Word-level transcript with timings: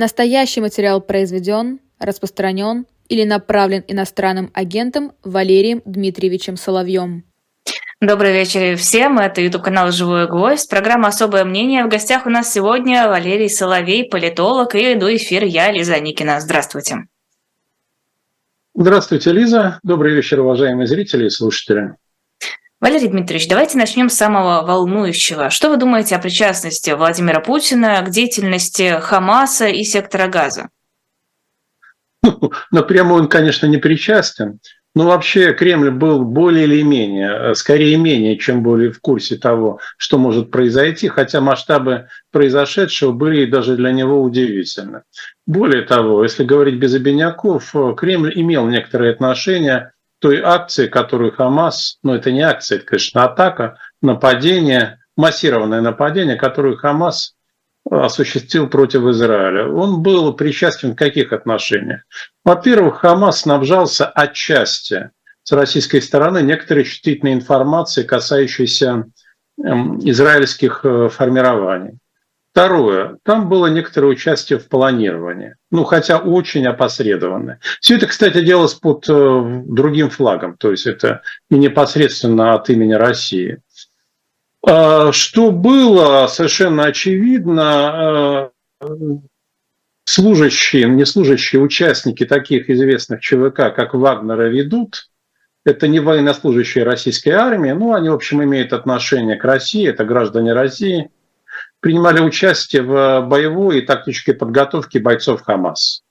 Настоящий 0.00 0.60
материал 0.60 1.00
произведен, 1.00 1.80
распространен 1.98 2.86
или 3.08 3.24
направлен 3.24 3.82
иностранным 3.88 4.48
агентом 4.54 5.10
Валерием 5.24 5.82
Дмитриевичем 5.84 6.56
Соловьем. 6.56 7.24
Добрый 8.00 8.32
вечер 8.32 8.76
всем. 8.76 9.18
Это 9.18 9.40
YouTube 9.40 9.64
канал 9.64 9.90
«Живой 9.90 10.28
гвоздь». 10.28 10.70
Программа 10.70 11.08
«Особое 11.08 11.44
мнение». 11.44 11.82
В 11.82 11.88
гостях 11.88 12.26
у 12.26 12.30
нас 12.30 12.52
сегодня 12.52 13.08
Валерий 13.08 13.50
Соловей, 13.50 14.08
политолог, 14.08 14.76
и 14.76 14.92
иду 14.92 15.08
эфир 15.08 15.42
я, 15.42 15.72
Лиза 15.72 15.98
Никина. 15.98 16.38
Здравствуйте. 16.38 17.08
Здравствуйте, 18.76 19.32
Лиза. 19.32 19.80
Добрый 19.82 20.14
вечер, 20.14 20.38
уважаемые 20.38 20.86
зрители 20.86 21.26
и 21.26 21.30
слушатели. 21.30 21.96
Валерий 22.80 23.08
Дмитриевич, 23.08 23.48
давайте 23.48 23.76
начнем 23.76 24.08
с 24.08 24.14
самого 24.14 24.64
волнующего. 24.64 25.50
Что 25.50 25.70
вы 25.70 25.78
думаете 25.78 26.14
о 26.14 26.20
причастности 26.20 26.90
Владимира 26.90 27.40
Путина 27.40 28.00
к 28.02 28.10
деятельности 28.10 29.00
Хамаса 29.00 29.66
и 29.66 29.82
сектора 29.82 30.28
газа? 30.28 30.68
Ну, 32.22 32.52
напрямую 32.70 33.22
он, 33.22 33.28
конечно, 33.28 33.66
не 33.66 33.78
причастен. 33.78 34.60
Но 34.94 35.06
вообще 35.06 35.52
Кремль 35.54 35.90
был 35.90 36.24
более 36.24 36.64
или 36.64 36.82
менее, 36.82 37.50
э, 37.50 37.54
скорее 37.54 37.96
менее, 37.96 38.38
чем 38.38 38.62
более 38.62 38.90
в 38.90 39.00
курсе 39.00 39.36
того, 39.36 39.80
что 39.96 40.18
может 40.18 40.50
произойти, 40.50 41.08
хотя 41.08 41.40
масштабы 41.40 42.08
произошедшего 42.32 43.12
были 43.12 43.44
даже 43.44 43.76
для 43.76 43.92
него 43.92 44.22
удивительны. 44.22 45.02
Более 45.46 45.82
того, 45.82 46.22
если 46.22 46.42
говорить 46.42 46.76
без 46.76 46.94
обиняков, 46.94 47.74
э, 47.74 47.94
Кремль 47.96 48.32
имел 48.34 48.66
некоторые 48.66 49.12
отношения 49.12 49.92
той 50.20 50.40
акции, 50.42 50.88
которую 50.88 51.32
Хамас, 51.32 51.98
ну 52.02 52.14
это 52.14 52.30
не 52.30 52.42
акция, 52.42 52.78
это, 52.78 52.86
конечно, 52.86 53.24
атака, 53.24 53.78
нападение, 54.02 54.98
массированное 55.16 55.80
нападение, 55.80 56.36
которую 56.36 56.76
Хамас 56.76 57.34
осуществил 57.90 58.68
против 58.68 59.02
Израиля. 59.04 59.68
Он 59.68 60.02
был 60.02 60.32
причастен 60.34 60.92
в 60.92 60.96
каких 60.96 61.32
отношениях? 61.32 62.02
Во-первых, 62.44 62.98
Хамас 63.00 63.40
снабжался 63.40 64.06
отчасти 64.06 65.10
с 65.42 65.52
российской 65.52 66.00
стороны 66.00 66.42
некоторой 66.42 66.84
чувствительной 66.84 67.32
информацией, 67.32 68.06
касающейся 68.06 69.06
эм, 69.64 69.98
израильских 70.00 70.84
э, 70.84 71.08
формирований. 71.08 71.98
Второе, 72.58 73.18
там 73.22 73.48
было 73.48 73.68
некоторое 73.68 74.08
участие 74.08 74.58
в 74.58 74.66
планировании, 74.66 75.54
ну 75.70 75.84
хотя 75.84 76.18
очень 76.18 76.66
опосредованное. 76.66 77.60
Все 77.80 77.94
это, 77.94 78.08
кстати, 78.08 78.40
делалось 78.40 78.74
под 78.74 79.08
э, 79.08 79.62
другим 79.64 80.10
флагом, 80.10 80.56
то 80.56 80.72
есть 80.72 80.84
это 80.88 81.22
не 81.50 81.60
непосредственно 81.60 82.54
от 82.54 82.68
имени 82.68 82.94
России. 82.94 83.62
А, 84.66 85.12
что 85.12 85.52
было 85.52 86.26
совершенно 86.26 86.86
очевидно, 86.86 88.50
э, 88.80 88.86
служащие, 90.02 90.88
не 90.88 91.06
служащие 91.06 91.62
участники 91.62 92.26
таких 92.26 92.68
известных 92.70 93.20
ЧВК, 93.20 93.72
как 93.72 93.94
Вагнера, 93.94 94.48
ведут, 94.48 95.10
это 95.64 95.86
не 95.86 96.00
военнослужащие 96.00 96.82
российской 96.82 97.30
армии, 97.30 97.70
но 97.70 97.92
они, 97.92 98.08
в 98.08 98.14
общем, 98.14 98.42
имеют 98.42 98.72
отношение 98.72 99.36
к 99.36 99.44
России, 99.44 99.88
это 99.88 100.04
граждане 100.04 100.54
России– 100.54 101.08
принимали 101.80 102.20
участие 102.20 102.82
в 102.82 103.22
боевой 103.22 103.78
и 103.78 103.82
тактической 103.82 104.34
подготовке 104.34 104.98
бойцов 104.98 105.42
Хамас. 105.42 106.02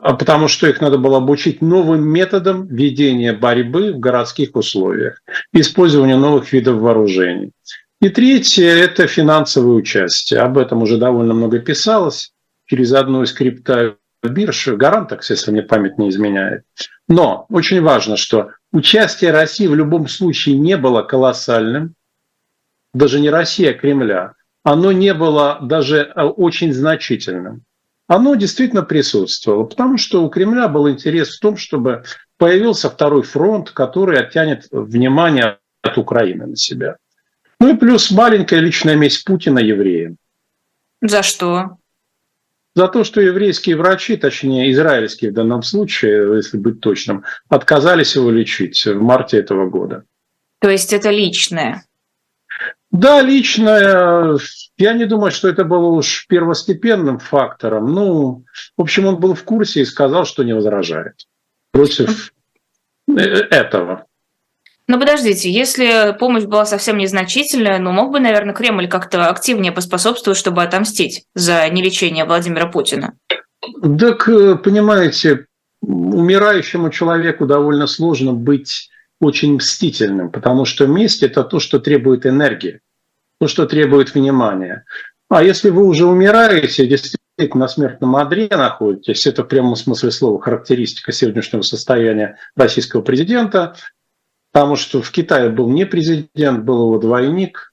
А 0.00 0.14
потому 0.14 0.48
что 0.48 0.68
их 0.68 0.80
надо 0.80 0.98
было 0.98 1.16
обучить 1.16 1.60
новым 1.60 2.06
методам 2.06 2.66
ведения 2.68 3.32
борьбы 3.32 3.92
в 3.92 3.98
городских 3.98 4.54
условиях, 4.54 5.20
использования 5.52 6.16
новых 6.16 6.52
видов 6.52 6.76
вооружений. 6.76 7.52
И 8.00 8.08
третье– 8.10 8.66
это 8.68 9.08
финансовое 9.08 9.74
участие. 9.74 10.40
Об 10.40 10.56
этом 10.56 10.82
уже 10.82 10.98
довольно 10.98 11.34
много 11.34 11.58
писалось 11.58 12.32
через 12.66 12.92
одну 12.92 13.24
из 13.24 13.32
криптобирж, 13.32 14.68
Гарантекс, 14.68 15.30
если 15.30 15.50
мне 15.50 15.62
память 15.62 15.98
не 15.98 16.10
изменяет. 16.10 16.62
Но 17.08 17.46
очень 17.48 17.82
важно, 17.82 18.16
что 18.16 18.52
участие 18.72 19.32
России 19.32 19.66
в 19.66 19.74
любом 19.74 20.06
случае 20.06 20.58
не 20.58 20.76
было 20.76 21.02
колоссальным, 21.02 21.94
даже 22.94 23.18
не 23.18 23.30
Россия, 23.30 23.70
а 23.70 23.74
Кремля 23.74 24.34
оно 24.64 24.92
не 24.92 25.14
было 25.14 25.58
даже 25.62 25.98
э, 25.98 26.22
очень 26.22 26.72
значительным. 26.72 27.62
Оно 28.06 28.34
действительно 28.34 28.82
присутствовало, 28.82 29.64
потому 29.64 29.98
что 29.98 30.24
у 30.24 30.30
Кремля 30.30 30.68
был 30.68 30.88
интерес 30.88 31.36
в 31.36 31.40
том, 31.40 31.56
чтобы 31.56 32.04
появился 32.38 32.88
второй 32.88 33.22
фронт, 33.22 33.70
который 33.70 34.18
оттянет 34.18 34.66
внимание 34.70 35.58
от 35.82 35.98
Украины 35.98 36.46
на 36.46 36.56
себя. 36.56 36.96
Ну 37.60 37.74
и 37.74 37.76
плюс 37.76 38.10
маленькая 38.10 38.60
личная 38.60 38.96
месть 38.96 39.24
Путина 39.24 39.58
евреям. 39.58 40.16
За 41.02 41.22
что? 41.22 41.76
За 42.74 42.88
то, 42.88 43.02
что 43.04 43.20
еврейские 43.20 43.76
врачи, 43.76 44.16
точнее 44.16 44.70
израильские 44.70 45.32
в 45.32 45.34
данном 45.34 45.62
случае, 45.62 46.36
если 46.36 46.56
быть 46.56 46.80
точным, 46.80 47.24
отказались 47.48 48.14
его 48.14 48.30
лечить 48.30 48.86
в 48.86 49.02
марте 49.02 49.38
этого 49.38 49.68
года. 49.68 50.04
То 50.60 50.70
есть 50.70 50.92
это 50.92 51.10
личное? 51.10 51.84
Да, 52.90 53.20
лично 53.20 54.38
я 54.78 54.92
не 54.94 55.04
думаю, 55.04 55.30
что 55.30 55.48
это 55.48 55.64
было 55.64 55.86
уж 55.88 56.26
первостепенным 56.26 57.18
фактором. 57.18 57.92
Ну, 57.92 58.44
в 58.76 58.82
общем, 58.82 59.06
он 59.06 59.16
был 59.18 59.34
в 59.34 59.44
курсе 59.44 59.82
и 59.82 59.84
сказал, 59.84 60.24
что 60.24 60.42
не 60.42 60.54
возражает 60.54 61.26
против 61.72 62.32
э, 63.08 63.20
этого. 63.20 64.06
Но 64.86 64.98
подождите, 64.98 65.50
если 65.50 66.16
помощь 66.18 66.44
была 66.44 66.64
совсем 66.64 66.96
незначительная, 66.96 67.78
ну 67.78 67.92
мог 67.92 68.10
бы, 68.10 68.20
наверное, 68.20 68.54
Кремль 68.54 68.88
как-то 68.88 69.28
активнее 69.28 69.70
поспособствовать, 69.70 70.38
чтобы 70.38 70.62
отомстить 70.62 71.24
за 71.34 71.68
нелечение 71.68 72.24
Владимира 72.24 72.66
Путина? 72.66 73.12
Так, 73.98 74.28
э, 74.30 74.56
понимаете, 74.56 75.46
умирающему 75.82 76.88
человеку 76.88 77.46
довольно 77.46 77.86
сложно 77.86 78.32
быть 78.32 78.88
очень 79.20 79.54
мстительным, 79.54 80.30
потому 80.30 80.64
что 80.64 80.86
месть– 80.86 81.22
это 81.24 81.44
то, 81.44 81.58
что 81.58 81.78
требует 81.78 82.26
энергии, 82.26 82.80
то, 83.40 83.48
что 83.48 83.66
требует 83.66 84.14
внимания. 84.14 84.84
А 85.28 85.42
если 85.42 85.70
вы 85.70 85.86
уже 85.86 86.06
умираете, 86.06 86.86
действительно 86.86 87.18
на 87.54 87.68
смертном 87.68 88.16
одре 88.16 88.48
находитесь, 88.50 89.26
это 89.26 89.44
в 89.44 89.48
прямом 89.48 89.76
смысле 89.76 90.10
слова 90.10 90.40
характеристика 90.40 91.12
сегодняшнего 91.12 91.62
состояния 91.62 92.38
российского 92.56 93.02
президента, 93.02 93.76
потому 94.52 94.76
что 94.76 95.02
в 95.02 95.10
Китае 95.10 95.50
был 95.50 95.68
не 95.70 95.84
президент, 95.84 96.64
был 96.64 96.86
его 96.86 96.98
двойник, 96.98 97.72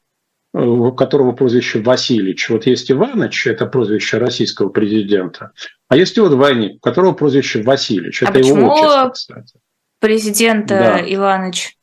у 0.54 0.92
которого 0.92 1.32
прозвище 1.32 1.82
Васильевич. 1.82 2.50
Вот 2.50 2.66
есть 2.66 2.92
Иваныч, 2.92 3.48
это 3.48 3.66
прозвище 3.66 4.18
российского 4.18 4.70
президента, 4.70 5.52
а 5.88 5.98
есть 5.98 6.18
его 6.18 6.30
двойник, 6.30 6.76
у 6.76 6.80
которого 6.80 7.14
прозвище 7.14 7.62
Васильевич. 7.64 8.22
А 8.22 8.26
это 8.26 8.34
почему 8.34 8.58
его 8.58 8.74
отчество, 8.74 9.10
кстати 9.10 9.60
президента 10.00 10.76
да. 10.76 11.14
Иваныч? 11.14 11.78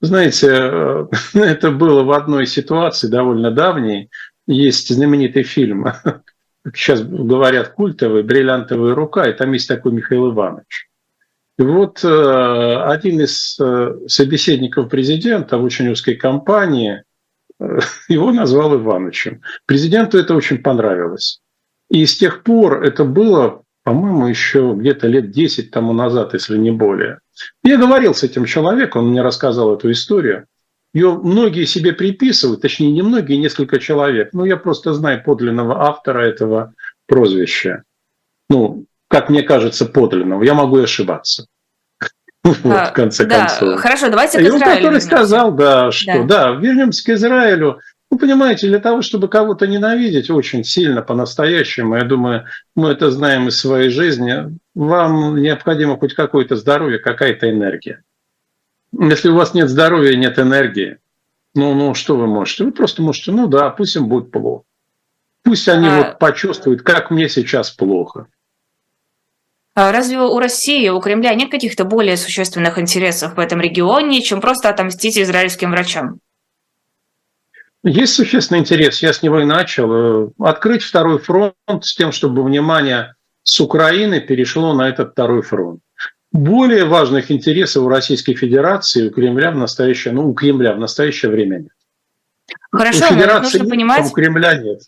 Знаете, 0.00 0.48
э, 0.50 1.06
это 1.34 1.70
было 1.70 2.02
в 2.02 2.12
одной 2.12 2.46
ситуации 2.46 3.08
довольно 3.08 3.50
давней. 3.50 4.10
Есть 4.46 4.94
знаменитый 4.94 5.42
фильм, 5.42 5.86
сейчас 6.74 7.02
говорят 7.02 7.70
культовый, 7.70 8.22
«Бриллиантовая 8.22 8.94
рука», 8.94 9.28
и 9.28 9.32
там 9.32 9.52
есть 9.52 9.68
такой 9.68 9.92
Михаил 9.92 10.30
Иванович. 10.30 10.88
И 11.58 11.62
вот 11.62 12.04
э, 12.04 12.82
один 12.84 13.20
из 13.20 13.58
э, 13.58 13.94
собеседников 14.08 14.90
президента 14.90 15.56
в 15.56 15.64
очень 15.64 15.88
узкой 15.88 16.16
компании 16.16 17.02
его 18.08 18.30
назвал 18.30 18.76
Ивановичем. 18.76 19.40
Президенту 19.64 20.18
это 20.18 20.34
очень 20.34 20.58
понравилось. 20.58 21.40
И 21.88 22.04
с 22.04 22.18
тех 22.18 22.42
пор 22.42 22.82
это 22.84 23.04
было 23.04 23.62
по-моему, 23.86 24.26
еще 24.26 24.74
где-то 24.76 25.06
лет 25.06 25.30
10 25.30 25.70
тому 25.70 25.92
назад, 25.92 26.34
если 26.34 26.58
не 26.58 26.72
более. 26.72 27.20
Я 27.62 27.76
говорил 27.76 28.16
с 28.16 28.24
этим 28.24 28.44
человеком, 28.44 29.04
он 29.04 29.10
мне 29.10 29.22
рассказал 29.22 29.72
эту 29.76 29.92
историю. 29.92 30.46
Ее 30.92 31.12
многие 31.12 31.66
себе 31.66 31.92
приписывают, 31.92 32.62
точнее, 32.62 32.90
не 32.90 33.02
многие, 33.02 33.36
несколько 33.36 33.78
человек. 33.78 34.30
Но 34.32 34.44
я 34.44 34.56
просто 34.56 34.92
знаю 34.92 35.22
подлинного 35.22 35.86
автора 35.86 36.22
этого 36.22 36.74
прозвища. 37.06 37.84
Ну, 38.50 38.86
как 39.06 39.30
мне 39.30 39.44
кажется, 39.44 39.86
подлинного. 39.86 40.42
Я 40.42 40.54
могу 40.54 40.80
и 40.80 40.82
ошибаться. 40.82 41.46
Вот, 42.42 42.88
в 42.88 42.92
конце 42.92 43.24
да, 43.24 43.46
концов. 43.46 43.80
Хорошо, 43.80 44.08
давайте 44.08 44.38
к 44.38 44.40
Израилю. 44.40 44.58
И 44.58 44.68
он 44.68 44.76
который 44.76 45.00
сказал, 45.00 45.52
да, 45.52 45.92
что 45.92 46.24
да. 46.24 46.24
да, 46.24 46.50
вернемся 46.60 47.04
к 47.04 47.08
Израилю. 47.10 47.78
Ну, 48.10 48.18
понимаете, 48.18 48.68
для 48.68 48.78
того, 48.78 49.02
чтобы 49.02 49.28
кого-то 49.28 49.66
ненавидеть 49.66 50.30
очень 50.30 50.62
сильно, 50.62 51.02
по-настоящему, 51.02 51.96
я 51.96 52.04
думаю, 52.04 52.44
мы 52.76 52.90
это 52.90 53.10
знаем 53.10 53.48
из 53.48 53.58
своей 53.58 53.90
жизни, 53.90 54.56
вам 54.74 55.36
необходимо 55.36 55.98
хоть 55.98 56.14
какое-то 56.14 56.54
здоровье, 56.56 56.98
какая-то 56.98 57.50
энергия. 57.50 58.02
Если 58.92 59.28
у 59.28 59.34
вас 59.34 59.54
нет 59.54 59.68
здоровья 59.68 60.12
и 60.12 60.16
нет 60.16 60.38
энергии, 60.38 60.98
ну, 61.54 61.74
ну, 61.74 61.94
что 61.94 62.16
вы 62.16 62.26
можете? 62.26 62.64
Вы 62.64 62.72
просто 62.72 63.02
можете, 63.02 63.32
ну 63.32 63.48
да, 63.48 63.70
пусть 63.70 63.96
им 63.96 64.08
будет 64.08 64.30
плохо. 64.30 64.64
Пусть 65.42 65.68
они 65.68 65.88
а... 65.88 65.96
вот 65.96 66.18
почувствуют, 66.18 66.82
как 66.82 67.10
мне 67.10 67.28
сейчас 67.28 67.70
плохо. 67.70 68.26
А 69.74 69.92
разве 69.92 70.18
у 70.18 70.38
России, 70.38 70.88
у 70.88 71.00
Кремля 71.00 71.34
нет 71.34 71.50
каких-то 71.50 71.84
более 71.84 72.16
существенных 72.16 72.78
интересов 72.78 73.34
в 73.36 73.38
этом 73.38 73.60
регионе, 73.60 74.22
чем 74.22 74.40
просто 74.40 74.70
отомстить 74.70 75.18
израильским 75.18 75.70
врачам? 75.70 76.20
Есть 77.86 78.14
существенный 78.14 78.58
интерес, 78.58 79.00
я 79.00 79.12
с 79.12 79.22
него 79.22 79.38
и 79.40 79.44
начал, 79.44 80.34
открыть 80.40 80.82
второй 80.82 81.20
фронт 81.20 81.54
с 81.82 81.94
тем, 81.94 82.10
чтобы 82.10 82.42
внимание 82.42 83.14
с 83.44 83.60
Украины 83.60 84.20
перешло 84.20 84.74
на 84.74 84.88
этот 84.88 85.12
второй 85.12 85.42
фронт. 85.42 85.80
Более 86.32 86.84
важных 86.84 87.30
интересов 87.30 87.84
у 87.84 87.88
Российской 87.88 88.34
Федерации, 88.34 89.08
у 89.08 89.12
Кремля 89.12 89.52
в 89.52 89.56
настоящее, 89.56 90.12
ну, 90.14 90.28
у 90.28 90.34
Кремля 90.34 90.72
в 90.72 90.80
настоящее 90.80 91.30
время 91.30 91.58
нет. 91.58 91.72
Хорошо, 92.72 93.04
у 93.04 93.14
Федерации 93.14 93.58
нужно 93.58 93.70
понимать... 93.70 94.04
А 94.04 94.08
у 94.08 94.10
Кремля 94.10 94.56
нет. 94.56 94.80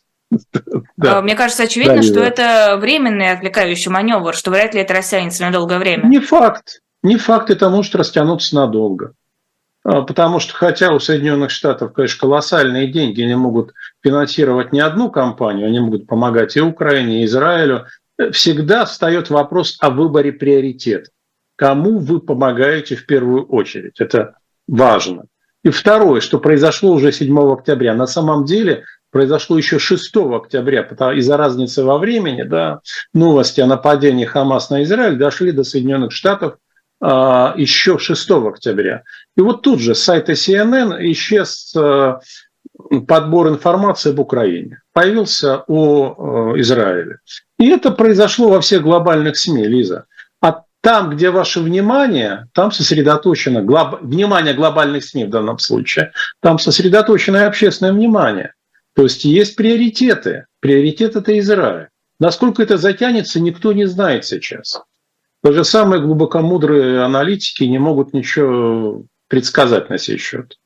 да. 0.97 1.23
Мне 1.23 1.37
кажется, 1.37 1.63
очевидно, 1.63 1.97
да, 1.97 2.03
что 2.03 2.15
да. 2.15 2.27
это 2.27 2.79
временный 2.81 3.31
отвлекающий 3.31 3.93
маневр, 3.93 4.35
что 4.35 4.51
вряд 4.51 4.75
ли 4.75 4.81
это 4.81 4.93
растянется 4.95 5.45
на 5.45 5.53
долгое 5.53 5.79
время. 5.79 6.05
Не 6.05 6.19
факт. 6.19 6.81
Не 7.05 7.17
факт, 7.17 7.51
это 7.51 7.71
может 7.71 7.95
растянуться 7.95 8.57
надолго. 8.57 9.13
А, 9.89 10.03
потому 10.03 10.39
что 10.39 10.53
хотя 10.53 10.93
у 10.93 11.01
Соединенных 11.01 11.51
Штатов, 11.51 11.93
конечно, 11.95 12.21
колоссальные 12.21 12.89
деньги, 12.89 13.23
они 13.23 13.35
могут 13.35 13.73
финансировать 14.03 14.73
не 14.73 14.81
одну 14.81 15.11
компанию, 15.11 15.69
они 15.69 15.81
могут 15.81 16.07
помогать 16.07 16.57
и 16.57 16.61
Украине, 16.61 17.23
и 17.23 17.25
Израилю, 17.25 17.87
всегда 18.33 18.85
встает 18.85 19.31
вопрос 19.31 19.79
о 19.81 19.91
выборе 19.91 20.33
приоритетов 20.33 21.13
кому 21.59 21.99
вы 21.99 22.21
помогаете 22.21 22.95
в 22.95 23.05
первую 23.05 23.45
очередь. 23.47 23.99
Это 23.99 24.37
важно. 24.69 25.25
И 25.65 25.71
второе, 25.71 26.21
что 26.21 26.39
произошло 26.39 26.93
уже 26.93 27.11
7 27.11 27.37
октября. 27.53 27.95
На 27.95 28.07
самом 28.07 28.45
деле 28.45 28.85
произошло 29.11 29.59
еще 29.59 29.81
6 29.81 30.17
октября, 30.17 30.83
из-за 31.17 31.37
разницы 31.37 31.83
во 31.83 31.99
времени, 31.99 32.45
да, 32.45 32.81
новости 33.13 33.61
о 33.61 33.67
нападении 33.67 34.25
Хамас 34.25 34.71
на 34.71 34.85
Израиль 34.85 35.17
дошли 35.17 35.51
до 35.51 35.65
Соединенных 35.65 36.13
Штатов 36.13 36.59
еще 37.01 37.99
6 37.99 38.31
октября. 38.31 39.05
И 39.37 39.41
вот 39.41 39.63
тут 39.63 39.79
же 39.81 39.95
с 39.95 40.03
сайта 40.03 40.33
CNN 40.33 40.97
исчез 41.13 41.73
а, 41.77 42.21
подбор 43.07 43.49
информации 43.49 44.11
об 44.11 44.19
Украине. 44.19 44.81
Появился 44.93 45.63
о 45.69 46.53
а, 46.55 46.61
Израиле. 46.61 47.19
И 47.59 47.69
это 47.69 47.93
произошло 47.93 48.49
во 48.49 48.61
всех 48.61 48.83
глобальных 48.83 49.37
СМИ, 49.37 49.67
Лиза. 49.67 50.07
Там, 50.81 51.11
где 51.11 51.31
ваше 51.31 51.61
внимание, 51.61 52.47
там 52.55 52.71
сосредоточено, 52.71 53.63
глоб, 53.63 54.01
внимание 54.01 54.55
глобальных 54.55 55.05
СМИ 55.05 55.25
в 55.25 55.31
данном 55.31 55.59
случае, 55.59 56.13
там 56.41 56.59
сосредоточено 56.59 57.39
и 57.39 57.47
общественное 57.47 57.93
внимание. 57.93 58.55
То 58.95 59.03
есть 59.03 59.25
есть 59.25 59.57
приоритеты. 59.57 60.47
Приоритет– 60.61 61.17
это 61.17 61.37
Израиль. 61.39 61.89
Насколько 62.21 62.63
это 62.63 62.79
затянется, 62.79 63.41
никто 63.41 63.73
не 63.73 63.87
знает 63.87 64.25
сейчас. 64.25 64.81
Даже 65.43 65.65
самые 65.65 66.03
глубокомудрые 66.03 67.03
аналитики 67.03 67.65
не 67.65 67.79
могут 67.79 68.13
ничего 68.13 69.05
предсказать 69.29 69.89
на 69.89 69.99
сей 69.99 70.19
счет. 70.19 70.57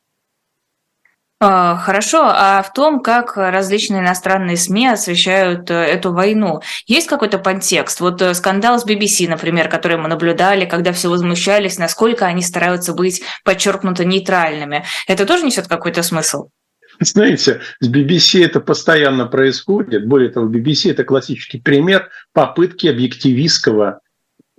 А, 1.44 1.76
хорошо, 1.76 2.22
а 2.24 2.62
в 2.62 2.72
том, 2.72 3.00
как 3.00 3.36
различные 3.36 4.00
иностранные 4.00 4.56
СМИ 4.56 4.86
освещают 4.86 5.72
э, 5.72 5.74
эту 5.74 6.12
войну, 6.12 6.60
есть 6.86 7.08
какой-то 7.08 7.38
подтекст? 7.38 7.98
Вот 7.98 8.22
э, 8.22 8.32
скандал 8.34 8.78
с 8.78 8.86
BBC, 8.86 9.28
например, 9.28 9.68
который 9.68 9.96
мы 9.96 10.08
наблюдали, 10.08 10.66
когда 10.66 10.92
все 10.92 11.10
возмущались, 11.10 11.78
насколько 11.78 12.26
они 12.26 12.42
стараются 12.42 12.94
быть 12.94 13.24
подчеркнуто 13.44 14.04
нейтральными. 14.04 14.84
Это 15.08 15.26
тоже 15.26 15.44
несет 15.44 15.66
какой-то 15.66 16.04
смысл? 16.04 16.50
Знаете, 17.00 17.60
с 17.80 17.90
BBC 17.90 18.44
это 18.44 18.60
постоянно 18.60 19.26
происходит. 19.26 20.06
Более 20.06 20.30
того, 20.30 20.48
BBC 20.48 20.92
это 20.92 21.02
классический 21.02 21.58
пример 21.58 22.08
попытки 22.32 22.86
объективистского 22.86 23.98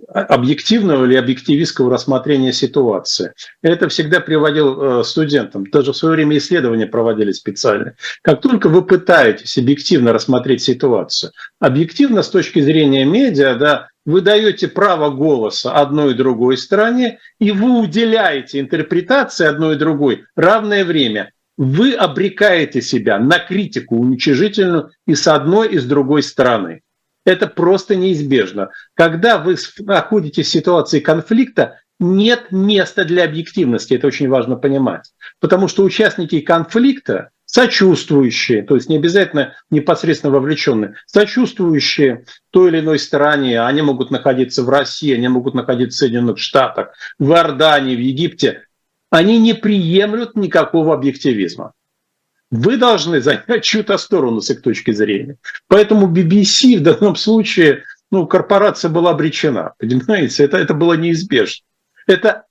объективного 0.08 1.04
или 1.04 1.14
объективистского 1.14 1.90
рассмотрения 1.90 2.52
ситуации. 2.52 3.32
Это 3.62 3.88
всегда 3.88 4.20
приводил 4.20 5.00
э, 5.00 5.04
студентам. 5.04 5.66
Даже 5.70 5.92
в 5.92 5.96
свое 5.96 6.16
время 6.16 6.38
исследования 6.38 6.86
проводили 6.86 7.32
специально. 7.32 7.94
Как 8.22 8.40
только 8.40 8.68
вы 8.68 8.82
пытаетесь 8.82 9.56
объективно 9.58 10.12
рассмотреть 10.12 10.62
ситуацию, 10.62 11.32
объективно 11.60 12.22
с 12.22 12.28
точки 12.28 12.60
зрения 12.60 13.04
медиа, 13.04 13.54
да, 13.54 13.88
вы 14.04 14.20
даете 14.20 14.68
право 14.68 15.10
голоса 15.10 15.72
одной 15.72 16.12
и 16.12 16.16
другой 16.16 16.58
стороне, 16.58 17.18
и 17.38 17.50
вы 17.52 17.80
уделяете 17.80 18.60
интерпретации 18.60 19.46
одной 19.46 19.76
и 19.76 19.78
другой 19.78 20.24
равное 20.36 20.84
время. 20.84 21.30
Вы 21.56 21.92
обрекаете 21.92 22.82
себя 22.82 23.18
на 23.18 23.38
критику 23.38 23.96
уничижительную 23.96 24.90
и 25.06 25.14
с 25.14 25.28
одной, 25.28 25.68
и 25.68 25.78
с 25.78 25.84
другой 25.84 26.22
стороны. 26.22 26.82
Это 27.24 27.46
просто 27.46 27.96
неизбежно. 27.96 28.70
Когда 28.94 29.38
вы 29.38 29.56
находитесь 29.78 30.48
в 30.48 30.50
ситуации 30.50 31.00
конфликта, 31.00 31.80
нет 31.98 32.50
места 32.50 33.04
для 33.04 33.24
объективности. 33.24 33.94
Это 33.94 34.08
очень 34.08 34.28
важно 34.28 34.56
понимать. 34.56 35.12
Потому 35.40 35.68
что 35.68 35.84
участники 35.84 36.40
конфликта, 36.40 37.30
сочувствующие, 37.46 38.62
то 38.62 38.74
есть 38.74 38.88
не 38.88 38.96
обязательно 38.96 39.54
непосредственно 39.70 40.32
вовлеченные, 40.32 40.96
сочувствующие 41.06 42.26
той 42.50 42.70
или 42.70 42.80
иной 42.80 42.98
стороне, 42.98 43.62
они 43.62 43.82
могут 43.82 44.10
находиться 44.10 44.62
в 44.62 44.68
России, 44.68 45.14
они 45.14 45.28
могут 45.28 45.54
находиться 45.54 45.96
в 45.96 45.98
Соединенных 46.00 46.38
Штатах, 46.38 46.94
в 47.18 47.30
Иордании, 47.30 47.96
в 47.96 48.00
Египте, 48.00 48.64
они 49.10 49.38
не 49.38 49.54
приемлют 49.54 50.34
никакого 50.34 50.94
объективизма 50.94 51.72
вы 52.54 52.76
должны 52.76 53.20
занять 53.20 53.62
чью-то 53.64 53.98
сторону 53.98 54.40
с 54.40 54.50
их 54.50 54.62
точки 54.62 54.92
зрения. 54.92 55.36
Поэтому 55.66 56.06
BBC 56.06 56.78
в 56.78 56.82
данном 56.82 57.16
случае, 57.16 57.82
ну, 58.10 58.26
корпорация 58.26 58.90
была 58.90 59.10
обречена, 59.10 59.74
понимаете, 59.78 60.44
это, 60.44 60.56
это 60.58 60.74
было 60.74 60.94
неизбежно. 60.94 61.64
Это 62.06 62.44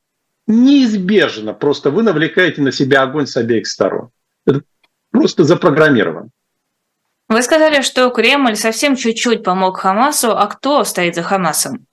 неизбежно, 0.47 1.53
просто 1.53 1.89
вы 1.89 2.03
навлекаете 2.03 2.61
на 2.61 2.71
себя 2.71 3.03
огонь 3.03 3.27
с 3.27 3.37
обеих 3.37 3.67
сторон. 3.67 4.09
Это 4.45 4.61
просто 5.11 5.43
запрограммировано. 5.43 6.29
Вы 7.29 7.41
сказали, 7.41 7.81
что 7.81 8.09
Кремль 8.09 8.57
совсем 8.57 8.95
чуть-чуть 8.95 9.43
помог 9.43 9.77
Хамасу, 9.77 10.31
а 10.31 10.47
кто 10.47 10.83
стоит 10.83 11.15
за 11.15 11.23
Хамасом? 11.23 11.85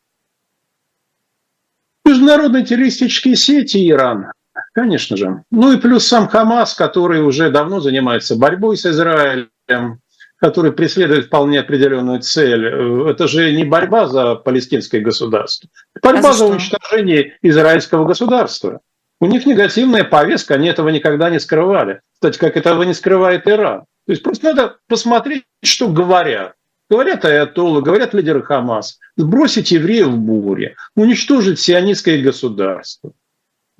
Международные 2.04 2.64
террористические 2.64 3.36
сети 3.36 3.88
Иран. 3.88 4.32
Конечно 4.72 5.16
же. 5.16 5.42
Ну 5.50 5.72
и 5.72 5.78
плюс 5.78 6.06
сам 6.06 6.28
Хамас, 6.28 6.74
который 6.74 7.22
уже 7.22 7.50
давно 7.50 7.80
занимается 7.80 8.36
борьбой 8.36 8.76
с 8.76 8.86
Израилем, 8.86 10.00
который 10.36 10.72
преследует 10.72 11.26
вполне 11.26 11.60
определенную 11.60 12.20
цель. 12.20 12.66
Это 13.10 13.26
же 13.26 13.52
не 13.52 13.64
борьба 13.64 14.06
за 14.06 14.36
палестинское 14.36 15.00
государство, 15.00 15.68
борьба 16.02 16.30
а 16.30 16.32
за, 16.32 16.38
за 16.38 16.46
уничтожение 16.46 17.38
израильского 17.42 18.04
государства. 18.04 18.80
У 19.20 19.26
них 19.26 19.44
негативная 19.44 20.04
повестка, 20.04 20.54
они 20.54 20.68
этого 20.68 20.88
никогда 20.88 21.28
не 21.28 21.40
скрывали. 21.40 22.00
Кстати, 22.14 22.38
как 22.38 22.56
этого 22.56 22.82
не 22.84 22.94
скрывает 22.94 23.46
Иран. 23.46 23.80
То 24.06 24.12
есть 24.12 24.22
просто 24.22 24.46
надо 24.46 24.76
посмотреть, 24.88 25.44
что 25.62 25.88
говорят. 25.88 26.54
Говорят 26.88 27.24
аятоллы, 27.24 27.82
говорят 27.82 28.14
лидеры 28.14 28.42
Хамас. 28.42 28.98
Сбросить 29.16 29.70
евреев 29.70 30.08
в 30.08 30.18
буре, 30.18 30.74
уничтожить 30.96 31.60
сионистское 31.60 32.20
государство. 32.22 33.12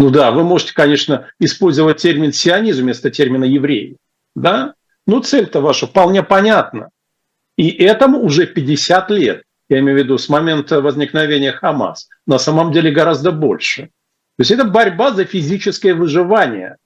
Ну 0.01 0.09
да, 0.09 0.31
вы 0.31 0.45
можете, 0.45 0.73
конечно, 0.73 1.31
использовать 1.39 1.99
термин 1.99 2.33
сионизм 2.33 2.85
вместо 2.85 3.11
термина 3.11 3.45
евреи. 3.45 3.99
Да? 4.35 4.73
Но 5.07 5.21
цель-то 5.21 5.61
ваша 5.61 5.87
вполне 5.87 6.23
понятна. 6.23 6.89
И 7.59 7.69
этому 7.69 8.19
уже 8.21 8.47
50 8.47 9.11
лет. 9.11 9.43
Я 9.69 9.81
имею 9.81 9.99
в 9.99 10.03
виду 10.03 10.17
с 10.17 10.31
момента 10.31 10.81
возникновения 10.81 11.53
Хамас. 11.53 12.09
На 12.27 12.39
самом 12.39 12.73
деле 12.73 12.91
гораздо 12.91 13.31
больше. 13.31 13.91
То 14.39 14.39
есть 14.39 14.51
это 14.51 14.65
борьба 14.65 15.13
за 15.13 15.27
физическое 15.27 15.93
выживание 15.93 16.79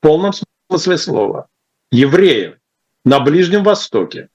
в 0.00 0.02
полном 0.02 0.32
смысле 0.68 0.98
слова. 0.98 1.46
Евреев 1.92 2.56
на 3.04 3.20
Ближнем 3.20 3.62
Востоке. 3.62 4.28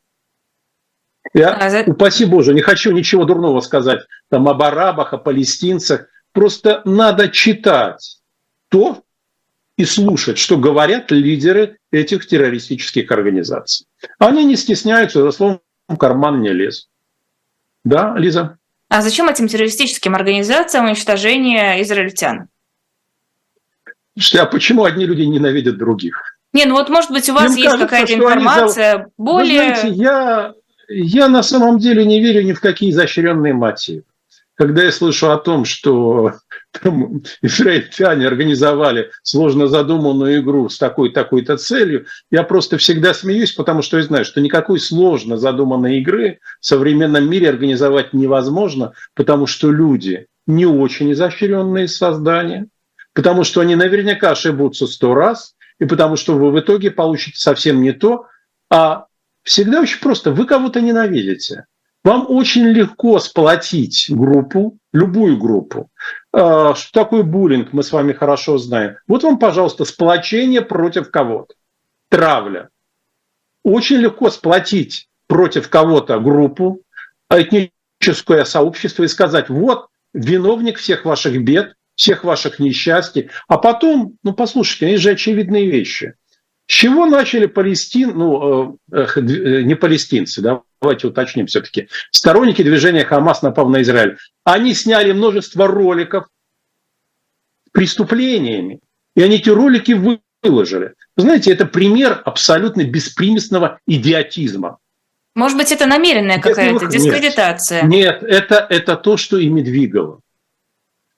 Я, 1.34 1.50
а 1.50 1.84
упаси 1.86 2.24
Боже, 2.24 2.54
не 2.54 2.62
хочу 2.62 2.94
ничего 2.94 3.26
дурного 3.26 3.60
сказать 3.60 4.08
там 4.30 4.48
об 4.48 4.64
арабах, 4.64 5.12
о 5.12 5.18
палестинцах. 5.18 6.08
Просто 6.32 6.82
надо 6.86 7.28
читать 7.28 8.21
то 8.72 9.04
и 9.76 9.86
слушать, 9.86 10.38
что 10.38 10.58
говорят 10.58 11.12
лидеры 11.12 11.78
этих 11.92 12.26
террористических 12.26 13.12
организаций. 13.12 13.86
Они 14.18 14.46
не 14.46 14.56
стесняются, 14.56 15.22
за 15.22 15.32
словом 15.32 15.60
в 15.88 15.98
карман 15.98 16.42
не 16.42 16.50
лезут. 16.50 16.88
Да, 17.84 18.16
Лиза? 18.18 18.58
А 18.88 19.02
зачем 19.02 19.28
этим 19.28 19.48
террористическим 19.48 20.16
организациям 20.16 20.86
уничтожение 20.86 21.82
израильтян? 21.82 22.48
А 24.38 24.46
почему 24.46 24.86
одни 24.86 25.06
люди 25.06 25.22
ненавидят 25.22 25.78
других? 25.78 26.38
Не, 26.54 26.66
ну 26.66 26.76
вот 26.76 26.90
может 26.90 27.12
быть 27.12 27.30
у 27.30 27.34
вас 27.34 27.52
Им 27.52 27.64
есть 27.64 27.78
какая-то 27.78 28.14
информация 28.14 28.98
за... 28.98 29.08
более... 29.18 29.70
Вы 29.70 29.76
знаете, 29.76 29.88
я, 29.90 30.54
я 30.90 31.28
на 31.28 31.44
самом 31.44 31.78
деле 31.80 32.06
не 32.06 32.22
верю 32.22 32.44
ни 32.44 32.54
в 32.54 32.62
какие 32.62 32.92
изощренные 32.92 33.54
мотивы. 33.54 34.04
Когда 34.56 34.84
я 34.84 34.92
слышу 34.92 35.32
о 35.32 35.38
том, 35.38 35.66
что 35.66 36.34
там 36.72 37.24
израильтяне 37.42 38.28
организовали 38.28 39.12
сложно 39.24 39.68
задуманную 39.68 40.42
игру 40.42 40.70
с 40.70 40.78
такой-такой-то 40.78 41.58
целью, 41.58 42.06
я 42.30 42.44
просто 42.44 42.78
всегда 42.78 43.14
смеюсь, 43.14 43.52
потому 43.52 43.82
что 43.82 43.98
я 43.98 44.04
знаю, 44.04 44.26
что 44.26 44.42
никакой 44.42 44.80
сложно 44.80 45.38
задуманной 45.38 46.00
игры 46.00 46.40
в 46.60 46.66
современном 46.66 47.30
мире 47.30 47.50
организовать 47.50 48.14
невозможно, 48.14 48.94
потому 49.16 49.48
что 49.48 49.72
люди 49.72 50.28
не 50.48 50.66
очень 50.66 51.12
изощренные 51.12 51.88
создания, 51.88 52.68
потому 53.14 53.44
что 53.44 53.62
они 53.62 53.76
наверняка 53.76 54.32
ошибутся 54.32 54.88
сто 54.88 55.14
раз, 55.14 55.56
и 55.80 55.86
потому 55.86 56.16
что 56.16 56.38
вы 56.38 56.52
в 56.52 56.60
итоге 56.60 56.92
получите 56.92 57.38
совсем 57.38 57.82
не 57.82 57.92
то, 57.92 58.26
а 58.70 59.06
всегда 59.44 59.82
очень 59.82 60.00
просто. 60.00 60.32
Вы 60.32 60.46
кого-то 60.46 60.80
ненавидите. 60.82 61.66
Вам 62.04 62.26
очень 62.30 62.66
легко 62.66 63.20
сплотить 63.20 64.08
группу, 64.10 64.78
любую 64.92 65.38
группу. 65.38 65.90
А, 66.34 66.76
что 66.76 66.92
такое 66.92 67.24
буллинг, 67.24 67.74
мы 67.74 67.84
с 67.84 67.92
вами 67.92 68.14
хорошо 68.14 68.58
знаем. 68.58 68.98
Вот 69.08 69.24
вам, 69.24 69.38
пожалуйста, 69.38 69.86
сплочение 69.86 70.62
против 70.62 71.12
кого-то. 71.12 71.56
Травля. 72.10 72.70
Очень 73.64 73.98
легко 73.98 74.30
сплотить 74.30 75.08
против 75.28 75.70
кого-то 75.70 76.20
группу, 76.20 76.82
этническое 77.30 78.44
сообщество 78.44 79.04
и 79.04 79.08
сказать, 79.08 79.50
вот 79.50 79.88
виновник 80.14 80.78
всех 80.78 81.06
ваших 81.06 81.42
бед, 81.44 81.76
всех 81.96 82.24
ваших 82.24 82.60
несчастий. 82.60 83.30
А 83.48 83.58
потом, 83.58 84.18
ну 84.24 84.34
послушайте, 84.34 84.88
они 84.88 84.98
же 84.98 85.12
очевидные 85.12 85.70
вещи. 85.70 86.16
С 86.72 86.74
чего 86.74 87.06
начали 87.06 87.48
Палестин, 87.48 88.18
ну, 88.18 88.80
э, 88.94 89.06
э, 89.18 89.62
не 89.64 89.76
палестинцы, 89.76 90.42
да, 90.42 90.62
давайте 90.82 91.08
уточним 91.08 91.48
все-таки, 91.48 91.90
сторонники 92.12 92.62
движения 92.62 93.04
Хамас, 93.04 93.42
напав 93.42 93.68
на 93.68 93.82
Израиль, 93.82 94.18
они 94.46 94.74
сняли 94.74 95.12
множество 95.12 95.68
роликов 95.68 96.28
с 97.68 97.72
преступлениями, 97.74 98.80
и 99.18 99.22
они 99.22 99.36
эти 99.36 99.50
ролики 99.50 100.00
выложили. 100.42 100.94
знаете, 101.18 101.52
это 101.52 101.66
пример 101.66 102.22
абсолютно 102.24 102.86
беспримесного 102.86 103.82
идиотизма. 103.86 104.78
Может 105.36 105.58
быть, 105.58 105.74
это 105.74 105.88
намеренная 105.88 106.40
какая-то 106.40 106.86
дискредитация? 106.86 107.82
Нет, 107.82 108.22
нет 108.22 108.32
это, 108.32 108.66
это 108.70 108.96
то, 108.96 109.18
что 109.18 109.38
ими 109.38 109.60
двигало. 109.60 110.22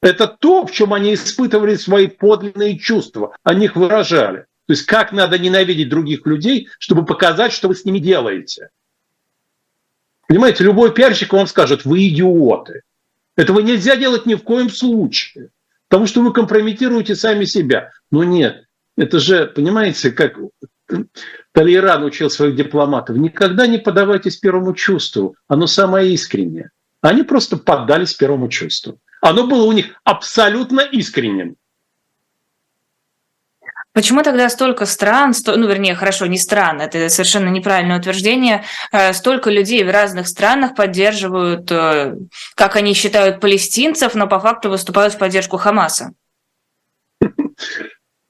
Это 0.02 0.26
то, 0.28 0.66
в 0.66 0.72
чем 0.72 0.96
они 0.96 1.14
испытывали 1.14 1.76
свои 1.76 2.08
подлинные 2.08 2.80
чувства, 2.80 3.36
они 3.44 3.66
их 3.66 3.76
выражали. 3.76 4.48
То 4.66 4.74
есть 4.74 4.86
как 4.86 5.12
надо 5.12 5.38
ненавидеть 5.38 5.90
других 5.90 6.26
людей, 6.26 6.70
чтобы 6.80 7.06
показать, 7.06 7.52
что 7.52 7.68
вы 7.68 7.76
с 7.76 7.86
ними 7.86 8.00
делаете. 8.00 8.70
Понимаете, 10.28 10.64
любой 10.64 10.94
пиарщик 10.94 11.34
вам 11.34 11.48
скажет, 11.48 11.86
вы 11.86 12.08
идиоты. 12.08 12.84
Этого 13.36 13.60
нельзя 13.60 13.96
делать 13.96 14.26
ни 14.26 14.36
в 14.36 14.44
коем 14.44 14.70
случае, 14.70 15.50
потому 15.90 16.08
что 16.08 16.22
вы 16.22 16.32
компрометируете 16.32 17.16
сами 17.16 17.46
себя. 17.46 17.92
Но 18.10 18.24
нет, 18.24 18.66
это 18.96 19.20
же, 19.20 19.48
понимаете, 19.48 20.12
как 20.12 20.38
Талейран 21.52 22.04
учил 22.04 22.30
своих 22.30 22.56
дипломатов, 22.56 23.18
никогда 23.18 23.68
не 23.68 23.80
подавайтесь 23.80 24.38
первому 24.38 24.74
чувству, 24.74 25.36
оно 25.48 25.68
самое 25.68 26.14
искреннее. 26.14 26.72
Они 27.02 27.24
просто 27.24 27.58
поддались 27.58 28.14
первому 28.14 28.48
чувству. 28.48 29.00
Оно 29.20 29.46
было 29.46 29.66
у 29.66 29.72
них 29.72 29.88
абсолютно 30.04 30.82
искренним. 30.82 31.58
Почему 33.94 34.24
тогда 34.24 34.50
столько 34.50 34.88
стран, 34.88 35.36
сто, 35.36 35.56
ну, 35.56 35.68
вернее, 35.68 35.94
хорошо, 35.94 36.26
не 36.26 36.40
стран, 36.40 36.82
это 36.82 37.10
совершенно 37.10 37.50
неправильное 37.50 38.00
утверждение, 38.00 38.64
э, 38.92 39.14
столько 39.14 39.52
людей 39.52 39.84
в 39.84 39.92
разных 39.92 40.28
странах 40.28 40.76
поддерживают, 40.76 41.72
э, 41.72 42.16
как 42.56 42.76
они 42.76 42.96
считают, 42.96 43.40
палестинцев, 43.40 44.16
но 44.16 44.28
по 44.28 44.40
факту 44.40 44.72
выступают 44.72 45.14
в 45.14 45.20
поддержку 45.20 45.58
Хамаса? 45.58 46.14
Э, 47.22 47.28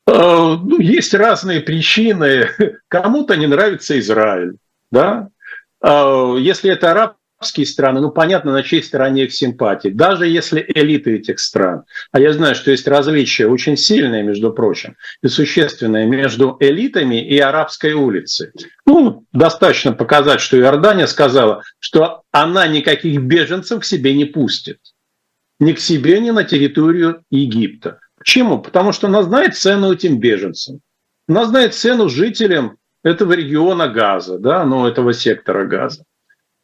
ну, 0.06 0.80
есть 0.82 1.14
разные 1.14 1.62
причины. 1.62 2.50
Кому-то 2.90 3.38
не 3.38 3.48
нравится 3.48 3.98
Израиль, 3.98 4.58
да? 4.92 5.30
Если 5.82 6.72
это 6.72 6.92
араб, 6.92 7.16
арабские 7.44 7.66
страны, 7.66 8.00
ну, 8.00 8.10
понятно, 8.10 8.54
на 8.54 8.64
чьей 8.64 8.82
стороне 8.82 9.26
их 9.26 9.34
симпатии. 9.34 9.90
Даже 9.90 10.28
если 10.28 10.66
элиты 10.76 11.16
этих 11.16 11.40
стран, 11.40 11.84
а 12.12 12.20
я 12.20 12.32
знаю, 12.32 12.56
что 12.56 12.72
есть 12.72 12.88
различия 12.88 13.48
очень 13.48 13.76
сильные, 13.76 14.24
между 14.24 14.54
прочим, 14.54 14.96
и 15.22 15.28
существенные 15.28 16.08
между 16.08 16.56
элитами 16.62 17.22
и 17.22 17.38
арабской 17.40 17.94
улицей. 17.94 18.52
Ну, 18.86 19.26
достаточно 19.34 19.92
показать, 19.92 20.40
что 20.40 20.58
Иордания 20.58 21.08
сказала, 21.08 21.64
что 21.80 22.22
она 22.32 22.66
никаких 22.68 23.22
беженцев 23.22 23.82
к 23.82 23.86
себе 23.86 24.14
не 24.14 24.26
пустит. 24.26 24.80
Ни 25.60 25.74
к 25.74 25.80
себе, 25.80 26.20
ни 26.20 26.32
на 26.32 26.44
территорию 26.44 27.24
Египта. 27.30 28.00
Почему? 28.18 28.60
Потому 28.60 28.94
что 28.94 29.08
она 29.08 29.22
знает 29.24 29.56
цену 29.56 29.92
этим 29.92 30.20
беженцам. 30.20 30.80
Она 31.28 31.46
знает 31.46 31.74
цену 31.74 32.08
жителям 32.10 32.78
этого 33.04 33.34
региона 33.34 33.90
газа, 33.90 34.40
да, 34.40 34.66
ну, 34.66 34.88
этого 34.88 35.14
сектора 35.14 35.66
газа. 35.66 36.04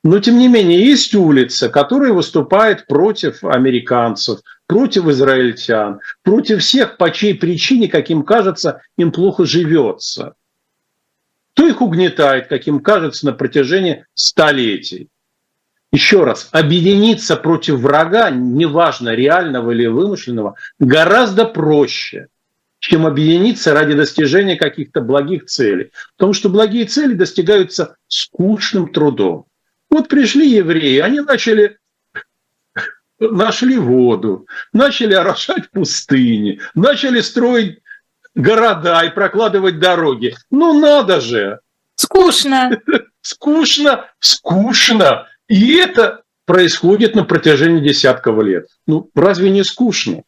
Но, 0.03 0.20
тем 0.20 0.38
не 0.38 0.48
менее, 0.48 0.86
есть 0.86 1.13
улица, 1.13 1.68
которая 1.68 2.13
выступает 2.13 2.88
против 2.88 3.44
американцев, 3.44 4.39
против 4.65 5.08
израильтян, 5.08 6.00
против 6.24 6.62
всех, 6.62 6.96
по 6.96 7.12
чьей 7.12 7.36
причине, 7.36 7.89
как 7.89 8.10
им 8.10 8.24
кажется, 8.24 8.82
им 8.98 9.12
плохо 9.12 9.46
живется. 9.46 10.36
Кто 11.53 11.68
их 11.68 11.82
угнетает, 11.82 12.48
как 12.48 12.65
им 12.68 12.79
кажется, 12.79 13.25
на 13.25 13.34
протяжении 13.34 14.06
столетий. 14.13 15.10
Еще 15.91 16.24
раз, 16.24 16.48
объединиться 16.51 17.36
против 17.36 17.79
врага, 17.79 18.29
неважно, 18.29 19.15
реального 19.15 19.72
или 19.72 19.88
вымышленного, 19.88 20.56
гораздо 20.77 21.44
проще, 21.44 22.27
чем 22.77 23.06
объединиться 23.06 23.74
ради 23.74 23.96
достижения 23.96 24.56
каких-то 24.56 25.01
благих 25.01 25.46
целей. 25.48 25.91
Потому 26.15 26.32
что 26.34 26.48
благие 26.48 26.86
цели 26.86 27.15
достигаются 27.15 27.98
скучным 28.08 28.94
трудом. 28.94 29.49
Вот 29.89 30.08
пришли 30.08 30.50
евреи, 30.50 31.00
они 31.00 31.22
начали 31.22 31.77
нашли 33.19 33.77
воду, 33.77 34.48
начали 34.72 35.13
орошать 35.13 35.69
пустыни, 35.72 36.62
начали 36.74 37.22
строить 37.22 37.79
города 38.36 39.01
и 39.03 39.10
прокладывать 39.10 39.79
дороги. 39.79 40.36
Ну 40.50 40.79
надо 40.79 41.19
же! 41.22 41.60
Скучно. 41.96 42.81
Скучно, 43.22 44.10
скучно. 44.19 45.27
И 45.50 45.75
это 45.75 46.24
происходит 46.46 47.15
на 47.15 47.25
протяжении 47.25 47.86
десятков 47.86 48.41
лет. 48.41 48.67
Ну, 48.88 49.10
разве 49.13 49.50
не 49.50 49.63
скучно? 49.65 50.24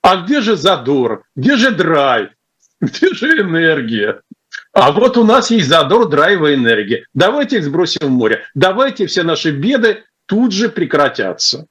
А 0.00 0.16
где 0.16 0.40
же 0.40 0.56
задор? 0.56 1.24
Где 1.34 1.56
же 1.56 1.72
драйв? 1.72 2.30
Где 2.80 3.12
же 3.12 3.40
энергия? 3.40 4.22
А 4.72 4.90
вот 4.90 5.16
у 5.18 5.24
нас 5.24 5.50
есть 5.50 5.68
задор, 5.68 6.08
драйв 6.08 6.42
и 6.42 6.54
энергия. 6.54 7.06
Давайте 7.12 7.58
их 7.58 7.64
сбросим 7.64 8.06
в 8.06 8.10
море. 8.10 8.42
Давайте 8.54 9.06
все 9.06 9.22
наши 9.22 9.50
беды 9.50 10.04
тут 10.26 10.52
же 10.52 10.70
прекратятся. 10.70 11.66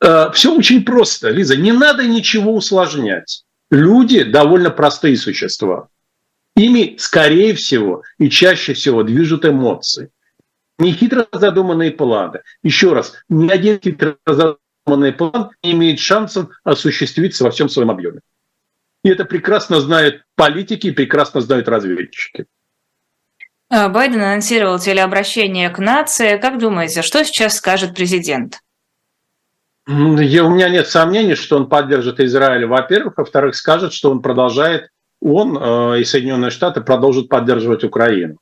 Э, 0.00 0.30
все 0.32 0.56
очень 0.56 0.84
просто, 0.84 1.28
Лиза. 1.28 1.56
Не 1.56 1.72
надо 1.72 2.06
ничего 2.06 2.54
усложнять. 2.54 3.44
Люди 3.70 4.22
довольно 4.22 4.70
простые 4.70 5.16
существа. 5.16 5.88
Ими, 6.54 6.96
скорее 6.98 7.52
всего, 7.54 8.02
и 8.18 8.30
чаще 8.30 8.72
всего 8.72 9.02
движут 9.02 9.44
эмоции. 9.44 10.10
Не 10.78 10.92
хитро 10.92 11.26
задуманные 11.32 11.90
планы. 11.90 12.40
Еще 12.62 12.94
раз, 12.94 13.14
ни 13.28 13.50
один 13.50 13.78
хитро 13.78 14.16
задуманный 14.26 15.12
план 15.12 15.50
не 15.62 15.72
имеет 15.72 16.00
шансов 16.00 16.48
осуществиться 16.64 17.44
во 17.44 17.50
всем 17.50 17.68
своем 17.68 17.90
объеме. 17.90 18.20
И 19.06 19.08
это 19.08 19.24
прекрасно 19.24 19.80
знают 19.80 20.24
политики 20.34 20.88
и 20.88 20.90
прекрасно 20.90 21.40
знают 21.40 21.68
разведчики. 21.68 22.46
А, 23.70 23.88
Байден 23.88 24.20
анонсировал 24.20 24.80
телеобращение 24.80 25.70
к 25.70 25.78
нации. 25.78 26.38
Как 26.38 26.58
думаете, 26.58 27.02
что 27.02 27.24
сейчас 27.24 27.56
скажет 27.56 27.94
президент? 27.94 28.58
Я, 29.86 30.42
у 30.42 30.50
меня 30.50 30.68
нет 30.70 30.88
сомнений, 30.88 31.36
что 31.36 31.56
он 31.56 31.68
поддержит 31.68 32.18
Израиль, 32.18 32.66
во-первых. 32.66 33.16
Во-вторых, 33.16 33.54
скажет, 33.54 33.92
что 33.92 34.10
он 34.10 34.22
продолжает, 34.22 34.88
он 35.22 35.56
э, 35.56 36.00
и 36.00 36.04
Соединенные 36.04 36.50
Штаты 36.50 36.80
продолжат 36.80 37.28
поддерживать 37.28 37.84
Украину. 37.84 38.38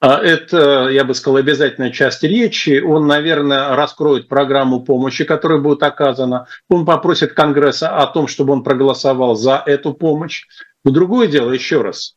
А 0.00 0.18
это, 0.18 0.88
я 0.88 1.04
бы 1.04 1.14
сказал, 1.14 1.36
обязательная 1.36 1.90
часть 1.90 2.22
речи. 2.22 2.80
Он, 2.80 3.06
наверное, 3.06 3.76
раскроет 3.76 4.28
программу 4.28 4.80
помощи, 4.80 5.24
которая 5.24 5.60
будет 5.60 5.82
оказана. 5.82 6.46
Он 6.70 6.86
попросит 6.86 7.34
Конгресса 7.34 7.94
о 7.94 8.06
том, 8.06 8.26
чтобы 8.26 8.54
он 8.54 8.64
проголосовал 8.64 9.34
за 9.34 9.62
эту 9.64 9.92
помощь. 9.92 10.46
Но 10.84 10.90
другое 10.90 11.28
дело, 11.28 11.50
еще 11.52 11.82
раз, 11.82 12.16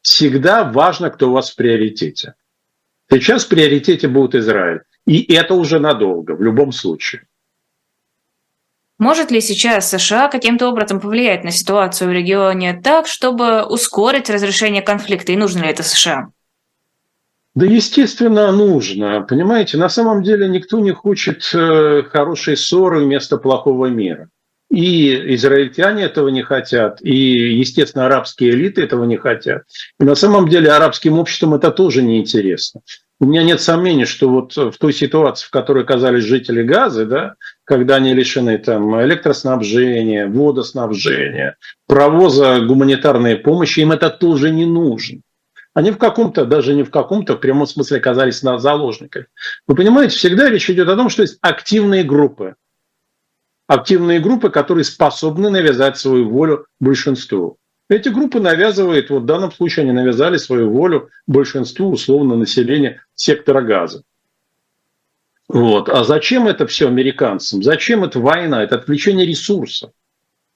всегда 0.00 0.64
важно, 0.64 1.10
кто 1.10 1.28
у 1.28 1.32
вас 1.32 1.50
в 1.50 1.56
приоритете. 1.56 2.34
Сейчас 3.10 3.44
в 3.44 3.48
приоритете 3.48 4.08
будет 4.08 4.34
Израиль. 4.34 4.80
И 5.06 5.30
это 5.34 5.52
уже 5.52 5.80
надолго, 5.80 6.32
в 6.32 6.42
любом 6.42 6.72
случае. 6.72 7.26
Может 8.98 9.30
ли 9.30 9.42
сейчас 9.42 9.90
США 9.90 10.28
каким-то 10.28 10.68
образом 10.68 10.98
повлиять 10.98 11.44
на 11.44 11.50
ситуацию 11.50 12.08
в 12.08 12.12
регионе 12.12 12.80
так, 12.82 13.06
чтобы 13.06 13.64
ускорить 13.64 14.30
разрешение 14.30 14.80
конфликта? 14.80 15.32
И 15.32 15.36
нужно 15.36 15.60
ли 15.60 15.68
это 15.68 15.82
США? 15.82 16.30
Да, 17.58 17.66
естественно, 17.66 18.52
нужно. 18.52 19.26
Понимаете, 19.28 19.78
на 19.78 19.88
самом 19.88 20.22
деле 20.22 20.48
никто 20.48 20.78
не 20.78 20.92
хочет 20.92 21.42
э, 21.52 22.04
хорошей 22.08 22.56
ссоры 22.56 23.00
вместо 23.00 23.36
плохого 23.36 23.86
мира. 23.86 24.28
И 24.70 25.34
израильтяне 25.34 26.04
этого 26.04 26.28
не 26.28 26.42
хотят, 26.42 27.00
и, 27.02 27.16
естественно, 27.58 28.06
арабские 28.06 28.50
элиты 28.50 28.84
этого 28.84 29.02
не 29.02 29.16
хотят. 29.16 29.62
И 29.98 30.04
на 30.04 30.14
самом 30.14 30.48
деле 30.48 30.70
арабским 30.70 31.18
обществам 31.18 31.54
это 31.54 31.72
тоже 31.72 32.00
неинтересно. 32.02 32.82
У 33.18 33.24
меня 33.24 33.42
нет 33.42 33.60
сомнений, 33.60 34.04
что 34.04 34.28
вот 34.28 34.54
в 34.54 34.78
той 34.78 34.92
ситуации, 34.92 35.44
в 35.44 35.50
которой 35.50 35.82
оказались 35.82 36.22
жители 36.22 36.62
Газы, 36.62 37.06
да, 37.06 37.34
когда 37.64 37.96
они 37.96 38.14
лишены 38.14 38.56
там 38.58 39.02
электроснабжения, 39.02 40.28
водоснабжения, 40.28 41.56
провоза 41.88 42.60
гуманитарной 42.60 43.34
помощи, 43.34 43.80
им 43.80 43.90
это 43.90 44.10
тоже 44.10 44.50
не 44.50 44.64
нужно. 44.64 45.22
Они 45.78 45.92
в 45.92 45.98
каком-то, 45.98 46.44
даже 46.44 46.74
не 46.74 46.82
в 46.82 46.90
каком-то, 46.90 47.34
в 47.34 47.38
прямом 47.38 47.64
смысле 47.64 47.98
оказались 47.98 48.42
на 48.42 48.58
заложниках. 48.58 49.26
Вы 49.68 49.76
понимаете, 49.76 50.16
всегда 50.16 50.50
речь 50.50 50.68
идет 50.68 50.88
о 50.88 50.96
том, 50.96 51.08
что 51.08 51.22
есть 51.22 51.38
активные 51.40 52.02
группы. 52.02 52.56
Активные 53.68 54.18
группы, 54.18 54.50
которые 54.50 54.82
способны 54.82 55.50
навязать 55.50 55.96
свою 55.96 56.28
волю 56.30 56.66
большинству. 56.80 57.58
Эти 57.88 58.08
группы 58.08 58.40
навязывают, 58.40 59.10
вот 59.10 59.22
в 59.22 59.26
данном 59.26 59.52
случае 59.52 59.84
они 59.84 59.92
навязали 59.92 60.36
свою 60.36 60.68
волю 60.68 61.10
большинству 61.28 61.92
условно 61.92 62.34
населения 62.34 63.00
сектора 63.14 63.62
газа. 63.62 64.02
Вот. 65.46 65.88
А 65.90 66.02
зачем 66.02 66.48
это 66.48 66.66
все 66.66 66.88
американцам? 66.88 67.62
Зачем 67.62 68.02
это 68.02 68.18
война? 68.18 68.64
Это 68.64 68.74
отвлечение 68.74 69.24
ресурсов. 69.24 69.92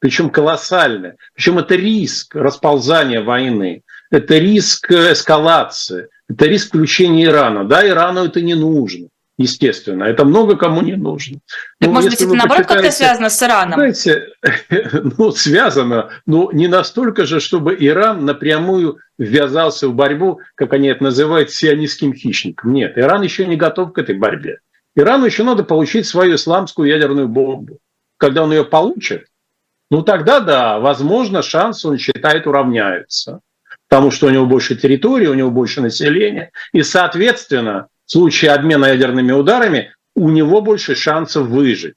Причем 0.00 0.30
колоссальное. 0.30 1.16
Причем 1.32 1.60
это 1.60 1.76
риск 1.76 2.34
расползания 2.34 3.22
войны. 3.22 3.84
Это 4.12 4.38
риск 4.38 4.92
эскалации. 4.92 6.08
Это 6.28 6.46
риск 6.46 6.68
включения 6.68 7.24
Ирана. 7.24 7.64
Да, 7.64 7.86
Ирану 7.86 8.24
это 8.24 8.40
не 8.40 8.54
нужно 8.54 9.08
естественно. 9.38 10.04
Это 10.04 10.24
много 10.24 10.56
кому 10.56 10.82
не 10.82 10.94
нужно. 10.94 11.40
Так, 11.78 11.88
ну, 11.88 11.94
может 11.94 12.10
быть, 12.10 12.20
это 12.20 12.34
наоборот 12.34 12.66
как-то 12.66 12.90
связано 12.90 13.30
с 13.30 13.42
Ираном? 13.42 13.74
Знаете, 13.74 14.28
ну, 15.18 15.32
связано, 15.32 16.10
но 16.26 16.50
не 16.52 16.68
настолько 16.68 17.26
же, 17.26 17.40
чтобы 17.40 17.76
Иран 17.78 18.24
напрямую 18.24 18.98
ввязался 19.18 19.88
в 19.88 19.94
борьбу, 19.94 20.40
как 20.54 20.72
они 20.74 20.88
это 20.88 21.02
называют, 21.04 21.50
с 21.50 21.56
сионистским 21.56 22.14
хищником. 22.14 22.72
Нет, 22.72 22.96
Иран 22.96 23.22
еще 23.22 23.46
не 23.46 23.56
готов 23.56 23.92
к 23.92 23.98
этой 23.98 24.16
борьбе. 24.16 24.58
Ирану 24.94 25.24
еще 25.24 25.42
надо 25.42 25.64
получить 25.64 26.06
свою 26.06 26.34
исламскую 26.34 26.88
ядерную 26.88 27.28
бомбу. 27.28 27.78
Когда 28.18 28.44
он 28.44 28.52
ее 28.52 28.64
получит, 28.64 29.26
ну 29.90 30.02
тогда 30.02 30.40
да, 30.40 30.78
возможно, 30.78 31.42
шансы, 31.42 31.88
он 31.88 31.98
считает, 31.98 32.46
уравняются. 32.46 33.40
Потому 33.92 34.10
что 34.10 34.28
у 34.28 34.30
него 34.30 34.46
больше 34.46 34.74
территории, 34.74 35.26
у 35.26 35.34
него 35.34 35.50
больше 35.50 35.82
населения. 35.82 36.50
И, 36.72 36.82
соответственно, 36.82 37.88
в 38.06 38.10
случае 38.10 38.52
обмена 38.52 38.86
ядерными 38.86 39.32
ударами 39.32 39.94
у 40.16 40.30
него 40.30 40.62
больше 40.62 40.94
шансов 40.94 41.46
выжить. 41.48 41.96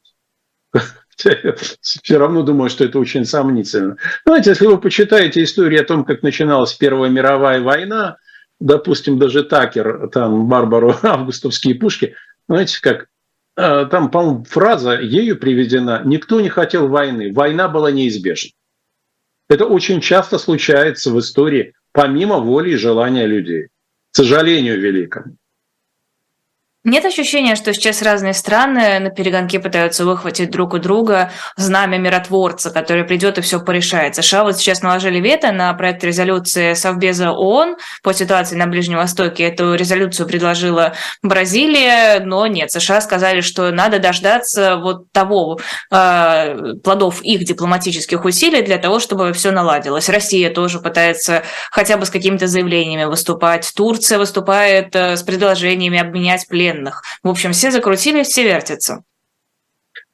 Все 1.15 2.17
равно 2.17 2.41
думаю, 2.41 2.69
что 2.69 2.83
это 2.83 2.99
очень 2.99 3.23
сомнительно. 3.23 3.95
Знаете, 4.25 4.49
если 4.49 4.65
вы 4.65 4.77
почитаете 4.77 5.41
историю 5.41 5.79
о 5.79 5.85
том, 5.85 6.03
как 6.03 6.21
начиналась 6.21 6.73
Первая 6.73 7.09
мировая 7.09 7.61
война, 7.61 8.17
допустим, 8.59 9.17
даже 9.17 9.45
Такер, 9.45 10.09
там, 10.09 10.49
Барбару, 10.49 10.93
августовские 11.01 11.75
пушки, 11.75 12.13
знаете, 12.49 12.77
как 12.81 13.07
э, 13.55 13.85
там, 13.89 14.11
по-моему, 14.11 14.43
фраза 14.43 14.99
ею 14.99 15.37
приведена 15.37 16.01
«Никто 16.03 16.41
не 16.41 16.49
хотел 16.49 16.89
войны, 16.89 17.31
война 17.31 17.69
была 17.69 17.89
неизбежна». 17.89 18.51
Это 19.47 19.65
очень 19.65 20.01
часто 20.01 20.37
случается 20.37 21.11
в 21.11 21.19
истории, 21.19 21.73
помимо 21.91 22.39
воли 22.39 22.71
и 22.71 22.77
желания 22.77 23.25
людей. 23.25 23.67
К 24.11 24.15
сожалению 24.15 24.79
великому. 24.79 25.37
Нет 26.85 27.03
ощущения, 27.03 27.55
что 27.55 27.73
сейчас 27.73 28.03
разные 28.03 28.35
страны 28.35 28.99
на 28.99 29.09
перегонке 29.09 29.59
пытаются 29.59 30.05
выхватить 30.05 30.51
друг 30.51 30.75
у 30.75 30.77
друга 30.77 31.31
знамя 31.57 31.97
миротворца, 31.97 32.69
который 32.69 33.05
придет 33.05 33.39
и 33.39 33.41
все 33.41 33.59
порешает. 33.59 34.15
США 34.15 34.43
вот 34.43 34.57
сейчас 34.57 34.83
наложили 34.83 35.19
вето 35.19 35.51
на 35.51 35.73
проект 35.73 36.03
резолюции 36.03 36.75
Совбеза 36.75 37.31
ООН 37.31 37.77
по 38.03 38.13
ситуации 38.13 38.55
на 38.55 38.67
Ближнем 38.67 38.97
Востоке. 38.97 39.45
Эту 39.45 39.73
резолюцию 39.73 40.27
предложила 40.27 40.93
Бразилия, 41.23 42.19
но 42.23 42.45
нет, 42.45 42.71
США 42.71 43.01
сказали, 43.01 43.41
что 43.41 43.71
надо 43.71 43.97
дождаться 43.97 44.75
вот 44.75 45.11
того 45.11 45.59
э, 45.89 46.75
плодов 46.83 47.23
их 47.23 47.45
дипломатических 47.45 48.23
усилий 48.25 48.61
для 48.61 48.77
того, 48.77 48.99
чтобы 48.99 49.33
все 49.33 49.49
наладилось. 49.49 50.07
Россия 50.07 50.51
тоже 50.51 50.79
пытается 50.79 51.41
хотя 51.71 51.97
бы 51.97 52.05
с 52.05 52.11
какими-то 52.11 52.45
заявлениями 52.45 53.05
выступать. 53.05 53.73
Турция 53.75 54.19
выступает 54.19 54.95
э, 54.95 55.17
с 55.17 55.23
предложениями 55.23 55.97
обменять 55.97 56.47
плен 56.47 56.74
военных. 56.75 57.03
В 57.23 57.29
общем, 57.29 57.51
все 57.53 57.71
закрутились, 57.71 58.27
все 58.27 58.43
вертятся. 58.43 59.03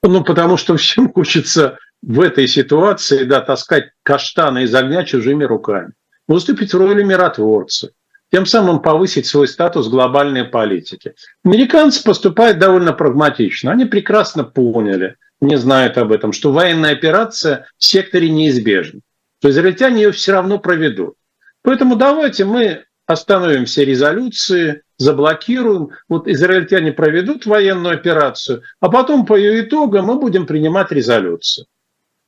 Ну, 0.04 0.24
потому 0.24 0.58
что 0.58 0.78
всем 0.78 1.12
хочется 1.12 1.78
в 2.02 2.22
этой 2.22 2.48
ситуации, 2.48 3.24
да, 3.24 3.42
таскать 3.42 3.92
каштаны 4.04 4.64
из 4.64 4.74
огня 4.74 5.04
чужими 5.04 5.44
руками. 5.44 5.94
Выступить 6.28 6.74
в 6.74 6.78
роли 6.78 7.04
миротворца. 7.04 7.92
Тем 8.32 8.46
самым 8.46 8.82
повысить 8.82 9.26
свой 9.26 9.48
статус 9.48 9.90
глобальной 9.90 10.46
политики. 10.46 11.14
Американцы 11.44 12.02
поступают 12.04 12.60
довольно 12.60 12.94
прагматично. 12.94 13.72
Они 13.72 13.86
прекрасно 13.86 14.46
поняли, 14.46 15.18
не 15.42 15.58
знают 15.58 15.98
об 15.98 16.12
этом, 16.14 16.32
что 16.32 16.54
военная 16.54 16.94
операция 16.94 17.68
в 17.78 17.84
секторе 17.84 18.30
неизбежна. 18.30 19.02
Что 19.40 19.50
израильтяне 19.50 20.04
ее 20.04 20.12
все 20.12 20.32
равно 20.32 20.60
проведут. 20.60 21.16
Поэтому 21.62 21.96
давайте 21.96 22.46
мы 22.46 22.86
остановим 23.12 23.66
все 23.66 23.86
резолюции, 23.86 24.84
заблокируем, 24.98 25.90
вот 26.10 26.28
израильтяне 26.28 26.92
проведут 26.92 27.46
военную 27.46 27.96
операцию, 27.96 28.64
а 28.80 28.90
потом 28.90 29.26
по 29.26 29.36
ее 29.36 29.62
итогам 29.62 30.06
мы 30.06 30.20
будем 30.20 30.46
принимать 30.46 30.92
резолюцию. 30.92 31.66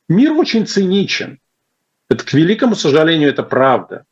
Мир 0.10 0.34
очень 0.34 0.68
циничен. 0.68 1.40
Это, 2.10 2.26
к 2.26 2.34
великому 2.34 2.76
сожалению, 2.76 3.30
это 3.30 3.44
правда. 3.44 4.06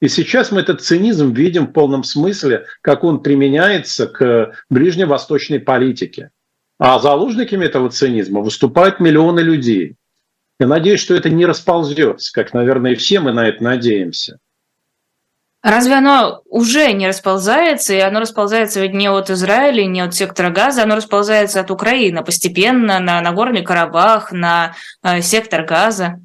И 0.00 0.08
сейчас 0.08 0.50
мы 0.50 0.62
этот 0.62 0.80
цинизм 0.82 1.32
видим 1.32 1.68
в 1.68 1.72
полном 1.72 2.02
смысле, 2.02 2.66
как 2.80 3.04
он 3.04 3.22
применяется 3.22 4.08
к 4.08 4.52
ближневосточной 4.68 5.60
политике. 5.60 6.30
А 6.78 6.98
заложниками 6.98 7.64
этого 7.64 7.90
цинизма 7.90 8.40
выступают 8.40 8.98
миллионы 8.98 9.40
людей. 9.40 9.94
Я 10.58 10.66
надеюсь, 10.66 11.00
что 11.00 11.14
это 11.14 11.30
не 11.30 11.46
расползется, 11.46 12.32
как, 12.32 12.52
наверное, 12.52 12.96
все 12.96 13.20
мы 13.20 13.32
на 13.32 13.46
это 13.46 13.62
надеемся. 13.62 14.38
Разве 15.62 15.94
оно 15.94 16.42
уже 16.46 16.92
не 16.92 17.06
расползается, 17.06 17.94
и 17.94 17.98
оно 18.00 18.18
расползается 18.20 18.80
ведь 18.80 18.94
не 18.94 19.08
от 19.08 19.30
Израиля, 19.30 19.86
не 19.86 20.00
от 20.00 20.12
сектора 20.12 20.50
газа, 20.50 20.82
оно 20.82 20.96
расползается 20.96 21.60
от 21.60 21.70
Украины 21.70 22.24
постепенно 22.24 22.98
на 22.98 23.20
Нагорный 23.20 23.62
Карабах, 23.62 24.32
на 24.32 24.74
э, 25.04 25.20
сектор 25.20 25.64
газа? 25.64 26.20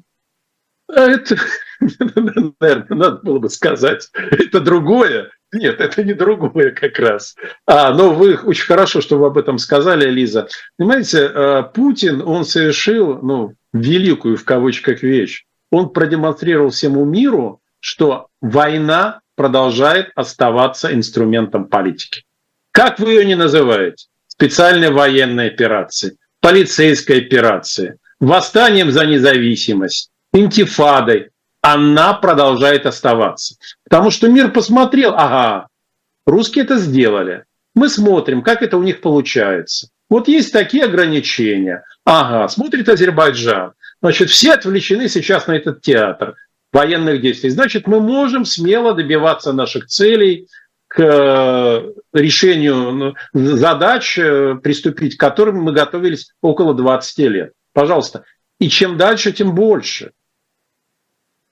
А 0.88 1.02
это, 1.02 1.36
наверное, 1.80 2.86
надо 2.88 3.20
было 3.22 3.38
бы 3.38 3.48
сказать, 3.48 4.10
это 4.14 4.60
другое. 4.60 5.30
Нет, 5.52 5.80
это 5.80 6.02
не 6.02 6.14
другое 6.14 6.72
как 6.72 6.98
раз. 6.98 7.36
А, 7.64 7.94
но 7.94 8.12
вы 8.12 8.36
очень 8.36 8.66
хорошо, 8.66 9.00
что 9.00 9.18
вы 9.18 9.28
об 9.28 9.38
этом 9.38 9.58
сказали, 9.58 10.10
Лиза. 10.10 10.48
Понимаете, 10.76 11.30
э, 11.32 11.62
Путин, 11.72 12.22
он 12.22 12.44
совершил, 12.44 13.20
ну, 13.22 13.54
великую 13.72 14.36
в 14.36 14.44
кавычках 14.44 15.02
вещь. 15.02 15.46
Он 15.70 15.90
продемонстрировал 15.90 16.70
всему 16.70 17.04
миру, 17.04 17.62
что 17.80 18.28
война 18.40 19.20
продолжает 19.38 20.10
оставаться 20.16 20.92
инструментом 20.92 21.68
политики. 21.68 22.24
Как 22.72 22.98
вы 22.98 23.12
ее 23.12 23.24
не 23.24 23.36
называете? 23.36 24.08
Специальной 24.26 24.90
военной 24.90 25.46
операции, 25.46 26.18
полицейской 26.40 27.20
операции, 27.20 27.98
восстанием 28.20 28.90
за 28.90 29.06
независимость, 29.06 30.10
интифадой. 30.34 31.30
Она 31.60 32.14
продолжает 32.14 32.84
оставаться. 32.84 33.54
Потому 33.84 34.10
что 34.10 34.28
мир 34.28 34.50
посмотрел, 34.50 35.14
ага, 35.14 35.68
русские 36.26 36.64
это 36.64 36.76
сделали. 36.78 37.44
Мы 37.74 37.88
смотрим, 37.88 38.42
как 38.42 38.62
это 38.62 38.76
у 38.76 38.82
них 38.82 39.00
получается. 39.00 39.88
Вот 40.10 40.26
есть 40.26 40.52
такие 40.52 40.84
ограничения. 40.84 41.84
Ага, 42.04 42.48
смотрит 42.48 42.88
Азербайджан. 42.88 43.72
Значит, 44.00 44.30
все 44.30 44.54
отвлечены 44.54 45.08
сейчас 45.08 45.46
на 45.46 45.52
этот 45.52 45.80
театр 45.80 46.34
военных 46.72 47.20
действий, 47.20 47.50
значит, 47.50 47.86
мы 47.86 48.00
можем 48.00 48.44
смело 48.44 48.94
добиваться 48.94 49.52
наших 49.52 49.86
целей, 49.86 50.46
к 50.88 51.00
э, 51.00 51.92
решению 52.14 53.14
ну, 53.34 53.56
задач, 53.56 54.18
э, 54.18 54.56
приступить 54.56 55.16
к 55.16 55.20
которым 55.20 55.62
мы 55.62 55.72
готовились 55.72 56.32
около 56.40 56.74
20 56.74 57.18
лет. 57.28 57.52
Пожалуйста. 57.74 58.24
И 58.58 58.68
чем 58.68 58.96
дальше, 58.96 59.32
тем 59.32 59.54
больше. 59.54 60.12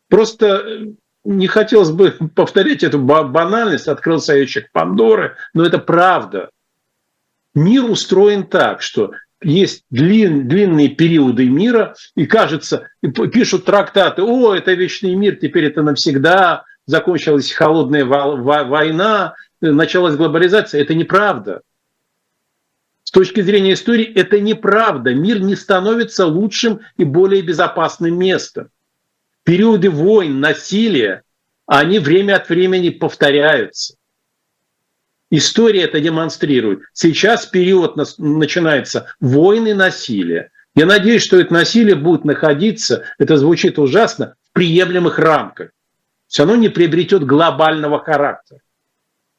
Просто 0.09 0.47
э, 0.47 0.87
не 1.25 1.47
хотелось 1.47 1.91
бы 1.91 2.11
повторять 2.35 2.83
эту 2.83 2.99
банальность, 2.99 3.89
открылся 3.89 4.35
ящик 4.35 4.73
Пандоры, 4.73 5.37
но 5.53 5.65
это 5.65 5.79
правда. 5.79 6.49
Мир 7.55 7.85
устроен 7.85 8.47
так, 8.47 8.81
что 8.81 9.13
есть 9.43 9.85
длин, 9.91 10.49
длинные 10.49 10.89
периоды 10.89 11.49
мира, 11.49 11.95
и 12.15 12.27
кажется, 12.27 12.89
пишут 13.33 13.65
трактаты, 13.65 14.23
о, 14.23 14.55
это 14.55 14.73
вечный 14.73 15.15
мир, 15.15 15.37
теперь 15.37 15.67
это 15.67 15.83
навсегда, 15.83 16.65
закончилась 16.87 17.53
холодная 17.53 18.05
война, 18.05 19.35
началась 19.61 20.17
глобализация. 20.17 20.81
Это 20.81 20.95
неправда. 20.95 21.63
С 23.03 23.11
точки 23.11 23.41
зрения 23.41 23.75
истории 23.75 24.05
это 24.05 24.41
неправда. 24.41 25.15
Мир 25.15 25.41
не 25.41 25.55
становится 25.55 26.27
лучшим 26.27 26.81
и 26.97 27.05
более 27.05 27.43
безопасным 27.43 28.19
местом. 28.19 28.69
Периоды 29.45 29.91
войн, 29.91 30.41
насилия, 30.41 31.23
они 31.67 31.99
время 31.99 32.37
от 32.37 32.49
времени 32.49 32.91
повторяются. 32.91 33.95
История 35.31 35.83
это 35.83 36.01
демонстрирует. 36.01 36.81
Сейчас 36.93 37.47
период 37.47 37.97
начинается 38.19 39.07
войны, 39.19 39.75
насилия. 39.75 40.51
Я 40.75 40.87
надеюсь, 40.87 41.23
что 41.23 41.41
это 41.41 41.53
насилие 41.53 41.97
будет 41.97 42.25
находиться, 42.25 43.05
это 43.19 43.37
звучит 43.37 43.79
ужасно, 43.79 44.35
в 44.43 44.53
приемлемых 44.53 45.19
рамках. 45.19 45.71
Все 46.29 46.45
равно 46.45 46.57
не 46.57 46.69
приобретет 46.69 47.25
глобального 47.25 48.03
характера. 48.03 48.61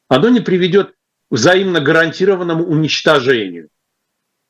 Оно 0.08 0.28
не 0.28 0.40
приведет 0.40 0.90
к 0.90 0.94
взаимно 1.30 1.80
гарантированному 1.80 2.64
уничтожению. 2.64 3.68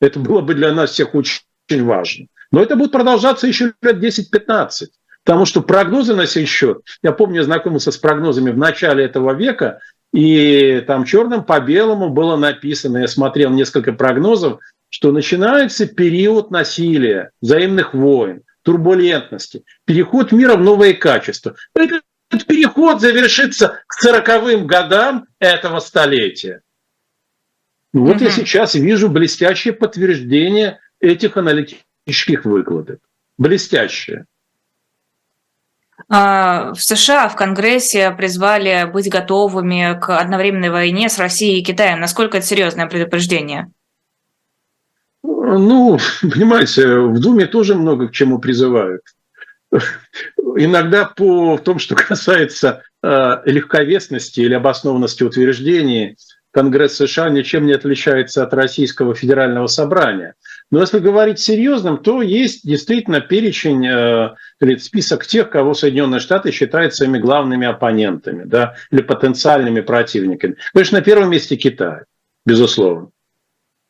Это 0.00 0.18
было 0.18 0.40
бы 0.40 0.54
для 0.54 0.72
нас 0.72 0.92
всех 0.92 1.14
очень 1.14 1.42
важно. 1.84 2.26
Но 2.50 2.62
это 2.62 2.76
будет 2.76 2.92
продолжаться 2.92 3.46
еще 3.46 3.74
лет 3.82 3.96
10-15. 3.96 4.86
Потому 5.24 5.44
что 5.44 5.60
прогнозы 5.60 6.14
на 6.14 6.26
сей 6.26 6.46
счет, 6.46 6.78
я 7.02 7.12
помню, 7.12 7.38
я 7.38 7.44
знакомился 7.44 7.92
с 7.92 7.98
прогнозами 7.98 8.50
в 8.50 8.56
начале 8.56 9.04
этого 9.04 9.34
века, 9.34 9.80
и 10.12 10.82
там 10.86 11.04
черным 11.04 11.44
по 11.44 11.60
белому 11.60 12.10
было 12.10 12.36
написано, 12.36 12.98
я 12.98 13.08
смотрел 13.08 13.50
несколько 13.50 13.92
прогнозов, 13.92 14.60
что 14.88 15.12
начинается 15.12 15.86
период 15.86 16.50
насилия, 16.50 17.30
взаимных 17.40 17.92
войн, 17.94 18.42
турбулентности, 18.62 19.64
переход 19.84 20.32
мира 20.32 20.56
в 20.56 20.62
новые 20.62 20.94
качества. 20.94 21.56
Этот 21.74 22.02
переход 22.46 23.00
завершится 23.00 23.80
к 23.86 23.94
сороковым 23.94 24.66
годам 24.66 25.26
этого 25.38 25.80
столетия. 25.80 26.62
Вот 27.92 28.16
угу. 28.16 28.24
я 28.24 28.30
сейчас 28.30 28.74
вижу 28.74 29.08
блестящее 29.08 29.72
подтверждение 29.72 30.78
этих 31.00 31.36
аналитических 31.36 32.44
выкладок. 32.44 33.00
Блестящее. 33.38 34.26
А, 36.10 36.72
в 36.72 36.80
США, 36.80 37.28
в 37.28 37.36
Конгрессе 37.36 38.10
призвали 38.12 38.90
быть 38.90 39.10
готовыми 39.10 39.98
к 40.00 40.18
одновременной 40.18 40.70
войне 40.70 41.08
с 41.08 41.18
Россией 41.18 41.60
и 41.60 41.64
Китаем. 41.64 42.00
Насколько 42.00 42.38
это 42.38 42.46
серьезное 42.46 42.86
предупреждение? 42.86 43.70
Ну, 45.22 45.98
понимаете, 46.22 46.98
в 46.98 47.20
Думе 47.20 47.46
тоже 47.46 47.74
много 47.74 48.08
к 48.08 48.12
чему 48.12 48.38
призывают. 48.38 49.02
Иногда 50.56 51.04
по 51.04 51.58
том, 51.58 51.78
что 51.78 51.94
касается 51.94 52.82
э, 53.02 53.36
легковесности 53.44 54.40
или 54.40 54.54
обоснованности 54.54 55.24
утверждений, 55.24 56.16
Конгресс 56.50 56.96
США 56.96 57.28
ничем 57.28 57.66
не 57.66 57.74
отличается 57.74 58.42
от 58.42 58.54
Российского 58.54 59.14
федерального 59.14 59.66
собрания. 59.66 60.34
Но 60.70 60.80
если 60.80 60.98
говорить 60.98 61.38
серьезным, 61.38 61.98
то 61.98 62.20
есть 62.20 62.66
действительно 62.66 63.20
перечень 63.20 63.86
э, 63.86 64.34
или 64.60 64.76
список 64.76 65.26
тех, 65.26 65.48
кого 65.48 65.72
Соединенные 65.72 66.20
Штаты 66.20 66.52
считают 66.52 66.94
своими 66.94 67.18
главными 67.18 67.66
оппонентами 67.66 68.44
да, 68.44 68.74
или 68.90 69.00
потенциальными 69.00 69.80
противниками. 69.80 70.56
Конечно, 70.74 70.98
на 70.98 71.04
первом 71.04 71.30
месте 71.30 71.56
Китай, 71.56 72.00
безусловно. 72.44 73.10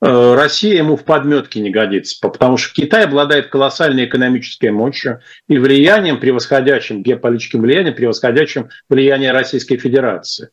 Э, 0.01 0.35
Россия 0.35 0.77
ему 0.77 0.97
в 0.97 1.03
подметке 1.03 1.61
не 1.61 1.71
годится, 1.71 2.17
потому 2.23 2.57
что 2.57 2.73
Китай 2.73 3.07
обладает 3.07 3.49
колоссальной 3.49 4.05
экономической 4.05 4.71
мощью 4.71 5.21
и 5.49 5.59
влиянием, 5.59 6.21
превосходящим, 6.21 7.03
геополитическим 7.03 7.61
влиянием, 7.61 7.97
превосходящим 7.97 8.69
влияние 8.89 9.33
Российской 9.33 9.79
Федерации. 9.79 10.51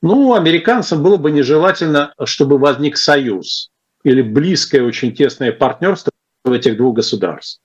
Ну, 0.00 0.34
американцам 0.34 1.02
было 1.02 1.18
бы 1.18 1.30
нежелательно, 1.30 2.14
чтобы 2.24 2.56
возник 2.56 2.96
союз 2.96 3.70
или 4.06 4.22
близкое, 4.22 4.84
очень 4.84 5.12
тесное 5.12 5.50
партнерство 5.50 6.12
этих 6.44 6.76
двух 6.76 6.94
государств, 6.94 7.60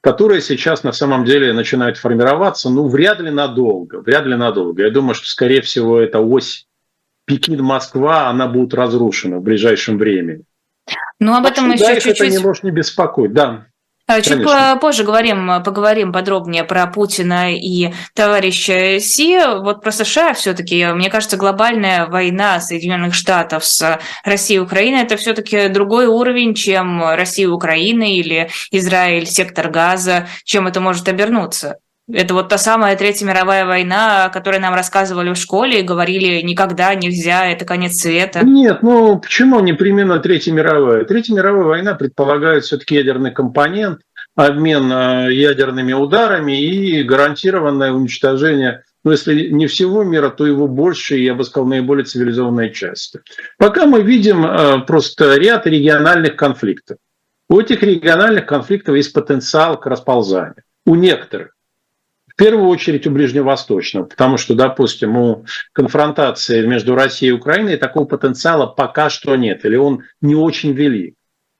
которые 0.00 0.40
сейчас 0.40 0.84
на 0.84 0.92
самом 0.92 1.26
деле 1.26 1.52
начинают 1.52 1.98
формироваться, 1.98 2.70
ну, 2.70 2.88
вряд 2.88 3.20
ли 3.20 3.30
надолго, 3.30 4.00
вряд 4.00 4.24
ли 4.24 4.36
надолго. 4.36 4.82
Я 4.82 4.90
думаю, 4.90 5.14
что, 5.14 5.26
скорее 5.26 5.60
всего, 5.60 6.00
эта 6.00 6.18
ось 6.18 6.66
Пекин-Москва, 7.26 8.28
она 8.28 8.46
будет 8.46 8.72
разрушена 8.72 9.36
в 9.36 9.42
ближайшем 9.42 9.98
времени. 9.98 10.44
Ну, 11.18 11.34
об 11.34 11.44
этом 11.44 11.70
еще 11.70 11.94
чуть-чуть... 11.96 12.20
это 12.20 12.28
не 12.30 12.38
может 12.38 12.64
не 12.64 12.70
беспокоить, 12.70 13.34
да. 13.34 13.66
А, 14.10 14.20
чуть 14.22 14.42
Конечно. 14.42 14.78
позже 14.80 15.04
говорим, 15.04 15.62
поговорим 15.62 16.12
подробнее 16.12 16.64
про 16.64 16.88
Путина 16.88 17.54
и 17.54 17.92
товарища 18.12 18.98
Си. 18.98 19.38
Вот 19.62 19.82
про 19.82 19.92
США 19.92 20.34
все-таки, 20.34 20.84
мне 20.86 21.08
кажется, 21.10 21.36
глобальная 21.36 22.06
война 22.06 22.60
Соединенных 22.60 23.14
Штатов 23.14 23.64
с 23.64 24.00
Россией 24.24 24.58
и 24.58 24.62
Украиной 24.62 25.02
это 25.02 25.16
все-таки 25.16 25.68
другой 25.68 26.06
уровень, 26.06 26.54
чем 26.54 27.00
Россия 27.04 27.48
Украина 27.48 28.02
или 28.02 28.50
Израиль, 28.72 29.26
сектор 29.26 29.70
газа, 29.70 30.26
чем 30.42 30.66
это 30.66 30.80
может 30.80 31.08
обернуться. 31.08 31.76
Это 32.12 32.34
вот 32.34 32.48
та 32.48 32.58
самая 32.58 32.96
Третья 32.96 33.26
мировая 33.26 33.64
война, 33.66 34.26
о 34.26 34.30
которой 34.30 34.58
нам 34.58 34.74
рассказывали 34.74 35.32
в 35.32 35.36
школе 35.36 35.80
и 35.80 35.84
говорили, 35.84 36.40
никогда 36.42 36.94
нельзя, 36.94 37.46
это 37.46 37.64
конец 37.64 38.00
света. 38.00 38.44
Нет, 38.44 38.82
ну 38.82 39.18
почему 39.18 39.60
непременно 39.60 40.18
Третья 40.18 40.52
мировая? 40.52 41.04
Третья 41.04 41.34
мировая 41.34 41.64
война 41.64 41.94
предполагает 41.94 42.64
все-таки 42.64 42.94
ядерный 42.96 43.30
компонент, 43.30 44.00
обмен 44.34 44.90
э, 44.92 45.32
ядерными 45.32 45.92
ударами 45.92 46.60
и 46.60 47.02
гарантированное 47.02 47.92
уничтожение, 47.92 48.82
ну 49.04 49.12
если 49.12 49.48
не 49.48 49.66
всего 49.66 50.02
мира, 50.02 50.30
то 50.30 50.46
его 50.46 50.68
больше, 50.68 51.16
я 51.16 51.34
бы 51.34 51.44
сказал, 51.44 51.68
наиболее 51.68 52.04
цивилизованной 52.04 52.72
части. 52.72 53.20
Пока 53.58 53.86
мы 53.86 54.02
видим 54.02 54.44
э, 54.44 54.80
просто 54.86 55.36
ряд 55.36 55.66
региональных 55.66 56.36
конфликтов. 56.36 56.98
У 57.48 57.58
этих 57.58 57.82
региональных 57.82 58.46
конфликтов 58.46 58.94
есть 58.96 59.12
потенциал 59.12 59.78
к 59.78 59.86
расползанию. 59.86 60.62
У 60.86 60.94
некоторых 60.94 61.50
первую 62.40 62.70
очередь 62.70 63.06
у 63.06 63.10
Ближневосточного, 63.10 64.06
потому 64.06 64.38
что, 64.38 64.54
допустим, 64.54 65.14
у 65.14 65.44
конфронтации 65.74 66.64
между 66.64 66.94
Россией 66.94 67.32
и 67.32 67.34
Украиной 67.34 67.76
такого 67.76 68.06
потенциала 68.06 68.64
пока 68.64 69.10
что 69.10 69.36
нет, 69.36 69.66
или 69.66 69.76
он 69.76 70.04
не 70.22 70.34
очень 70.34 70.72
велик. 70.72 71.16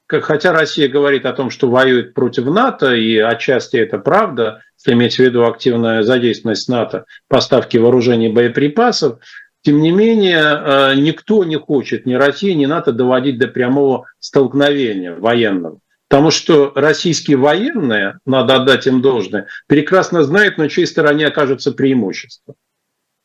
Хотя 0.07 0.55
Россия 0.55 0.88
говорит 0.88 1.27
о 1.27 1.35
том, 1.35 1.51
что 1.51 1.69
воюет 1.69 2.14
против 2.14 2.47
НАТО, 2.47 2.95
и 2.95 3.19
отчасти 3.19 3.77
это 3.77 3.99
правда, 3.99 4.62
если 4.79 4.95
иметь 4.95 5.16
в 5.16 5.19
виду 5.19 5.45
активная 5.45 6.03
задействованность 6.03 6.71
НАТО, 6.71 7.05
поставки 7.29 7.77
вооружений 7.77 8.31
и 8.31 8.33
боеприпасов, 8.33 9.19
тем 9.61 9.83
не 9.83 9.93
менее, 9.93 10.40
э, 10.40 10.95
никто 10.97 11.45
не 11.45 11.59
хочет, 11.59 12.07
ни 12.07 12.14
Россия, 12.14 12.55
ни 12.55 12.64
НАТО 12.64 12.93
доводить 12.93 13.38
до 13.38 13.49
прямого 13.49 14.07
столкновения 14.19 15.14
военного. 15.14 15.81
Потому 16.11 16.33
что 16.33 16.73
российские 16.75 17.37
военные, 17.37 18.18
надо 18.27 18.57
отдать 18.57 18.88
им 18.88 19.01
должное, 19.01 19.46
прекрасно 19.68 20.25
знают, 20.25 20.59
на 20.59 20.68
чьей 20.68 20.85
стороне 20.85 21.29
окажется 21.29 21.70
преимущество, 21.70 22.57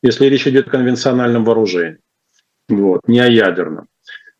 если 0.04 0.26
речь 0.26 0.46
идет 0.46 0.68
о 0.68 0.70
конвенциональном 0.70 1.44
вооружении, 1.44 1.98
вот, 2.68 3.00
не 3.08 3.18
о 3.18 3.26
ядерном. 3.26 3.88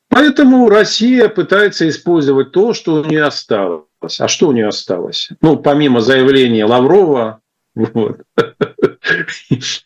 Поэтому 0.08 0.68
Россия 0.68 1.28
пытается 1.28 1.88
использовать 1.88 2.52
то, 2.52 2.72
что 2.72 2.94
у 2.94 3.04
нее 3.04 3.24
осталось. 3.24 4.20
А 4.20 4.28
что 4.28 4.48
у 4.48 4.52
нее 4.52 4.68
осталось? 4.68 5.28
Ну, 5.40 5.56
помимо 5.56 6.00
заявления 6.00 6.66
Лаврова 6.66 7.40
вот, 7.74 8.20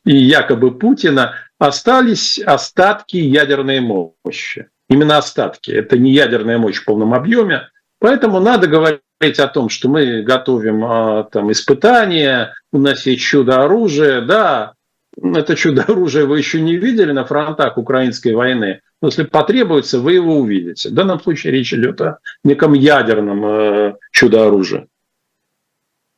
и 0.04 0.14
якобы 0.14 0.78
Путина, 0.78 1.34
остались 1.58 2.38
остатки 2.38 3.16
ядерной 3.16 3.80
мощи. 3.80 4.68
Именно 4.90 5.16
остатки. 5.16 5.70
Это 5.70 5.96
не 5.96 6.12
ядерная 6.12 6.58
мощь 6.58 6.76
в 6.76 6.84
полном 6.84 7.14
объеме, 7.14 7.70
Поэтому 8.00 8.40
надо 8.40 8.66
говорить 8.66 9.38
о 9.38 9.46
том, 9.46 9.68
что 9.68 9.88
мы 9.88 10.22
готовим 10.22 10.84
а, 10.84 11.24
там, 11.24 11.52
испытания, 11.52 12.54
у 12.72 12.78
нас 12.78 13.06
есть 13.06 13.22
чудо-оружие. 13.22 14.22
Да, 14.22 14.72
это 15.22 15.54
чудо-оружие 15.54 16.24
вы 16.24 16.38
еще 16.38 16.60
не 16.60 16.76
видели 16.76 17.12
на 17.12 17.24
фронтах 17.24 17.76
украинской 17.76 18.32
войны, 18.32 18.80
но 19.02 19.08
если 19.08 19.24
потребуется, 19.24 20.00
вы 20.00 20.14
его 20.14 20.38
увидите. 20.38 20.88
В 20.88 20.94
данном 20.94 21.20
случае 21.20 21.52
речь 21.52 21.74
идет 21.74 22.00
о 22.00 22.18
неком 22.42 22.72
ядерном 22.72 23.44
э, 23.44 23.94
чудо-оружии. 24.12 24.88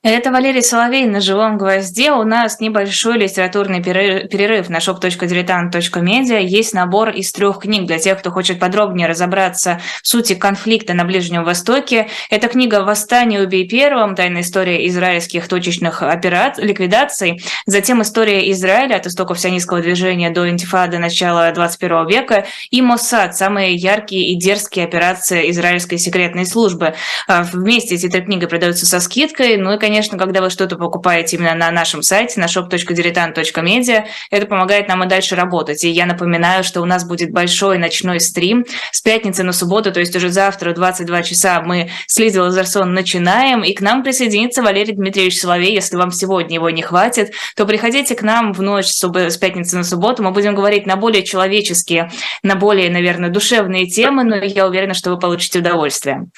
Это 0.05 0.33
Валерий 0.33 0.65
Соловей 0.65 1.05
на 1.05 1.21
живом 1.21 1.59
гвозде. 1.59 2.11
У 2.11 2.25
нас 2.25 2.59
небольшой 2.59 3.19
литературный 3.19 3.81
перерыв 3.81 4.69
на 4.69 4.79
shop.diletant.media. 4.79 6.43
Есть 6.43 6.75
набор 6.75 7.11
из 7.11 7.31
трех 7.31 7.61
книг 7.61 7.87
для 7.87 8.01
тех, 8.01 8.19
кто 8.19 8.33
хочет 8.33 8.59
подробнее 8.59 9.07
разобраться 9.07 9.81
в 10.03 10.09
сути 10.09 10.35
конфликта 10.35 10.95
на 10.95 11.05
Ближнем 11.05 11.45
Востоке. 11.45 12.09
Это 12.31 12.49
книга 12.49 12.83
«Восстание 12.83 13.43
убей 13.43 13.69
первым. 13.69 14.17
Тайная 14.17 14.43
история 14.43 14.89
израильских 14.89 15.47
точечных 15.47 16.03
операций, 16.03 16.65
ликвидаций». 16.65 17.41
Затем 17.67 18.03
«История 18.03 18.51
Израиля 18.51 18.97
от 18.97 19.07
истоков 19.07 19.39
сионистского 19.39 19.83
движения 19.83 20.31
до 20.31 20.51
интифады 20.51 20.99
начала 20.99 21.49
21 21.53 22.09
века». 22.09 22.45
И 22.73 22.83
«Моссад. 22.83 23.37
Самые 23.37 23.77
яркие 23.77 24.33
и 24.33 24.35
дерзкие 24.35 24.85
операции 24.85 25.49
израильской 25.53 25.99
секретной 25.99 26.45
службы». 26.45 26.95
А, 27.29 27.45
вместе 27.45 27.95
эти 27.95 28.09
три 28.09 28.23
книги 28.23 28.47
продаются 28.47 28.85
со 28.85 28.99
скидкой. 28.99 29.59
Ну 29.59 29.75
и, 29.75 29.79
конечно, 29.79 29.92
конечно, 29.93 30.17
когда 30.17 30.41
вы 30.41 30.49
что-то 30.49 30.77
покупаете 30.77 31.37
именно 31.37 31.55
на 31.55 31.71
нашем 31.71 32.01
сайте, 32.03 32.41
на 32.41 32.47
shop.diletant.media, 32.47 34.05
это 34.31 34.47
помогает 34.47 34.89
нам 34.89 35.05
и 35.05 35.07
дальше 35.07 35.37
работать. 35.37 35.85
И 35.85 35.91
я 35.91 36.07
напоминаю, 36.07 36.65
что 36.65 36.81
у 36.81 36.87
нас 36.87 37.05
будет 37.05 37.31
большой 37.31 37.77
ночной 37.77 38.19
стрим 38.19 38.65
с 38.91 39.03
пятницы 39.03 39.43
на 39.43 39.53
субботу, 39.53 39.93
то 39.93 40.01
есть 40.01 40.17
уже 40.17 40.31
завтра 40.31 40.71
в 40.71 40.75
22 40.77 41.23
часа 41.25 41.61
мы 41.61 41.91
с 42.07 42.19
Лизой 42.19 42.41
Лазарсон 42.41 42.95
начинаем, 42.95 43.63
и 43.63 43.75
к 43.75 43.83
нам 43.83 44.03
присоединится 44.03 44.63
Валерий 44.63 44.95
Дмитриевич 44.95 45.39
Соловей. 45.39 45.75
Если 45.75 45.97
вам 45.97 46.11
сегодня 46.11 46.55
его 46.55 46.71
не 46.71 46.81
хватит, 46.81 47.35
то 47.55 47.67
приходите 47.67 48.15
к 48.15 48.23
нам 48.23 48.55
в 48.55 48.63
ночь 48.63 48.87
с 48.87 49.37
пятницы 49.37 49.77
на 49.77 49.85
субботу. 49.85 50.23
Мы 50.23 50.31
будем 50.31 50.55
говорить 50.55 50.87
на 50.87 50.97
более 50.97 51.23
человеческие, 51.23 52.11
на 52.43 52.57
более, 52.57 52.89
наверное, 52.89 53.29
душевные 53.29 53.87
темы, 53.87 54.25
но 54.25 54.37
я 54.37 54.67
уверена, 54.67 54.95
что 54.95 55.11
вы 55.11 55.19
получите 55.19 55.59
удовольствие. 55.59 56.29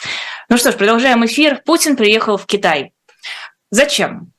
Ну 0.48 0.56
что 0.56 0.72
ж, 0.72 0.74
продолжаем 0.74 1.24
эфир. 1.24 1.60
Путин 1.64 1.94
приехал 1.94 2.36
в 2.36 2.46
Китай. 2.46 2.93
Зачем? 3.74 4.30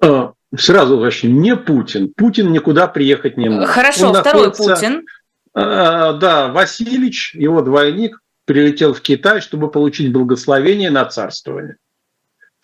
А, 0.00 0.34
сразу 0.56 0.98
вообще 0.98 1.28
не 1.28 1.56
Путин. 1.56 2.12
Путин 2.14 2.52
никуда 2.52 2.86
приехать 2.86 3.36
не 3.36 3.48
может. 3.48 3.68
Хорошо, 3.68 4.10
Он 4.10 4.14
второй 4.14 4.46
находится... 4.46 4.74
Путин. 4.74 5.06
А, 5.52 6.12
да, 6.12 6.48
Васильевич, 6.48 7.34
его 7.34 7.60
двойник, 7.60 8.20
прилетел 8.44 8.94
в 8.94 9.00
Китай, 9.00 9.40
чтобы 9.40 9.68
получить 9.68 10.12
благословение 10.12 10.90
на 10.90 11.04
царствование. 11.06 11.76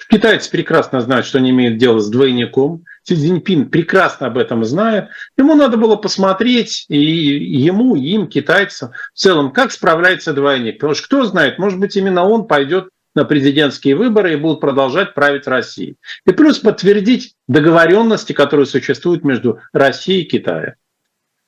Китайцы 0.08 0.50
прекрасно 0.50 1.00
знают, 1.00 1.26
что 1.26 1.38
они 1.38 1.50
имеют 1.50 1.78
дело 1.78 1.98
с 1.98 2.08
двойником. 2.08 2.84
Си 3.02 3.16
Цзиньпин 3.16 3.70
прекрасно 3.70 4.28
об 4.28 4.38
этом 4.38 4.64
знает. 4.64 5.08
Ему 5.36 5.54
надо 5.54 5.76
было 5.76 5.96
посмотреть, 5.96 6.86
и 6.88 6.96
ему, 6.96 7.96
и 7.96 8.10
им, 8.10 8.28
китайцам, 8.28 8.92
в 9.12 9.18
целом, 9.18 9.52
как 9.52 9.72
справляется 9.72 10.32
двойник. 10.32 10.76
Потому 10.76 10.94
что 10.94 11.06
кто 11.06 11.24
знает, 11.24 11.58
может 11.58 11.80
быть, 11.80 11.96
именно 11.96 12.24
он 12.24 12.46
пойдет 12.46 12.90
на 13.14 13.24
президентские 13.24 13.96
выборы 13.96 14.34
и 14.34 14.36
будут 14.36 14.60
продолжать 14.60 15.14
править 15.14 15.46
Россией. 15.46 15.96
И 16.26 16.32
плюс 16.32 16.58
подтвердить 16.58 17.34
договоренности, 17.48 18.32
которые 18.32 18.66
существуют 18.66 19.24
между 19.24 19.60
Россией 19.72 20.22
и 20.22 20.28
Китаем. 20.28 20.74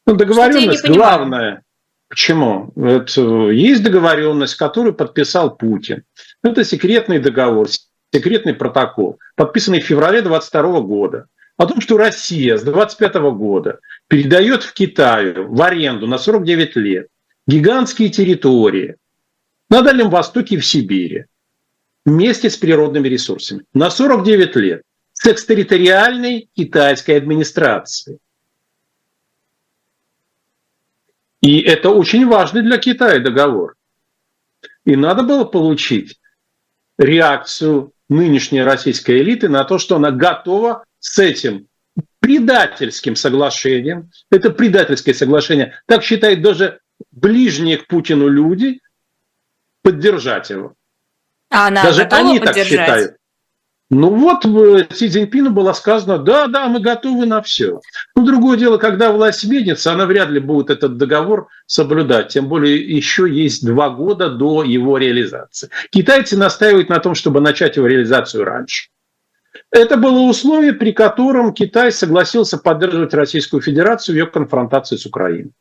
Ну, 0.07 0.16
договоренность 0.16 0.88
главная. 0.88 1.62
Почему? 2.09 2.72
Это, 2.77 3.51
есть 3.51 3.83
договоренность, 3.83 4.57
которую 4.57 4.94
подписал 4.94 5.57
Путин. 5.57 6.03
Это 6.42 6.64
секретный 6.64 7.18
договор, 7.20 7.68
секретный 8.12 8.55
протокол, 8.55 9.18
подписанный 9.37 9.81
в 9.81 9.87
феврале 9.87 10.20
22 10.20 10.81
года, 10.81 11.27
о 11.57 11.66
том, 11.66 11.81
что 11.81 11.96
Россия 11.96 12.57
с 12.57 12.62
25 12.62 13.14
года 13.35 13.79
передает 14.09 14.62
в 14.62 14.75
Китаю 14.75 15.48
в 15.48 15.62
аренду 15.62 16.07
на 16.07 16.18
49 16.18 16.77
лет 16.77 17.07
гигантские 17.46 18.09
территории 18.09 18.96
на 19.70 19.83
Дальнем 19.83 20.11
Востоке 20.11 20.57
и 20.57 20.59
в 20.59 20.66
Сибири 20.66 21.27
вместе 22.05 22.51
с 22.51 22.57
природными 22.57 23.09
ресурсами 23.09 23.65
на 23.75 23.91
49 23.91 24.57
лет 24.57 24.83
с 25.12 25.27
экстерриториальной 25.27 26.49
китайской 26.55 27.12
администрацией. 27.12 28.19
И 31.41 31.61
это 31.61 31.91
очень 31.91 32.27
важный 32.27 32.62
для 32.62 32.79
Китая 32.79 33.19
договор. 33.19 33.75
И 34.85 34.97
надо 34.97 35.23
было 35.23 35.45
получить 35.45 36.19
реакцию 36.99 37.93
нынешней 38.09 38.62
российской 38.62 39.21
элиты 39.21 39.49
на 39.49 39.65
то, 39.65 39.79
что 39.79 39.97
она 39.97 40.11
готова 40.11 40.85
с 40.99 41.19
этим 41.19 41.67
предательским 42.21 43.17
соглашением, 43.17 44.11
это 44.31 44.51
предательское 44.51 45.15
соглашение, 45.15 45.81
так 45.87 46.05
считают 46.05 46.43
даже 46.43 46.81
ближние 47.11 47.79
к 47.79 47.88
Путину 47.88 48.29
люди, 48.29 48.81
поддержать 49.83 50.51
его. 50.51 50.75
А 51.53 51.69
она 51.69 51.83
даже 51.83 52.03
они 52.03 52.41
поддержать? 52.41 52.57
так 52.57 52.67
считают. 52.67 53.17
Ну 53.95 54.09
вот 54.09 54.47
э, 54.47 54.87
Си 54.95 55.11
Цзиньпину 55.11 55.51
было 55.51 55.75
сказано, 55.75 56.17
да, 56.17 56.47
да, 56.47 56.67
мы 56.67 56.81
готовы 56.81 57.27
на 57.27 57.43
все. 57.43 57.83
Ну, 58.17 58.25
другое 58.25 58.57
дело, 58.57 58.79
когда 58.79 59.12
власть 59.12 59.41
сменится, 59.41 59.93
она 59.93 60.07
вряд 60.07 60.31
ли 60.31 60.41
будет 60.41 60.71
этот 60.71 60.97
договор 60.97 61.49
соблюдать. 61.67 62.29
Тем 62.29 62.49
более 62.49 62.77
еще 62.79 63.31
есть 63.31 63.67
два 63.67 63.91
года 63.91 64.31
до 64.31 64.65
его 64.65 64.97
реализации. 64.97 65.69
Китайцы 65.91 66.38
настаивают 66.38 66.88
на 66.88 67.01
том, 67.01 67.15
чтобы 67.15 67.43
начать 67.43 67.77
его 67.77 67.87
реализацию 67.87 68.45
раньше. 68.45 68.88
Это 69.71 69.99
было 69.99 70.21
условие, 70.21 70.73
при 70.73 70.93
котором 70.93 71.53
Китай 71.53 71.93
согласился 71.93 72.57
поддерживать 72.57 73.12
Российскую 73.12 73.61
Федерацию 73.61 74.15
в 74.15 74.19
ее 74.19 74.27
конфронтации 74.27 74.97
с 74.97 75.05
Украиной. 75.05 75.53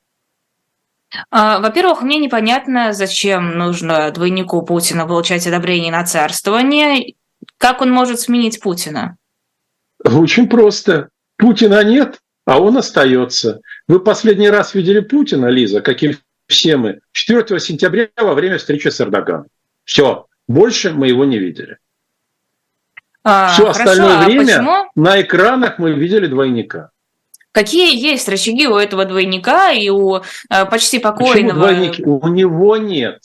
А, 1.29 1.59
во-первых, 1.59 2.01
мне 2.01 2.17
непонятно, 2.19 2.93
зачем 2.93 3.57
нужно 3.57 4.11
двойнику 4.11 4.61
Путина 4.63 5.05
получать 5.05 5.45
одобрение 5.45 5.91
на 5.91 6.05
царствование. 6.05 7.15
Как 7.57 7.81
он 7.81 7.91
может 7.91 8.19
сменить 8.19 8.61
Путина? 8.61 9.17
Очень 10.03 10.47
просто. 10.47 11.09
Путина 11.37 11.83
нет, 11.83 12.19
а 12.45 12.59
он 12.59 12.77
остается. 12.77 13.61
Вы 13.87 13.99
последний 13.99 14.49
раз 14.49 14.73
видели 14.73 14.99
Путина, 14.99 15.47
Лиза, 15.47 15.81
как 15.81 16.01
и 16.03 16.17
все 16.47 16.77
мы, 16.77 16.99
4 17.13 17.59
сентября 17.59 18.09
во 18.17 18.33
время 18.33 18.57
встречи 18.57 18.87
с 18.87 19.01
Эрдоганом. 19.01 19.47
Все, 19.83 20.27
больше 20.47 20.91
мы 20.91 21.07
его 21.07 21.25
не 21.25 21.39
видели. 21.39 21.77
А, 23.23 23.49
Все 23.53 23.63
хорошо, 23.63 23.79
остальное 23.81 24.17
а 24.19 24.25
время 24.25 24.45
почему? 24.45 24.91
на 24.95 25.21
экранах 25.21 25.77
мы 25.77 25.93
видели 25.93 26.27
двойника. 26.27 26.90
Какие 27.51 27.95
есть 27.99 28.29
рычаги 28.29 28.67
у 28.67 28.75
этого 28.75 29.05
двойника 29.05 29.71
и 29.71 29.89
у 29.89 30.17
э, 30.17 30.21
почти 30.69 30.99
покойного? 30.99 31.67
Почему 31.67 32.19
У 32.19 32.27
него 32.27 32.77
нет. 32.77 33.19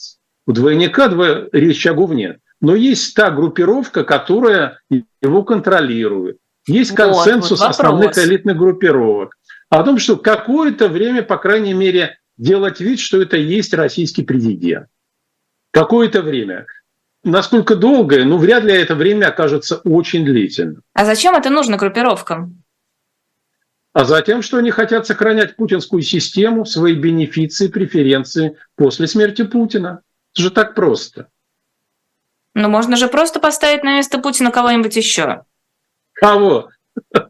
У 0.45 0.51
двойника 0.51 1.07
дво... 1.07 1.47
рычагов 1.51 2.11
нет 2.11 2.39
но 2.61 2.75
есть 2.75 3.13
та 3.15 3.29
группировка, 3.31 4.03
которая 4.03 4.79
его 5.21 5.43
контролирует. 5.43 6.37
Есть 6.67 6.95
консенсус 6.95 7.59
вот, 7.59 7.67
вот 7.67 7.69
основных 7.69 8.17
элитных 8.17 8.57
группировок. 8.57 9.35
О 9.69 9.83
том, 9.83 9.99
что 9.99 10.17
какое-то 10.17 10.87
время, 10.89 11.23
по 11.23 11.37
крайней 11.37 11.73
мере, 11.73 12.17
делать 12.37 12.79
вид, 12.79 12.99
что 12.99 13.21
это 13.21 13.37
есть 13.37 13.73
российский 13.73 14.23
президент. 14.23 14.87
Какое-то 15.71 16.21
время. 16.21 16.65
Насколько 17.23 17.75
долгое, 17.75 18.23
ну, 18.25 18.37
вряд 18.37 18.63
ли 18.63 18.73
это 18.73 18.95
время 18.95 19.27
окажется 19.27 19.77
очень 19.83 20.25
длительным. 20.25 20.81
А 20.93 21.05
зачем 21.05 21.35
это 21.35 21.49
нужно 21.49 21.77
группировкам? 21.77 22.63
А 23.93 24.05
затем, 24.05 24.41
что 24.41 24.57
они 24.57 24.69
хотят 24.69 25.07
сохранять 25.07 25.55
путинскую 25.55 26.01
систему, 26.01 26.65
свои 26.65 26.93
бенефиции, 26.93 27.67
преференции 27.67 28.57
после 28.75 29.07
смерти 29.07 29.43
Путина. 29.43 30.01
Это 30.33 30.43
же 30.43 30.51
так 30.51 30.75
просто. 30.75 31.29
Ну, 32.53 32.69
можно 32.69 32.95
же 32.95 33.07
просто 33.07 33.39
поставить 33.39 33.83
на 33.83 33.95
место 33.95 34.19
Путина 34.19 34.51
кого-нибудь 34.51 34.95
еще. 34.95 35.43
Кого? 36.13 36.69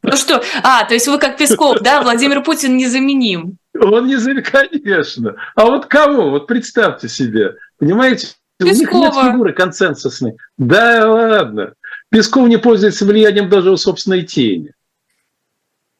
Ну 0.02 0.16
что? 0.16 0.42
А, 0.64 0.86
то 0.86 0.94
есть 0.94 1.08
вы 1.08 1.20
как 1.20 1.38
Песков, 1.38 1.80
да? 1.82 2.02
Владимир 2.02 2.44
Путин 2.44 2.78
незаменим. 2.78 3.58
Он 3.78 4.08
незаменим, 4.08 4.44
конечно. 4.44 5.36
А 5.56 5.66
вот 5.66 5.88
кого? 5.88 6.32
Вот 6.32 6.48
представьте 6.48 7.10
себе. 7.10 7.56
Понимаете? 7.78 8.30
Пескова. 8.58 8.98
У 8.98 9.06
них 9.06 9.16
нет 9.16 9.26
фигуры 9.26 9.54
консенсусной. 9.54 10.38
Да 10.58 11.12
ладно. 11.12 11.74
Песков 12.10 12.48
не 12.48 12.58
пользуется 12.58 13.06
влиянием 13.06 13.50
даже 13.50 13.72
у 13.72 13.78
собственной 13.78 14.24
тени. 14.24 14.74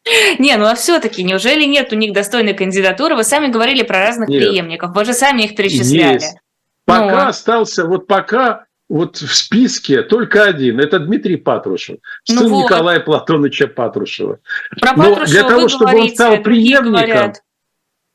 Не, 0.40 0.58
ну 0.58 0.66
а 0.66 0.76
все-таки 0.76 1.24
неужели 1.24 1.66
нет 1.66 1.92
у 1.92 1.96
них 1.96 2.14
достойной 2.14 2.54
кандидатуры? 2.54 3.16
Вы 3.16 3.24
сами 3.24 3.48
говорили 3.48 3.84
про 3.84 4.00
разных 4.00 4.30
нет. 4.30 4.42
преемников, 4.42 4.96
вы 4.96 5.06
же 5.06 5.14
сами 5.14 5.44
их 5.44 5.56
перечисляли. 5.56 6.14
Есть. 6.14 6.38
Пока 6.86 7.24
ну. 7.24 7.30
остался, 7.30 7.86
вот 7.86 8.08
пока 8.08 8.66
вот 8.90 9.18
в 9.18 9.36
списке 9.36 10.02
только 10.02 10.44
один. 10.44 10.80
Это 10.80 11.00
Дмитрий 11.00 11.36
Патрушев, 11.36 11.98
ну 12.30 12.40
сын 12.40 12.48
вот. 12.50 12.64
Николая 12.64 13.00
Платоновича 13.00 13.68
Патрушева. 13.68 14.40
Про 14.80 14.94
Патрушева 14.94 15.20
Но 15.20 15.26
для 15.26 15.44
того, 15.44 15.68
чтобы 15.68 15.92
говорите, 15.92 16.10
он 16.10 16.16
стал 16.16 16.44
преемником, 16.44 17.34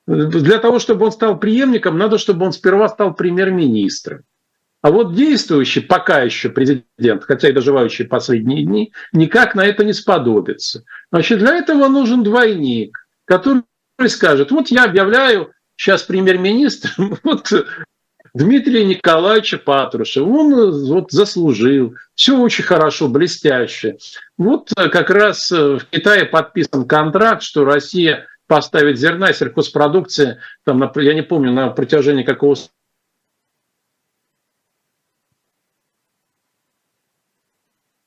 для 0.07 0.59
того, 0.59 0.79
чтобы 0.79 1.07
он 1.07 1.13
стал 1.13 1.39
преемником, 1.39 1.99
надо, 1.99 2.19
чтобы 2.19 2.47
он 2.47 2.53
сперва 2.53 2.89
стал 2.89 3.15
премьер-министром. 3.15 4.23
А 4.83 4.91
вот 4.91 5.15
действующий 5.15 5.81
пока 5.81 6.23
еще 6.23 6.51
президент, 6.51 7.25
хотя 7.25 7.49
и 7.49 7.53
доживающий 7.53 8.05
последние 8.05 8.65
дни, 8.65 8.93
никак 9.13 9.55
на 9.55 9.65
это 9.65 9.85
не 9.85 9.93
сподобится. 9.93 10.85
Значит, 11.13 11.39
для 11.39 11.57
этого 11.57 11.87
нужен 11.87 12.25
двойник, 12.25 13.07
который 13.25 13.63
скажет, 14.09 14.51
вот 14.51 14.69
я 14.69 14.85
объявляю 14.85 15.53
сейчас 15.77 16.03
премьер-министром 16.03 17.17
вот 17.23 17.53
Дмитрия 18.35 18.85
Николаевича 18.85 19.59
Патрушева. 19.59 20.27
Он 20.27 20.89
вот 20.89 21.13
заслужил. 21.13 21.95
Все 22.15 22.39
очень 22.39 22.65
хорошо, 22.65 23.09
блестяще. 23.09 23.99
Вот 24.39 24.73
э, 24.77 24.89
как 24.89 25.11
раз 25.11 25.53
э, 25.53 25.79
в 25.79 25.85
Китае 25.91 26.25
подписан 26.25 26.87
контракт, 26.87 27.43
что 27.43 27.65
Россия 27.65 28.27
поставит 28.47 28.99
зерна 28.99 29.33
сельхозпродукции, 29.33 30.39
там, 30.65 30.91
я 30.97 31.15
не 31.15 31.23
помню, 31.23 31.53
на 31.53 31.69
протяжении 31.69 32.23
какого 32.23 32.57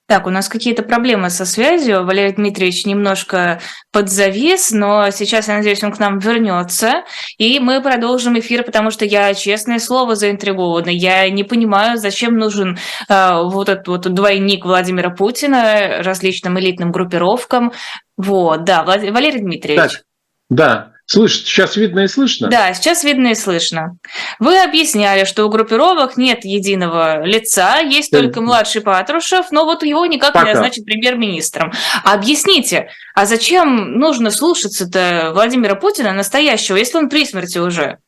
Так, 0.08 0.28
у 0.28 0.30
нас 0.30 0.48
какие-то 0.50 0.84
проблемы 0.84 1.32
со 1.32 1.46
связью. 1.46 2.06
Валерий 2.06 2.34
Дмитриевич 2.34 2.86
немножко 2.86 3.60
подзавис, 3.92 4.70
но 4.72 5.10
сейчас, 5.10 5.48
я 5.48 5.56
надеюсь, 5.56 5.84
он 5.84 5.92
к 5.92 5.98
нам 5.98 6.20
вернется. 6.20 7.04
И 7.40 7.60
мы 7.60 7.82
продолжим 7.82 8.38
эфир, 8.38 8.64
потому 8.64 8.92
что 8.92 9.04
я, 9.04 9.34
честное 9.34 9.80
слово, 9.80 10.16
заинтригована. 10.16 10.90
Я 10.90 11.28
не 11.32 11.44
понимаю, 11.44 11.98
зачем 11.98 12.38
нужен 12.38 12.78
э, 13.10 13.42
вот 13.46 13.68
этот 13.68 13.88
вот 13.88 14.02
двойник 14.14 14.64
Владимира 14.64 15.10
Путина 15.10 16.04
различным 16.04 16.60
элитным 16.60 16.92
группировкам. 16.92 17.74
Вот, 18.16 18.64
да, 18.64 18.84
Валерий 18.84 19.40
Дмитриевич. 19.40 19.92
Так, 19.92 20.04
да, 20.50 20.95
Слышь, 21.08 21.44
сейчас 21.44 21.76
видно 21.76 22.02
и 22.02 22.08
слышно? 22.08 22.48
Да, 22.48 22.74
сейчас 22.74 23.04
видно 23.04 23.28
и 23.28 23.36
слышно. 23.36 23.98
Вы 24.40 24.58
объясняли, 24.58 25.26
что 25.26 25.46
у 25.46 25.50
группировок 25.50 26.18
нет 26.18 26.44
единого 26.46 27.24
лица, 27.24 27.80
есть 27.80 28.12
да. 28.12 28.22
только 28.22 28.42
младший 28.42 28.82
Патрушев, 28.82 29.52
но 29.52 29.66
вот 29.66 29.84
его 29.84 30.08
никак 30.08 30.34
Пока. 30.34 30.48
не 30.48 30.54
назначат 30.54 30.84
премьер-министром. 30.84 31.72
Объясните, 32.04 32.90
а 33.14 33.28
зачем 33.28 34.00
нужно 34.00 34.32
слушаться-то 34.32 35.30
Владимира 35.34 35.76
Путина 35.76 36.12
настоящего, 36.12 36.76
если 36.76 36.98
он 36.98 37.08
при 37.08 37.24
смерти 37.26 37.60
уже? 37.60 38.00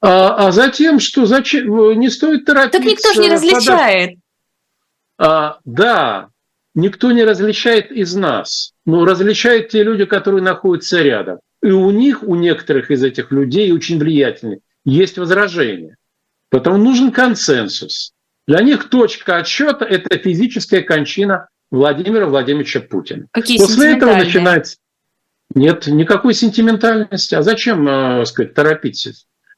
А, 0.00 0.46
а 0.46 0.52
затем, 0.52 1.00
что 1.00 1.26
зачем 1.26 1.98
не 1.98 2.08
стоит 2.08 2.46
торопиться. 2.46 2.78
Так 2.78 2.86
никто 2.86 3.12
же 3.12 3.20
не 3.20 3.28
различает. 3.28 4.18
А, 5.18 5.58
да, 5.66 6.28
никто 6.74 7.12
не 7.12 7.24
различает 7.24 7.90
из 7.90 8.14
нас. 8.14 8.72
Но 8.86 9.04
различают 9.04 9.68
те 9.68 9.82
люди, 9.82 10.06
которые 10.06 10.42
находятся 10.42 11.02
рядом. 11.02 11.40
И 11.62 11.70
у 11.70 11.90
них, 11.90 12.22
у 12.22 12.34
некоторых 12.34 12.90
из 12.90 13.02
этих 13.02 13.32
людей, 13.32 13.72
очень 13.72 13.98
влиятельных, 13.98 14.60
есть 14.84 15.18
возражения. 15.18 15.96
Поэтому 16.50 16.76
нужен 16.78 17.10
консенсус. 17.10 18.12
Для 18.46 18.60
них 18.60 18.88
точка 18.88 19.38
отсчета– 19.38 19.84
это 19.86 20.16
физическая 20.18 20.82
кончина 20.82 21.48
Владимира 21.70 22.26
Владимировича 22.26 22.80
Путина. 22.80 23.26
Какие 23.32 23.58
После 23.58 23.96
этого 23.96 24.14
начинается... 24.14 24.76
Нет 25.54 25.86
никакой 25.86 26.34
сентиментальности. 26.34 27.34
А 27.34 27.42
зачем, 27.42 27.88
э, 27.88 28.24
сказать, 28.26 28.54
торопить 28.54 29.08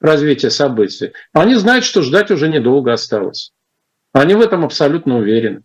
развитие 0.00 0.50
событий? 0.50 1.12
Они 1.32 1.54
знают, 1.56 1.84
что 1.84 2.02
ждать 2.02 2.30
уже 2.30 2.48
недолго 2.48 2.92
осталось. 2.92 3.52
Они 4.12 4.34
в 4.34 4.40
этом 4.40 4.64
абсолютно 4.64 5.18
уверены. 5.18 5.62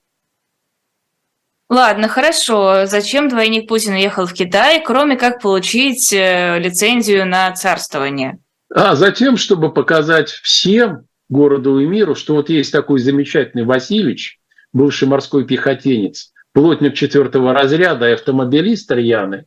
Ладно, 1.73 2.07
хорошо. 2.07 2.85
Зачем 2.85 3.29
двойник 3.29 3.67
Путина 3.67 3.95
ехал 3.95 4.27
в 4.27 4.33
Китай, 4.33 4.83
кроме 4.85 5.15
как 5.15 5.41
получить 5.41 6.13
э, 6.13 6.59
лицензию 6.59 7.25
на 7.25 7.51
царствование? 7.53 8.37
А 8.71 8.95
затем, 8.95 9.37
чтобы 9.37 9.73
показать 9.73 10.29
всем 10.29 11.07
городу 11.29 11.79
и 11.79 11.87
миру, 11.87 12.13
что 12.13 12.35
вот 12.35 12.49
есть 12.51 12.71
такой 12.71 12.99
замечательный 12.99 13.63
Васильевич, 13.63 14.39
бывший 14.71 15.07
морской 15.07 15.47
пехотинец, 15.47 16.31
плотник 16.51 16.93
четвертого 16.93 17.53
разряда 17.53 18.07
и 18.07 18.13
автомобилист 18.13 18.91
рьяный, 18.91 19.45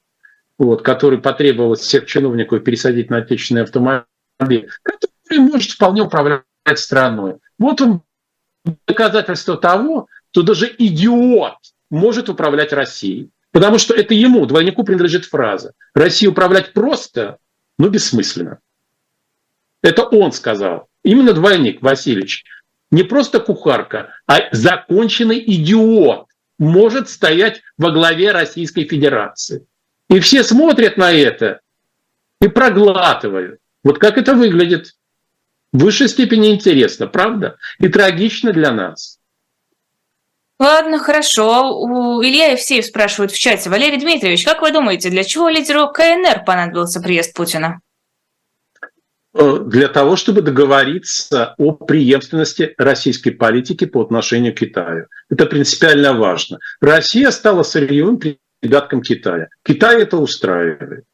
вот, 0.58 0.82
который 0.82 1.18
потребовал 1.18 1.76
всех 1.76 2.06
чиновников 2.06 2.64
пересадить 2.64 3.08
на 3.08 3.18
отечественный 3.18 3.62
автомобиль, 3.62 4.68
который 4.82 5.38
может 5.38 5.70
вполне 5.70 6.02
управлять 6.02 6.42
страной. 6.74 7.36
Вот 7.56 7.80
он 7.80 8.02
доказательство 8.84 9.56
того, 9.56 10.08
что 10.32 10.42
даже 10.42 10.74
идиот 10.76 11.54
может 11.90 12.28
управлять 12.28 12.72
Россией. 12.72 13.30
Потому 13.52 13.78
что 13.78 13.94
это 13.94 14.12
ему, 14.12 14.44
двойнику, 14.46 14.84
принадлежит 14.84 15.24
фраза. 15.24 15.72
Россию 15.94 16.32
управлять 16.32 16.72
просто, 16.72 17.38
но 17.78 17.88
бессмысленно. 17.88 18.58
Это 19.82 20.02
он 20.04 20.32
сказал. 20.32 20.88
Именно 21.02 21.32
двойник 21.32 21.80
Васильевич. 21.80 22.44
Не 22.90 23.02
просто 23.02 23.40
кухарка, 23.40 24.14
а 24.26 24.48
законченный 24.52 25.42
идиот 25.46 26.26
может 26.58 27.08
стоять 27.08 27.62
во 27.78 27.90
главе 27.90 28.32
Российской 28.32 28.84
Федерации. 28.84 29.66
И 30.08 30.20
все 30.20 30.44
смотрят 30.44 30.96
на 30.96 31.12
это 31.12 31.60
и 32.40 32.48
проглатывают. 32.48 33.60
Вот 33.82 33.98
как 33.98 34.18
это 34.18 34.34
выглядит. 34.34 34.94
В 35.72 35.78
высшей 35.78 36.08
степени 36.08 36.54
интересно, 36.54 37.06
правда? 37.06 37.56
И 37.78 37.88
трагично 37.88 38.52
для 38.52 38.72
нас. 38.72 39.15
Ладно, 40.58 40.98
хорошо. 40.98 41.80
У 41.80 42.22
Илья 42.22 42.52
Евсеев 42.52 42.86
спрашивают 42.86 43.30
в 43.30 43.38
чате. 43.38 43.68
Валерий 43.68 43.98
Дмитриевич, 43.98 44.44
как 44.44 44.62
вы 44.62 44.72
думаете, 44.72 45.10
для 45.10 45.22
чего 45.22 45.48
лидеру 45.48 45.88
КНР 45.92 46.44
понадобился 46.46 47.00
приезд 47.00 47.34
Путина? 47.34 47.80
Э, 49.34 49.58
для 49.66 49.88
того, 49.88 50.16
чтобы 50.16 50.40
договориться 50.40 51.54
о 51.58 51.72
преемственности 51.72 52.74
российской 52.78 53.32
политики 53.32 53.84
по 53.84 54.00
отношению 54.00 54.54
к 54.54 54.58
Китаю. 54.58 55.08
Это 55.28 55.44
принципиально 55.44 56.14
важно. 56.14 56.58
Россия 56.80 57.30
стала 57.30 57.62
сырьевым 57.62 58.18
придатком 58.18 59.02
Китая. 59.02 59.48
Китай 59.62 60.02
это 60.02 60.16
устраивает. 60.16 61.04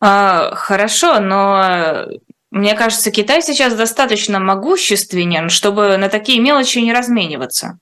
А, 0.00 0.54
хорошо, 0.54 1.20
но 1.20 2.06
мне 2.50 2.74
кажется, 2.74 3.10
Китай 3.10 3.42
сейчас 3.42 3.74
достаточно 3.74 4.40
могущественен, 4.40 5.50
чтобы 5.50 5.98
на 5.98 6.08
такие 6.08 6.40
мелочи 6.40 6.78
не 6.78 6.94
размениваться. 6.94 7.78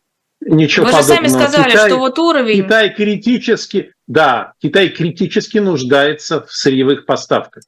Ничего 0.49 0.87
Вы 0.87 0.93
подобного. 0.93 1.25
же 1.25 1.29
сами 1.29 1.43
сказали, 1.43 1.71
Китай, 1.71 1.91
что 1.91 1.99
вот 1.99 2.19
уровень... 2.21 2.63
Китай 2.63 2.95
критически, 2.95 3.93
да, 4.07 4.53
Китай 4.63 4.91
критически 4.91 5.59
нуждается 5.59 6.43
в 6.43 6.53
сырьевых 6.53 7.05
поставках. 7.05 7.65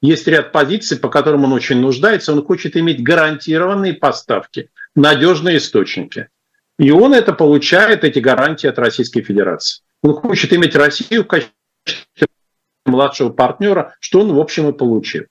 Есть 0.00 0.28
ряд 0.28 0.52
позиций, 0.52 0.98
по 0.98 1.08
которым 1.08 1.44
он 1.44 1.52
очень 1.52 1.80
нуждается. 1.80 2.32
Он 2.32 2.44
хочет 2.44 2.76
иметь 2.76 3.02
гарантированные 3.02 3.94
поставки, 3.94 4.70
надежные 4.94 5.56
источники. 5.56 6.28
И 6.78 6.92
он 6.92 7.12
это 7.12 7.32
получает, 7.32 8.04
эти 8.04 8.20
гарантии 8.20 8.68
от 8.68 8.78
Российской 8.78 9.22
Федерации. 9.22 9.82
Он 10.02 10.14
хочет 10.14 10.52
иметь 10.52 10.76
Россию 10.76 11.24
в 11.24 11.26
качестве 11.26 11.50
младшего 12.84 13.30
партнера, 13.30 13.96
что 13.98 14.20
он, 14.20 14.32
в 14.32 14.38
общем, 14.38 14.68
и 14.68 14.72
получил. 14.72 15.24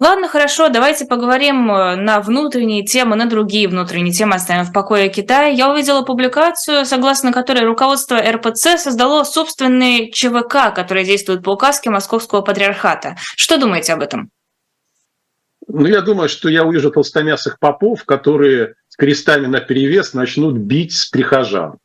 Ладно, 0.00 0.28
хорошо, 0.28 0.70
давайте 0.70 1.04
поговорим 1.04 1.70
э, 1.70 1.94
на 1.94 2.20
внутренние 2.22 2.82
темы, 2.82 3.16
на 3.16 3.26
другие 3.26 3.68
внутренние 3.68 4.14
темы, 4.14 4.36
оставим 4.36 4.64
в 4.64 4.72
покое 4.72 5.10
Китай. 5.10 5.54
Я 5.54 5.70
увидела 5.70 6.00
публикацию, 6.00 6.86
согласно 6.86 7.32
которой 7.32 7.66
руководство 7.66 8.16
РПЦ 8.16 8.78
создало 8.78 9.24
собственный 9.24 10.10
ЧВК, 10.10 10.74
который 10.74 11.04
действует 11.04 11.42
по 11.42 11.50
указке 11.50 11.90
Московского 11.90 12.40
патриархата. 12.40 13.16
Что 13.36 13.58
думаете 13.58 13.92
об 13.92 14.00
этом? 14.00 14.30
Ну, 15.68 15.84
я 15.84 16.00
думаю, 16.00 16.30
что 16.30 16.48
я 16.48 16.64
увижу 16.64 16.90
толстомясых 16.90 17.58
попов, 17.58 18.06
которые 18.06 18.76
с 18.88 18.96
крестами 18.96 19.48
на 19.48 19.60
перевес 19.60 20.14
начнут 20.14 20.56
бить 20.56 20.96
с 20.96 21.10
прихожан. 21.10 21.76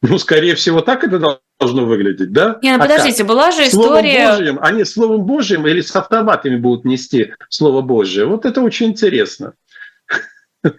Ну, 0.00 0.18
скорее 0.18 0.54
всего, 0.54 0.80
так 0.80 1.02
это 1.02 1.40
должно 1.58 1.84
выглядеть, 1.84 2.32
да? 2.32 2.58
Не, 2.62 2.70
ну 2.70 2.76
а 2.76 2.86
подождите, 2.86 3.18
как? 3.18 3.26
была 3.26 3.50
же 3.50 3.62
история... 3.62 4.28
Словом 4.28 4.38
Божьим, 4.38 4.58
они 4.60 4.84
Словом 4.84 5.24
Божьим 5.24 5.66
или 5.66 5.80
с 5.80 5.94
автоматами 5.96 6.56
будут 6.56 6.84
нести 6.84 7.34
Слово 7.48 7.82
Божье? 7.82 8.24
Вот 8.24 8.44
это 8.44 8.62
очень 8.62 8.86
интересно. 8.86 9.54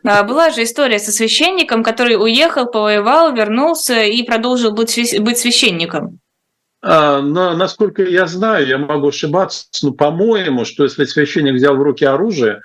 А 0.04 0.24
была 0.24 0.52
же 0.52 0.64
история 0.64 1.00
со 1.00 1.12
священником, 1.12 1.84
который 1.84 2.16
уехал, 2.16 2.66
повоевал, 2.66 3.34
вернулся 3.34 4.04
и 4.04 4.24
продолжил 4.24 4.72
быть, 4.72 5.20
быть 5.22 5.38
священником. 5.38 6.20
А, 6.82 7.22
но, 7.22 7.56
насколько 7.56 8.04
я 8.04 8.26
знаю, 8.26 8.68
я 8.68 8.78
могу 8.78 9.10
ошибаться, 9.10 9.68
но 9.84 9.92
по-моему, 9.92 10.66
что 10.66 10.84
если 10.84 11.06
священник 11.06 11.56
взял 11.56 11.76
в 11.76 11.82
руки 11.82 12.06
оружие, 12.06 12.62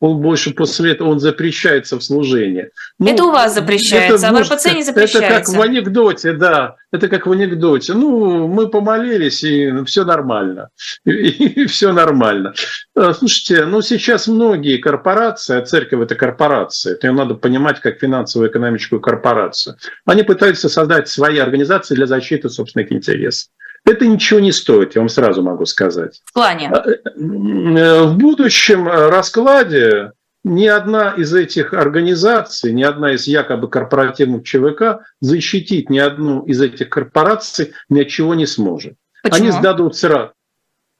он 0.00 0.20
больше 0.22 0.52
после 0.52 0.92
этого 0.92 1.10
он 1.10 1.20
запрещается 1.20 1.98
в 1.98 2.02
служении. 2.02 2.70
Ну, 2.98 3.12
это 3.12 3.24
у 3.24 3.30
вас 3.30 3.54
запрещается, 3.54 4.26
это, 4.26 4.38
а 4.38 4.42
в 4.42 4.50
РПЦ 4.50 4.74
не 4.74 4.82
запрещается. 4.82 5.18
Это 5.18 5.44
как 5.44 5.48
в 5.48 5.60
анекдоте, 5.60 6.32
да. 6.32 6.76
Это 6.90 7.08
как 7.08 7.26
в 7.26 7.32
анекдоте. 7.32 7.92
Ну, 7.92 8.48
мы 8.48 8.68
помолились, 8.68 9.44
и 9.44 9.84
все 9.84 10.04
нормально. 10.04 10.70
И, 11.04 11.12
и 11.62 11.66
все 11.66 11.92
нормально. 11.92 12.54
А, 12.96 13.12
слушайте, 13.12 13.66
ну 13.66 13.82
сейчас 13.82 14.26
многие 14.26 14.78
корпорации, 14.78 15.58
а 15.58 15.64
церковь 15.64 16.02
это 16.02 16.14
корпорация, 16.14 16.94
это 16.94 17.06
ее 17.06 17.12
надо 17.12 17.34
понимать 17.34 17.80
как 17.80 17.98
финансово-экономическую 17.98 19.00
корпорацию, 19.00 19.76
они 20.06 20.22
пытаются 20.22 20.68
создать 20.68 21.08
свои 21.08 21.38
организации 21.38 21.94
для 21.94 22.06
защиты 22.06 22.48
собственных 22.48 22.90
интересов. 22.90 23.50
Это 23.84 24.06
ничего 24.06 24.40
не 24.40 24.52
стоит, 24.52 24.94
я 24.94 25.00
вам 25.00 25.08
сразу 25.08 25.42
могу 25.42 25.64
сказать. 25.64 26.20
В 26.24 26.32
плане? 26.32 26.70
А, 26.70 26.88
э, 26.88 28.02
в 28.04 28.16
будущем 28.16 28.86
раскладе 28.86 30.12
ни 30.44 30.66
одна 30.66 31.10
из 31.10 31.34
этих 31.34 31.74
организаций, 31.74 32.72
ни 32.72 32.82
одна 32.82 33.14
из 33.14 33.26
якобы 33.26 33.68
корпоративных 33.68 34.44
ЧВК 34.44 35.00
защитить 35.20 35.90
ни 35.90 35.98
одну 35.98 36.42
из 36.44 36.60
этих 36.60 36.88
корпораций 36.88 37.72
ни 37.88 38.00
от 38.00 38.08
чего 38.08 38.34
не 38.34 38.46
сможет. 38.46 38.94
Почему? 39.22 39.48
Они 39.48 39.50
сдадут 39.50 39.96
сразу. 39.96 40.32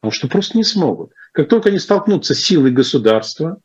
Потому 0.01 0.13
что 0.13 0.29
просто 0.29 0.57
не 0.57 0.65
смогут. 0.65 1.13
Как 1.33 1.49
только 1.49 1.69
они 1.69 1.79
столкнутся 1.79 2.35
с 2.35 2.41
силой 2.41 2.71
государства, 2.71 3.59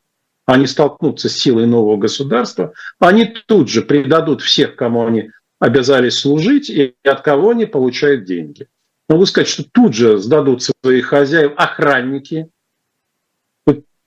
они 0.46 0.66
столкнутся 0.66 1.28
с 1.28 1.32
силой 1.32 1.66
нового 1.66 1.96
государства, 1.96 2.72
они 2.98 3.34
тут 3.46 3.68
же 3.68 3.82
предадут 3.82 4.42
всех, 4.42 4.76
кому 4.76 5.06
они 5.06 5.30
обязались 5.58 6.20
служить, 6.20 6.70
и 6.70 6.94
от 7.04 7.22
кого 7.22 7.50
они 7.50 7.66
получают 7.66 8.24
деньги. 8.24 8.68
Могу 9.08 9.26
сказать, 9.26 9.48
что 9.48 9.64
тут 9.64 9.94
же 9.94 10.18
сдадут 10.18 10.62
своих 10.62 11.06
хозяев 11.06 11.52
охранники. 11.56 12.48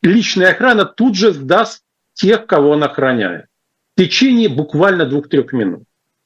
Личная 0.02 0.52
охрана 0.52 0.86
тут 0.86 1.16
же 1.16 1.34
сдаст 1.34 1.84
тех, 2.14 2.46
кого 2.46 2.72
он 2.72 2.84
охраняет. 2.84 3.46
в 3.96 4.02
течение 4.02 4.50
буквально 4.50 5.06
двух-трех 5.06 5.52
минут. 5.54 5.84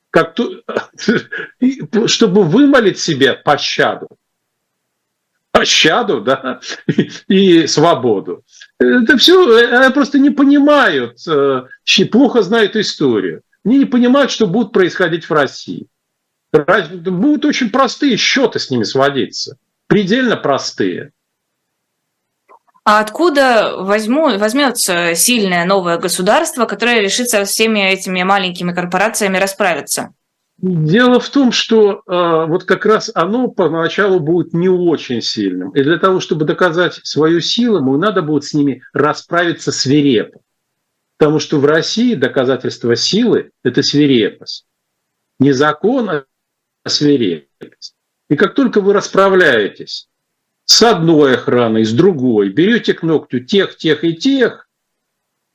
Как 0.09 0.35
то, 0.35 0.61
чтобы 2.07 2.43
вымолить 2.43 2.99
себе 2.99 3.33
пощаду. 3.33 4.07
Пощаду, 5.51 6.21
да, 6.21 6.59
и, 7.27 7.67
свободу. 7.67 8.43
Это 8.79 9.17
все, 9.17 9.75
они 9.75 9.93
просто 9.93 10.17
не 10.17 10.31
понимают, 10.31 11.19
э, 11.27 11.65
плохо 12.11 12.41
знают 12.41 12.75
историю. 12.75 13.41
Они 13.63 13.79
не 13.79 13.85
понимают, 13.85 14.31
что 14.31 14.47
будет 14.47 14.71
происходить 14.71 15.29
в 15.29 15.33
России. 15.33 15.87
Будут 16.53 17.45
очень 17.45 17.71
простые 17.71 18.15
счеты 18.15 18.59
с 18.59 18.69
ними 18.69 18.83
сводиться. 18.83 19.57
Предельно 19.87 20.37
простые. 20.37 21.11
А 22.85 22.99
откуда 22.99 23.77
возьму, 23.77 24.37
возьмется 24.37 25.15
сильное 25.15 25.65
новое 25.65 25.97
государство, 25.97 26.65
которое 26.65 26.99
решится 26.99 27.39
со 27.39 27.45
всеми 27.45 27.79
этими 27.79 28.23
маленькими 28.23 28.73
корпорациями 28.73 29.37
расправиться? 29.37 30.13
Дело 30.57 31.19
в 31.19 31.29
том, 31.29 31.51
что 31.51 32.03
э, 32.05 32.45
вот 32.47 32.65
как 32.65 32.85
раз 32.85 33.09
оно 33.15 33.47
поначалу 33.47 34.19
будет 34.19 34.53
не 34.53 34.69
очень 34.69 35.21
сильным. 35.21 35.71
И 35.71 35.81
для 35.81 35.97
того, 35.97 36.19
чтобы 36.19 36.45
доказать 36.45 36.99
свою 37.03 37.41
силу, 37.41 37.77
ему 37.77 37.97
надо 37.97 38.21
будет 38.21 38.43
с 38.43 38.53
ними 38.53 38.83
расправиться 38.93 39.71
свирепо. 39.71 40.41
Потому 41.17 41.39
что 41.39 41.59
в 41.59 41.65
России 41.65 42.15
доказательство 42.15 42.95
силы– 42.95 43.51
это 43.63 43.81
свирепость. 43.81 44.65
Не 45.39 45.53
закон, 45.53 46.09
а 46.09 46.25
свирепость. 46.85 47.95
И 48.29 48.35
как 48.35 48.55
только 48.55 48.81
вы 48.81 48.93
расправляетесь 48.93 50.09
с 50.65 50.81
одной 50.81 51.35
охраной, 51.35 51.85
с 51.85 51.93
другой, 51.93 52.49
берете 52.49 52.93
к 52.93 53.03
ногтю 53.03 53.39
тех, 53.41 53.77
тех 53.77 54.03
и 54.03 54.15
тех, 54.15 54.69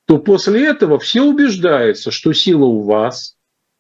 то 0.07 0.18
после 0.18 0.66
этого 0.66 0.99
все 0.99 1.22
убеждаются, 1.22 2.11
что 2.11 2.33
сила 2.33 2.64
у 2.64 2.83
вас, 2.83 3.37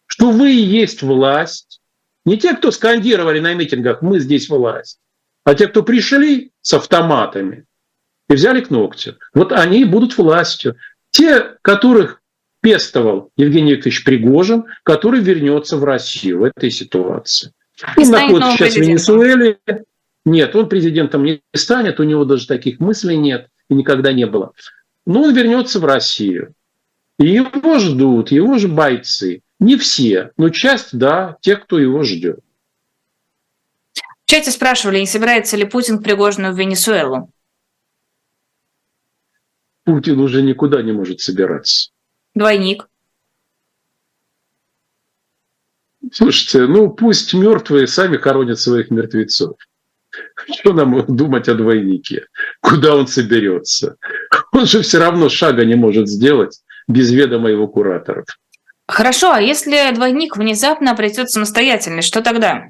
что 0.06 0.30
вы 0.30 0.52
и 0.52 0.62
есть 0.62 1.02
власть. 1.02 1.80
Не 2.24 2.36
те, 2.36 2.54
кто 2.54 2.70
скандировали 2.70 3.40
на 3.40 3.54
митингах 3.54 4.02
«мы 4.02 4.20
здесь 4.20 4.48
власть», 4.48 5.00
а 5.44 5.54
те, 5.54 5.66
кто 5.68 5.82
пришли 5.82 6.52
с 6.60 6.74
автоматами 6.74 7.64
и 8.28 8.34
взяли 8.34 8.60
к 8.60 8.70
ногтю. 8.70 9.14
Вот 9.32 9.52
они 9.52 9.84
будут 9.84 10.18
властью. 10.18 10.76
Те, 11.10 11.56
которых 11.62 12.20
пестовал 12.60 13.30
Евгений 13.36 13.72
Викторович 13.72 14.04
Пригожин, 14.04 14.64
который 14.82 15.20
вернется 15.20 15.76
в 15.76 15.84
Россию 15.84 16.40
в 16.40 16.44
этой 16.44 16.70
ситуации. 16.70 17.52
Он 17.96 18.10
находится 18.10 18.56
сейчас 18.56 18.74
в 18.74 18.78
Венесуэле, 18.78 19.58
нет, 20.24 20.54
он 20.54 20.68
президентом 20.68 21.24
не 21.24 21.42
станет, 21.54 22.00
у 22.00 22.02
него 22.02 22.24
даже 22.24 22.46
таких 22.46 22.80
мыслей 22.80 23.16
нет 23.16 23.48
и 23.70 23.74
никогда 23.74 24.12
не 24.12 24.26
было. 24.26 24.52
Но 25.06 25.22
он 25.22 25.34
вернется 25.34 25.80
в 25.80 25.84
Россию. 25.84 26.54
И 27.18 27.26
его 27.26 27.78
ждут, 27.78 28.30
его 28.30 28.58
же 28.58 28.68
бойцы. 28.68 29.42
Не 29.58 29.76
все, 29.76 30.32
но 30.36 30.50
часть, 30.50 30.96
да, 30.96 31.36
тех, 31.40 31.64
кто 31.64 31.78
его 31.78 32.02
ждет. 32.02 32.40
В 34.24 34.30
чате 34.30 34.50
спрашивали, 34.50 34.98
не 34.98 35.06
собирается 35.06 35.56
ли 35.56 35.64
Путин 35.64 36.02
Пригожину 36.02 36.52
в 36.52 36.58
Венесуэлу? 36.58 37.32
Путин 39.84 40.20
уже 40.20 40.42
никуда 40.42 40.82
не 40.82 40.92
может 40.92 41.20
собираться. 41.20 41.90
Двойник. 42.38 42.88
Слушайте, 46.12 46.68
ну 46.68 46.88
пусть 46.88 47.34
мертвые 47.34 47.88
сами 47.88 48.16
хоронят 48.16 48.60
своих 48.60 48.92
мертвецов. 48.92 49.56
Что 50.60 50.72
нам 50.72 51.04
думать 51.08 51.48
о 51.48 51.56
двойнике? 51.56 52.26
Куда 52.60 52.94
он 52.94 53.08
соберется? 53.08 53.96
Он 54.52 54.66
же 54.66 54.82
все 54.82 54.98
равно 54.98 55.28
шага 55.28 55.64
не 55.64 55.74
может 55.74 56.06
сделать 56.08 56.62
без 56.86 57.10
ведома 57.10 57.50
его 57.50 57.66
кураторов. 57.66 58.26
Хорошо, 58.86 59.32
а 59.32 59.40
если 59.40 59.92
двойник 59.92 60.36
внезапно 60.36 60.92
обретет 60.92 61.30
самостоятельность, 61.30 62.06
что 62.06 62.22
тогда? 62.22 62.68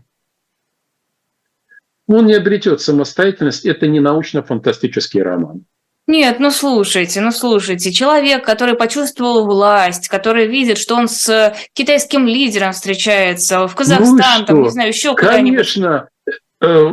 Он 2.06 2.24
не 2.24 2.32
обретет 2.32 2.80
самостоятельность, 2.80 3.66
это 3.66 3.86
не 3.86 4.00
научно-фантастический 4.00 5.22
роман. 5.22 5.66
Нет, 6.09 6.40
ну 6.40 6.50
слушайте, 6.50 7.20
ну 7.20 7.30
слушайте, 7.30 7.92
человек, 7.92 8.42
который 8.42 8.74
почувствовал 8.74 9.44
власть, 9.44 10.09
который 10.09 10.46
видит, 10.46 10.78
что 10.78 10.96
он 10.96 11.06
с 11.06 11.54
китайским 11.74 12.26
лидером 12.26 12.72
встречается, 12.72 13.68
в 13.68 13.74
Казахстан, 13.74 14.40
ну 14.40 14.46
там, 14.46 14.62
не 14.62 14.70
знаю, 14.70 14.88
еще 14.88 15.14
куда-нибудь. 15.14 15.59
Конечно, 15.59 16.09
э, 16.62 16.90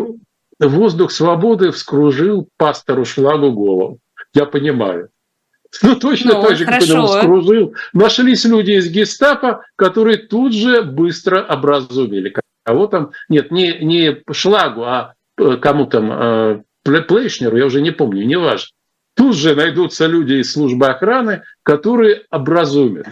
воздух 0.59 1.11
свободы 1.11 1.72
вскружил 1.72 2.49
пастору 2.57 3.05
Шлагу 3.05 3.53
голову. 3.53 3.99
Я 4.34 4.45
понимаю. 4.45 5.09
Ну, 5.82 5.95
точно 5.95 6.36
ну, 6.36 6.41
так 6.41 6.55
же, 6.55 6.66
хорошо. 6.66 6.88
как 6.88 6.95
он 6.95 7.07
вскружил. 7.07 7.76
Нашлись 7.91 8.45
люди 8.45 8.72
из 8.72 8.89
гестапо, 8.89 9.66
которые 9.76 10.18
тут 10.18 10.53
же 10.53 10.84
быстро 10.84 11.41
образумили. 11.41 12.34
Кого 12.63 12.88
там, 12.88 13.11
нет, 13.28 13.51
не, 13.51 13.80
не 13.80 14.22
Шлагу, 14.32 14.84
а 14.84 15.16
э, 15.38 15.57
кому 15.57 15.86
там, 15.86 16.11
э, 16.11 16.61
Плейшнеру, 16.84 17.57
я 17.57 17.66
уже 17.66 17.82
не 17.82 17.91
помню, 17.91 18.26
неважно. 18.26 18.74
Тут 19.16 19.36
же 19.36 19.55
найдутся 19.55 20.07
люди 20.07 20.34
из 20.34 20.51
службы 20.51 20.88
охраны, 20.88 21.43
которые 21.63 22.26
образумят. 22.30 23.07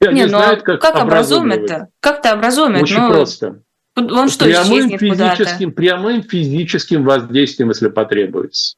И 0.00 0.08
не, 0.08 0.22
ну, 0.24 0.28
знают, 0.28 0.62
как, 0.62 0.80
как 0.80 0.96
образумят-то? 0.96 1.88
Как-то 2.00 2.34
образумят. 2.34 2.82
Очень 2.82 3.00
ну... 3.00 3.12
просто. 3.12 3.62
Он 3.96 4.28
что, 4.28 4.44
прямым 4.44 4.98
физическим, 4.98 5.72
прямым 5.72 6.22
физическим 6.22 7.04
воздействием, 7.04 7.68
если 7.68 7.88
потребуется. 7.88 8.76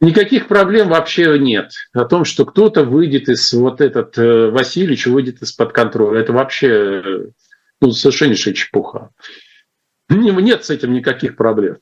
Никаких 0.00 0.46
проблем 0.46 0.90
вообще 0.90 1.38
нет. 1.38 1.72
О 1.94 2.04
том, 2.04 2.26
что 2.26 2.44
кто-то 2.44 2.84
выйдет 2.84 3.30
из 3.30 3.54
вот 3.54 3.80
этот 3.80 4.18
э, 4.18 4.50
Васильевич 4.50 5.06
выйдет 5.06 5.40
из-под 5.40 5.72
контроля, 5.72 6.20
это 6.20 6.34
вообще 6.34 7.30
ну, 7.80 7.92
совершеннейшая 7.92 8.52
чепуха. 8.52 9.10
Нет 10.10 10.66
с 10.66 10.70
этим 10.70 10.92
никаких 10.92 11.34
проблем. 11.36 11.78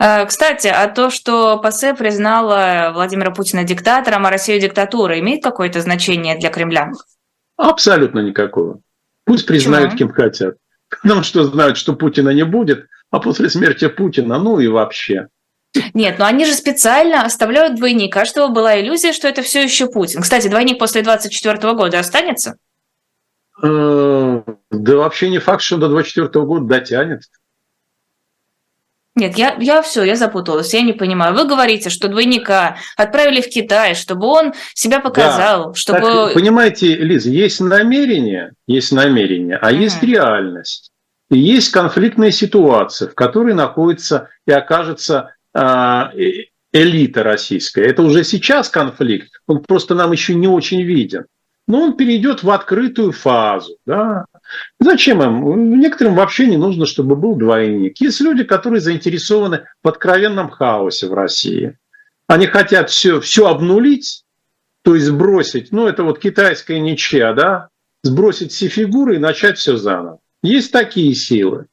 Э, 0.00 0.24
кстати, 0.24 0.66
а 0.66 0.88
то, 0.88 1.10
что 1.10 1.58
ПАСЕ 1.58 1.94
признала 1.94 2.90
Владимира 2.94 3.30
Путина 3.30 3.64
диктатором, 3.64 4.26
а 4.26 4.30
Россию 4.30 4.60
диктатурой, 4.60 5.20
имеет 5.20 5.42
какое-то 5.42 5.80
значение 5.82 6.38
для 6.38 6.48
Кремля? 6.50 6.90
Абсолютно 7.56 8.20
никакого. 8.20 8.80
Пусть 9.26 9.46
признают, 9.46 9.92
Почему? 9.92 10.08
кем 10.08 10.14
хотят. 10.14 10.54
Потому 11.02 11.22
что 11.22 11.44
знают, 11.44 11.76
что 11.76 11.94
Путина 11.94 12.30
не 12.30 12.44
будет, 12.44 12.86
а 13.10 13.20
после 13.20 13.50
смерти 13.50 13.88
Путина, 13.88 14.38
ну 14.38 14.58
и 14.58 14.68
вообще. 14.68 15.28
Нет, 15.94 16.18
но 16.18 16.24
они 16.24 16.46
же 16.46 16.54
специально 16.54 17.22
оставляют 17.22 17.76
двойника, 17.76 18.24
чтобы 18.24 18.52
была 18.52 18.80
иллюзия, 18.80 19.12
что 19.12 19.28
это 19.28 19.42
все 19.42 19.62
еще 19.62 19.86
Путин. 19.86 20.22
Кстати, 20.22 20.48
двойник 20.48 20.78
после 20.78 21.02
24 21.02 21.74
года 21.74 22.00
останется? 22.00 22.56
Э, 23.62 24.42
да 24.70 24.96
вообще 24.96 25.28
не 25.28 25.38
факт, 25.38 25.62
что 25.62 25.76
до 25.76 25.88
24 25.88 26.44
года 26.44 26.66
дотянет. 26.66 27.20
Нет, 29.16 29.36
я, 29.36 29.56
я 29.58 29.82
все, 29.82 30.04
я 30.04 30.14
запуталась, 30.14 30.72
я 30.72 30.82
не 30.82 30.92
понимаю. 30.92 31.34
Вы 31.34 31.44
говорите, 31.44 31.90
что 31.90 32.08
двойника 32.08 32.76
отправили 32.96 33.40
в 33.40 33.48
Китай, 33.48 33.94
чтобы 33.94 34.26
он 34.26 34.52
себя 34.74 35.00
показал, 35.00 35.68
да. 35.68 35.74
чтобы... 35.74 36.00
Так, 36.00 36.34
понимаете, 36.34 36.94
Лиза, 36.94 37.30
есть 37.30 37.60
намерение, 37.60 38.52
есть 38.68 38.92
намерение, 38.92 39.56
а 39.56 39.72
mm. 39.72 39.76
есть 39.76 40.02
реальность. 40.02 40.90
И 41.28 41.38
есть 41.38 41.70
конфликтная 41.70 42.30
ситуация, 42.30 43.08
в 43.08 43.14
которой 43.14 43.54
находится 43.54 44.28
и 44.46 44.52
окажется 44.52 45.34
а, 45.54 46.12
э, 46.14 46.46
элита 46.72 47.22
российская. 47.22 47.84
Это 47.84 48.02
уже 48.02 48.24
сейчас 48.24 48.68
конфликт, 48.68 49.30
он 49.46 49.62
просто 49.62 49.94
нам 49.94 50.12
еще 50.12 50.34
не 50.34 50.48
очень 50.48 50.82
виден. 50.82 51.26
Но 51.66 51.82
он 51.82 51.96
перейдет 51.96 52.42
в 52.42 52.50
открытую 52.50 53.12
фазу. 53.12 53.76
Да? 53.86 54.26
Зачем 54.78 55.22
им? 55.22 55.78
Некоторым 55.78 56.14
вообще 56.14 56.46
не 56.46 56.56
нужно, 56.56 56.86
чтобы 56.86 57.16
был 57.16 57.36
двойник. 57.36 58.00
Есть 58.00 58.20
люди, 58.20 58.44
которые 58.44 58.80
заинтересованы 58.80 59.66
в 59.82 59.88
откровенном 59.88 60.50
хаосе 60.50 61.08
в 61.08 61.14
России. 61.14 61.78
Они 62.26 62.46
хотят 62.46 62.90
все, 62.90 63.20
все 63.20 63.48
обнулить, 63.48 64.24
то 64.82 64.94
есть 64.94 65.06
сбросить, 65.06 65.72
ну 65.72 65.86
это 65.86 66.04
вот 66.04 66.18
китайская 66.20 66.78
ничья, 66.78 67.32
да, 67.32 67.68
сбросить 68.02 68.52
все 68.52 68.68
фигуры 68.68 69.16
и 69.16 69.18
начать 69.18 69.58
все 69.58 69.76
заново. 69.76 70.20
Есть 70.42 70.72
такие 70.72 71.14
силы. 71.14 71.66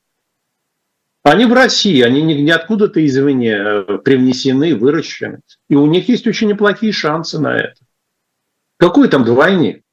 Они 1.23 1.45
в 1.45 1.53
России, 1.53 2.01
они 2.01 2.21
не 2.21 2.51
откуда-то 2.51 3.05
извне 3.05 3.51
э, 3.51 3.97
привнесены, 3.97 4.75
выращены. 4.75 5.41
И 5.69 5.75
у 5.75 5.85
них 5.85 6.07
есть 6.07 6.25
очень 6.25 6.47
неплохие 6.47 6.93
шансы 6.93 7.37
на 7.39 7.57
это. 7.57 7.81
Какой 8.77 9.09
там 9.09 9.25
двойник? 9.25 9.83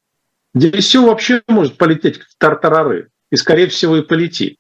Здесь 0.55 0.87
все 0.87 1.05
вообще 1.05 1.43
может 1.49 1.77
полететь 1.77 2.21
в 2.21 2.37
тартарары. 2.39 3.11
И, 3.31 3.37
скорее 3.37 3.67
всего, 3.67 3.97
и 3.97 4.03
полетит. 4.03 4.59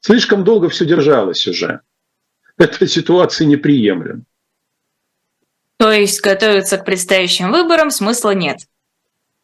Слишком 0.00 0.44
долго 0.44 0.68
все 0.68 0.84
держалось 0.84 1.46
уже. 1.48 1.80
Эта 2.56 2.86
ситуация 2.86 3.46
неприемлема. 3.46 4.22
То 5.78 5.90
есть 5.90 6.20
готовиться 6.20 6.78
к 6.78 6.84
предстоящим 6.84 7.50
выборам 7.50 7.90
смысла 7.90 8.30
нет? 8.30 8.68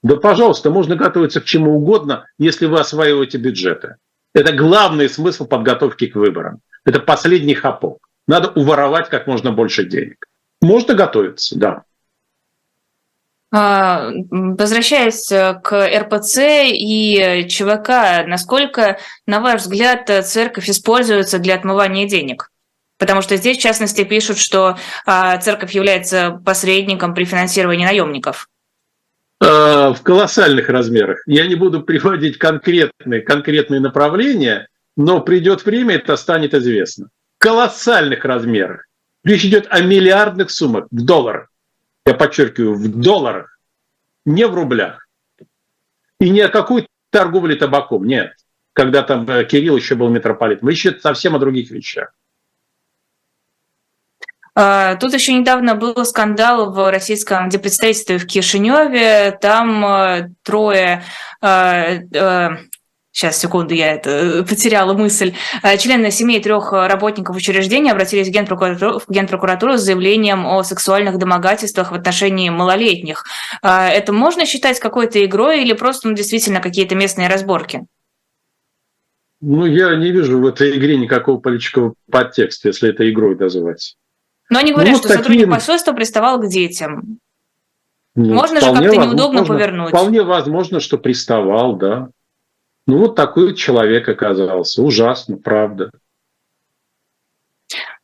Да, 0.05 0.16
пожалуйста, 0.16 0.70
можно 0.70 0.95
готовиться 0.95 1.41
к 1.41 1.45
чему 1.45 1.76
угодно, 1.76 2.26
если 2.39 2.66
вы 2.66 2.79
осваиваете 2.79 3.39
бюджеты. 3.39 3.97
Это 4.35 4.53
главный 4.53 5.09
смысл 5.09 5.47
подготовки 5.47 6.07
к 6.07 6.14
выборам. 6.14 6.61
Это 6.85 7.01
последний 7.01 7.55
хапок. 7.55 8.09
Надо 8.29 8.51
уворовать 8.51 9.09
как 9.09 9.26
можно 9.26 9.51
больше 9.51 9.85
денег. 9.85 10.26
Можно 10.61 10.95
готовиться, 10.95 11.59
да. 11.59 11.83
А, 13.51 14.11
возвращаясь 14.30 15.26
к 15.28 15.99
РПЦ 15.99 16.38
и 16.66 17.46
ЧВК, 17.49 18.26
насколько, 18.26 18.99
на 19.26 19.40
ваш 19.40 19.62
взгляд, 19.62 20.11
церковь 20.26 20.68
используется 20.68 21.38
для 21.38 21.55
отмывания 21.55 22.07
денег? 22.07 22.51
Потому 22.99 23.22
что 23.22 23.36
здесь, 23.36 23.59
в 23.59 23.62
частности, 23.62 24.05
пишут, 24.05 24.38
что 24.38 24.76
а, 25.07 25.38
церковь 25.38 25.72
является 25.72 26.40
посредником 26.44 27.14
при 27.14 27.24
финансировании 27.24 27.86
наемников. 27.86 28.49
А, 29.40 29.94
в 29.94 30.03
колоссальных 30.03 30.68
размерах. 30.68 31.22
Я 31.26 31.46
не 31.46 31.55
буду 31.55 31.82
приводить 31.82 32.38
конкретные, 32.38 33.20
конкретные 33.20 33.80
направления, 33.80 34.68
но 34.96 35.20
придет 35.20 35.64
время, 35.64 35.94
это 35.94 36.16
станет 36.16 36.55
известно. 36.55 37.09
В 37.38 37.42
колоссальных 37.42 38.24
размерах. 38.24 38.84
Речь 39.22 39.44
идет 39.44 39.66
о 39.70 39.80
миллиардных 39.80 40.51
суммах 40.51 40.86
в 40.90 41.05
долларах. 41.05 41.49
Я 42.09 42.14
подчеркиваю, 42.14 42.74
в 42.74 42.88
долларах, 42.88 43.59
не 44.24 44.46
в 44.46 44.54
рублях. 44.54 45.06
И 46.18 46.30
не 46.30 46.40
о 46.40 46.48
какой 46.48 46.88
торговле 47.11 47.54
табаком, 47.54 48.06
нет. 48.06 48.32
Когда 48.72 49.02
там 49.02 49.28
э, 49.28 49.44
Кирилл 49.44 49.76
еще 49.76 49.94
был 49.94 50.09
митрополитом. 50.09 50.70
Речь 50.70 50.86
идет 50.86 51.02
совсем 51.02 51.36
о 51.36 51.38
других 51.38 51.70
вещах. 51.70 52.14
А, 54.54 54.94
тут 54.96 55.12
еще 55.12 55.34
недавно 55.34 55.74
был 55.74 56.02
скандал 56.06 56.72
в 56.72 56.90
российском 56.90 57.50
депредставительстве 57.50 58.16
в 58.16 58.26
Кишиневе. 58.26 59.36
Там 59.38 59.84
э, 59.84 60.30
трое 60.42 61.04
сейчас, 63.18 63.36
секунду, 63.36 63.74
я 63.74 63.94
это 63.94 64.10
э, 64.10 64.42
потеряла 64.44 64.92
мысль. 64.92 65.34
А, 65.62 65.76
члены 65.76 66.12
семей 66.12 66.40
трех 66.40 66.72
работников 66.72 67.36
учреждения 67.36 67.90
обратились 67.90 68.28
в 68.28 68.30
Генпрокуратуру, 68.30 69.00
в 69.00 69.10
Генпрокуратуру 69.10 69.76
с 69.76 69.80
заявлением 69.80 70.46
о 70.46 70.62
сексуальных 70.62 71.18
домогательствах 71.18 71.90
в 71.90 71.94
отношении 71.94 72.48
малолетних. 72.48 73.24
Это 73.62 74.12
можно 74.12 74.46
считать 74.46 74.78
какой-то 74.78 75.24
игрой 75.24 75.62
или 75.62 75.72
просто 75.72 76.08
ну, 76.08 76.14
действительно 76.14 76.60
какие-то 76.60 76.94
местные 76.94 77.28
разборки? 77.28 77.86
Ну, 79.40 79.66
я 79.66 79.96
не 79.96 80.12
вижу 80.12 80.38
в 80.38 80.46
этой 80.46 80.78
игре 80.78 80.96
никакого 80.96 81.38
политического 81.38 81.94
подтекста, 82.10 82.68
если 82.68 82.90
это 82.90 83.08
игрой 83.10 83.36
называть. 83.36 83.96
Но 84.48 84.60
они 84.60 84.72
говорят, 84.72 84.92
ну, 84.92 84.98
что 84.98 85.08
таким... 85.08 85.22
сотрудник 85.22 85.50
посольства 85.50 85.92
приставал 85.92 86.40
к 86.40 86.48
детям. 86.48 87.18
Ну, 88.14 88.34
Можно 88.34 88.60
же 88.60 88.72
как-то 88.72 88.96
неудобно 88.96 89.44
повернуть. 89.44 89.90
Вполне 89.90 90.22
возможно, 90.22 90.80
что 90.80 90.98
приставал, 90.98 91.76
да. 91.76 92.08
Ну 92.89 92.97
вот 93.01 93.16
такой 93.16 93.55
человек 93.55 94.09
оказался. 94.09 94.82
Ужасно, 94.82 95.36
правда. 95.36 95.91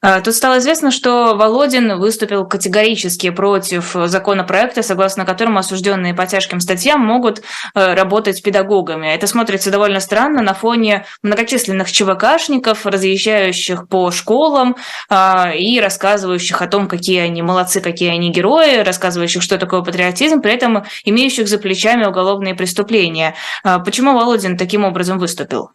А, 0.06 0.20
тут 0.20 0.34
стало 0.34 0.58
известно, 0.58 0.90
что 0.90 1.34
Володин 1.34 1.98
выступил 1.98 2.44
категорически 2.44 3.30
против 3.30 3.96
законопроекта, 4.04 4.82
согласно 4.82 5.24
которому 5.24 5.60
осужденные 5.60 6.12
по 6.12 6.26
тяжким 6.26 6.60
статьям 6.60 7.00
могут 7.00 7.38
э, 7.74 7.94
работать 7.94 8.42
педагогами. 8.42 9.06
Это 9.06 9.26
смотрится 9.26 9.70
довольно 9.70 10.00
странно 10.00 10.42
на 10.42 10.52
фоне 10.52 11.06
многочисленных 11.22 11.90
ЧВКшников, 11.90 12.84
разъезжающих 12.84 13.88
по 13.88 14.10
школам 14.10 14.76
а, 15.08 15.52
и 15.54 15.80
рассказывающих 15.80 16.60
о 16.60 16.66
том, 16.66 16.86
какие 16.86 17.20
они 17.20 17.40
молодцы, 17.40 17.80
какие 17.80 18.10
они 18.10 18.30
герои, 18.30 18.82
рассказывающих, 18.82 19.42
что 19.42 19.56
такое 19.56 19.80
патриотизм, 19.80 20.42
при 20.42 20.52
этом 20.52 20.84
имеющих 21.06 21.48
за 21.48 21.56
плечами 21.56 22.04
уголовные 22.04 22.54
преступления. 22.54 23.36
А, 23.62 23.78
почему 23.78 24.12
Володин 24.12 24.58
таким 24.58 24.84
образом 24.84 25.18
выступил? 25.18 25.70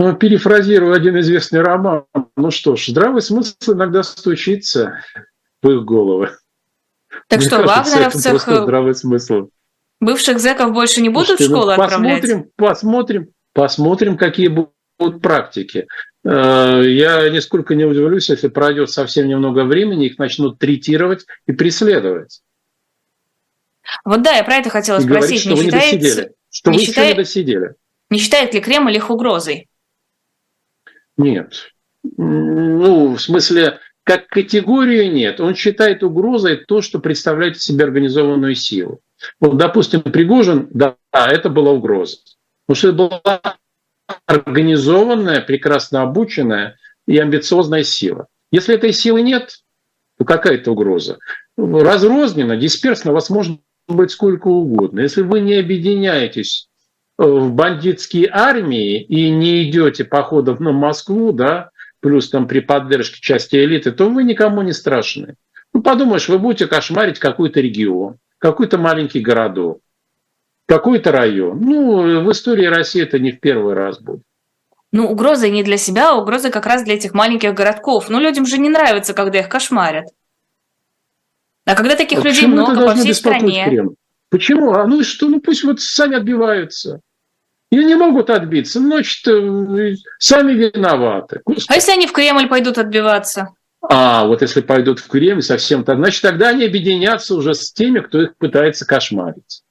Ну, 0.00 0.14
перефразирую 0.14 0.94
один 0.94 1.20
известный 1.20 1.60
роман. 1.60 2.06
Ну 2.34 2.50
что 2.50 2.74
ж, 2.74 2.86
здравый 2.86 3.20
смысл 3.20 3.74
иногда 3.74 4.02
стучится 4.02 5.04
в 5.60 5.70
их 5.70 5.84
головы. 5.84 6.30
Так 7.28 7.40
Мне 7.40 7.48
что, 7.48 7.62
кажется, 7.62 7.98
вагнеровцев... 7.98 8.48
Это 8.48 8.62
здравый 8.62 8.94
смысл. 8.94 9.50
Бывших 10.00 10.40
зэков 10.40 10.72
больше 10.72 11.02
не 11.02 11.10
будут 11.10 11.26
Слушайте, 11.26 11.44
в 11.44 11.54
школу 11.54 11.66
ну, 11.66 11.82
отправлять? 11.82 12.22
Посмотрим, 12.22 12.50
посмотрим, 12.56 13.28
посмотрим, 13.52 14.16
какие 14.16 14.48
будут 14.48 15.20
практики. 15.20 15.86
Э, 16.24 16.82
я 16.82 17.28
нисколько 17.28 17.74
не 17.74 17.84
удивлюсь, 17.84 18.30
если 18.30 18.48
пройдет 18.48 18.88
совсем 18.88 19.28
немного 19.28 19.64
времени, 19.64 20.06
их 20.06 20.16
начнут 20.16 20.58
третировать 20.58 21.26
и 21.46 21.52
преследовать. 21.52 22.40
Вот 24.06 24.22
да, 24.22 24.32
я 24.32 24.44
про 24.44 24.54
это 24.54 24.70
хотела 24.70 24.96
и 24.96 25.02
спросить. 25.02 25.12
Говорить, 25.12 25.40
что 25.42 25.50
не 25.50 25.56
вы 25.56 25.64
считаете... 25.64 25.96
не 25.96 26.02
досидели. 26.02 26.32
Что 26.48 26.70
не 26.70 26.78
вы 26.78 26.84
считает... 26.84 27.08
еще 27.08 27.16
не 27.16 27.22
досидели. 27.22 27.74
Не 28.08 28.18
считает 28.18 28.54
ли 28.54 28.60
Кремль 28.62 28.96
их 28.96 29.10
угрозой? 29.10 29.66
Нет. 31.20 31.68
Ну, 32.16 33.14
в 33.14 33.20
смысле, 33.20 33.78
как 34.04 34.28
категорию 34.28 35.12
нет. 35.12 35.40
Он 35.40 35.54
считает 35.54 36.02
угрозой 36.02 36.56
то, 36.56 36.80
что 36.80 36.98
представляет 36.98 37.56
из 37.56 37.64
себя 37.64 37.84
организованную 37.84 38.54
силу. 38.54 39.00
Вот, 39.38 39.58
допустим, 39.58 40.00
Пригожин, 40.00 40.68
да, 40.70 40.96
это 41.12 41.50
была 41.50 41.72
угроза. 41.72 42.16
Потому 42.66 42.76
что 42.76 42.88
это 42.88 42.96
была 42.96 43.56
организованная, 44.26 45.42
прекрасно 45.42 46.02
обученная 46.02 46.76
и 47.06 47.18
амбициозная 47.18 47.82
сила. 47.82 48.28
Если 48.50 48.74
этой 48.74 48.92
силы 48.92 49.22
нет, 49.22 49.58
то 50.18 50.24
какая 50.24 50.54
это 50.54 50.72
угроза? 50.72 51.18
Разрозненно, 51.56 52.56
дисперсно 52.56 53.12
вас 53.12 53.28
может 53.28 53.60
быть 53.88 54.10
сколько 54.10 54.48
угодно. 54.48 55.00
Если 55.00 55.20
вы 55.20 55.40
не 55.40 55.54
объединяетесь 55.54 56.69
в 57.26 57.52
бандитские 57.52 58.30
армии 58.32 59.02
и 59.02 59.30
не 59.30 59.68
идете 59.68 60.04
походов 60.04 60.58
на 60.58 60.72
Москву, 60.72 61.32
да, 61.32 61.70
плюс 62.00 62.30
там 62.30 62.48
при 62.48 62.60
поддержке 62.60 63.20
части 63.20 63.56
элиты, 63.56 63.92
то 63.92 64.08
вы 64.08 64.24
никому 64.24 64.62
не 64.62 64.72
страшны. 64.72 65.34
Ну, 65.74 65.82
подумаешь, 65.82 66.30
вы 66.30 66.38
будете 66.38 66.66
кошмарить 66.66 67.18
какой-то 67.18 67.60
регион, 67.60 68.16
какой-то 68.38 68.78
маленький 68.78 69.20
городок, 69.20 69.80
какой-то 70.66 71.12
район. 71.12 71.60
Ну, 71.60 72.24
в 72.24 72.32
истории 72.32 72.64
России 72.64 73.02
это 73.02 73.18
не 73.18 73.32
в 73.32 73.40
первый 73.40 73.74
раз 73.74 74.00
будет. 74.00 74.22
Ну, 74.90 75.06
угроза 75.06 75.50
не 75.50 75.62
для 75.62 75.76
себя, 75.76 76.12
а 76.12 76.14
угроза 76.14 76.50
как 76.50 76.64
раз 76.64 76.84
для 76.84 76.94
этих 76.94 77.12
маленьких 77.12 77.52
городков. 77.52 78.08
Ну, 78.08 78.18
людям 78.18 78.46
же 78.46 78.56
не 78.56 78.70
нравится, 78.70 79.12
когда 79.12 79.40
их 79.40 79.50
кошмарят. 79.50 80.06
А 81.66 81.74
когда 81.74 81.96
таких 81.96 82.20
а 82.20 82.22
людей 82.22 82.46
много 82.46 82.86
по 82.86 82.94
всей 82.94 83.12
стране. 83.12 83.66
Крем? 83.66 83.90
Почему? 84.30 84.72
А 84.72 84.86
ну 84.86 85.00
и 85.00 85.04
что? 85.04 85.28
Ну 85.28 85.40
пусть 85.40 85.64
вот 85.64 85.80
сами 85.80 86.16
отбиваются. 86.16 87.00
И 87.70 87.76
не 87.76 87.94
могут 87.94 88.30
отбиться. 88.30 88.80
Значит, 88.80 89.26
э, 89.28 89.94
сами 90.18 90.52
виноваты. 90.52 91.40
Господи. 91.44 91.66
А 91.68 91.74
если 91.74 91.92
они 91.92 92.06
в 92.06 92.12
Кремль 92.12 92.48
пойдут 92.48 92.78
отбиваться? 92.78 93.54
А, 93.82 94.26
вот 94.26 94.42
если 94.42 94.60
пойдут 94.60 94.98
в 94.98 95.08
Кремль 95.08 95.42
совсем, 95.42 95.84
то 95.84 95.94
значит, 95.94 96.22
тогда 96.22 96.48
они 96.48 96.64
объединятся 96.64 97.34
уже 97.34 97.54
с 97.54 97.72
теми, 97.72 98.00
кто 98.00 98.22
их 98.22 98.36
пытается 98.36 98.86
кошмарить. 98.86 99.62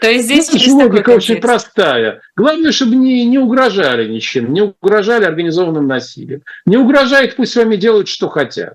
То 0.00 0.10
есть 0.10 0.24
здесь 0.24 0.48
ну, 0.50 0.58
есть 0.58 0.68
логика 0.68 1.10
очень 1.10 1.40
простая. 1.40 2.20
Главное, 2.36 2.72
чтобы 2.72 2.96
не, 2.96 3.24
не 3.26 3.38
угрожали 3.38 4.08
ничем, 4.08 4.52
не 4.52 4.62
угрожали 4.62 5.24
организованным 5.24 5.86
насилием. 5.86 6.42
Не 6.66 6.76
угрожает, 6.76 7.36
пусть 7.36 7.52
с 7.52 7.56
вами 7.56 7.76
делают, 7.76 8.08
что 8.08 8.28
хотят. 8.28 8.74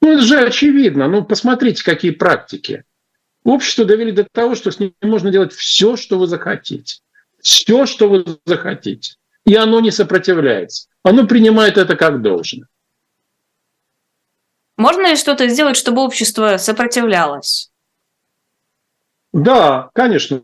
Ну, 0.00 0.14
это 0.14 0.22
же 0.22 0.40
очевидно. 0.40 1.08
Ну, 1.08 1.24
посмотрите, 1.24 1.84
какие 1.84 2.10
практики. 2.10 2.84
Общество 3.48 3.86
довели 3.86 4.12
до 4.12 4.24
того, 4.24 4.54
что 4.54 4.70
с 4.70 4.78
ним 4.78 4.94
можно 5.00 5.30
делать 5.30 5.54
все, 5.54 5.96
что 5.96 6.18
вы 6.18 6.26
захотите. 6.26 7.00
Все, 7.40 7.86
что 7.86 8.10
вы 8.10 8.38
захотите. 8.44 9.14
И 9.46 9.54
оно 9.54 9.80
не 9.80 9.90
сопротивляется. 9.90 10.90
Оно 11.02 11.26
принимает 11.26 11.78
это 11.78 11.96
как 11.96 12.20
должное. 12.20 12.68
Можно 14.76 15.08
ли 15.08 15.16
что-то 15.16 15.48
сделать, 15.48 15.78
чтобы 15.78 16.02
общество 16.02 16.58
сопротивлялось? 16.58 17.70
Да, 19.32 19.88
конечно, 19.94 20.42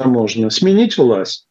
можно. 0.00 0.50
Сменить 0.50 0.98
власть. 0.98 1.45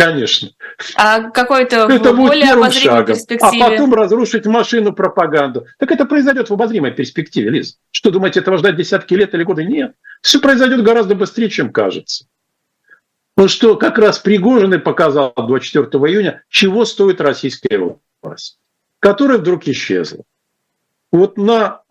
Конечно. 0.00 0.48
А 0.96 1.30
какой-то 1.30 1.76
это 1.90 2.14
более 2.14 2.42
первым 2.42 2.70
шагом. 2.72 3.00
А 3.00 3.04
перспективе? 3.04 3.64
А 3.64 3.70
потом 3.70 3.92
разрушить 3.92 4.46
машину 4.46 4.94
пропаганду. 4.94 5.66
Так 5.78 5.92
это 5.92 6.06
произойдет 6.06 6.48
в 6.48 6.54
обозримой 6.54 6.90
перспективе, 6.90 7.50
Лиз. 7.50 7.78
Что, 7.90 8.10
думаете, 8.10 8.40
этого 8.40 8.56
ждать 8.56 8.76
десятки 8.76 9.12
лет 9.12 9.34
или 9.34 9.42
годы? 9.44 9.64
Нет. 9.64 9.94
Все 10.22 10.40
произойдет 10.40 10.82
гораздо 10.82 11.14
быстрее, 11.14 11.50
чем 11.50 11.70
кажется. 11.70 12.24
Ну 13.36 13.48
что 13.48 13.76
как 13.76 13.98
раз 13.98 14.18
Пригожин 14.18 14.72
и 14.72 14.78
показал 14.78 15.34
24 15.36 15.86
июня, 16.04 16.44
чего 16.48 16.86
стоит 16.86 17.20
российская 17.20 17.96
власть, 18.22 18.58
которая 19.00 19.38
вдруг 19.38 19.68
исчезла. 19.68 20.24
Вот 21.12 21.36
на 21.36 21.82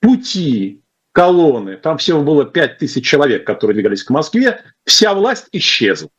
пути 0.00 0.82
колонны, 1.12 1.76
там 1.76 1.98
всего 1.98 2.22
было 2.22 2.44
5 2.44 2.78
тысяч 2.78 3.06
человек, 3.06 3.46
которые 3.46 3.74
двигались 3.74 4.02
к 4.02 4.10
Москве, 4.10 4.62
вся 4.84 5.14
власть 5.14 5.46
исчезла. 5.52 6.10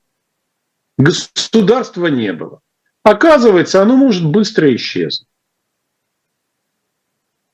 Государства 0.97 2.07
не 2.07 2.33
было. 2.33 2.61
Оказывается, 3.03 3.81
оно 3.81 3.95
может 3.95 4.25
быстро 4.25 4.73
исчезнуть. 4.75 5.27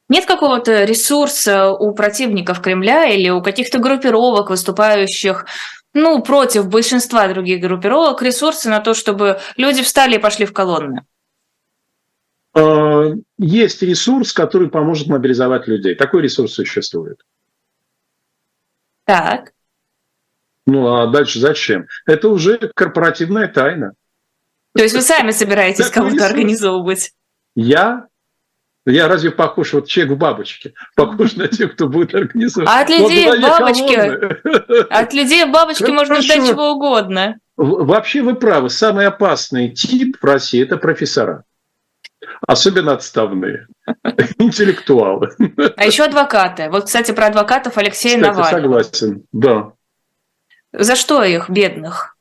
Нет 0.09 0.25
какого-то 0.25 0.83
ресурса 0.83 1.69
у 1.71 1.93
противников 1.93 2.61
Кремля 2.61 3.05
или 3.05 3.29
у 3.29 3.41
каких-то 3.41 3.79
группировок, 3.79 4.49
выступающих 4.49 5.45
ну, 5.93 6.21
против 6.21 6.67
большинства 6.67 7.27
других 7.27 7.61
группировок, 7.61 8.21
ресурсы 8.21 8.69
на 8.69 8.79
то, 8.79 8.93
чтобы 8.93 9.39
люди 9.57 9.83
встали 9.83 10.15
и 10.15 10.19
пошли 10.19 10.45
в 10.45 10.53
колонны? 10.53 11.05
э, 12.53 13.13
есть 13.37 13.81
ресурс, 13.81 14.33
который 14.33 14.69
поможет 14.69 15.07
мобилизовать 15.07 15.67
людей. 15.67 15.95
Такой 15.95 16.21
ресурс 16.21 16.53
существует. 16.53 17.21
Так. 19.05 19.53
Ну 20.65 20.93
а 20.93 21.07
дальше 21.07 21.39
зачем? 21.39 21.87
Это 22.05 22.29
уже 22.29 22.57
корпоративная 22.75 23.47
тайна. 23.47 23.93
То 24.75 24.83
есть 24.83 24.95
вы 24.95 25.01
сами 25.01 25.31
собираетесь 25.31 25.89
кого-то 25.89 26.25
организовывать? 26.25 27.11
Я? 27.55 28.07
Я 28.85 29.07
разве 29.07 29.29
похож, 29.29 29.73
вот 29.73 29.87
человек 29.87 30.13
в 30.13 30.17
бабочке, 30.17 30.73
похож 30.95 31.35
на 31.35 31.47
тех, 31.47 31.73
кто 31.73 31.87
будет 31.87 32.15
организовывать? 32.15 32.73
А 32.73 32.81
от 32.81 32.89
людей 32.89 33.27
в 33.27 33.41
бабочке, 33.41 34.87
от 34.89 35.13
людей 35.13 35.45
в 35.45 35.51
бабочке 35.51 35.91
можно 35.91 36.21
ждать 36.21 36.47
чего 36.47 36.71
угодно. 36.71 37.37
Вообще 37.57 38.23
вы 38.23 38.33
правы, 38.33 38.71
самый 38.71 39.05
опасный 39.05 39.69
тип 39.69 40.17
в 40.19 40.25
России– 40.25 40.63
это 40.63 40.77
профессора. 40.77 41.43
Особенно 42.47 42.93
отставные, 42.93 43.67
интеллектуалы. 44.39 45.29
А 45.75 45.85
еще 45.85 46.05
адвокаты. 46.05 46.69
Вот, 46.71 46.85
кстати, 46.85 47.11
про 47.11 47.27
адвокатов 47.27 47.77
Алексей 47.77 48.15
кстати, 48.15 48.23
Навальный. 48.23 48.61
согласен, 48.61 49.23
да. 49.31 49.73
За 50.73 50.95
что 50.95 51.23
их, 51.23 51.49
бедных? 51.49 52.17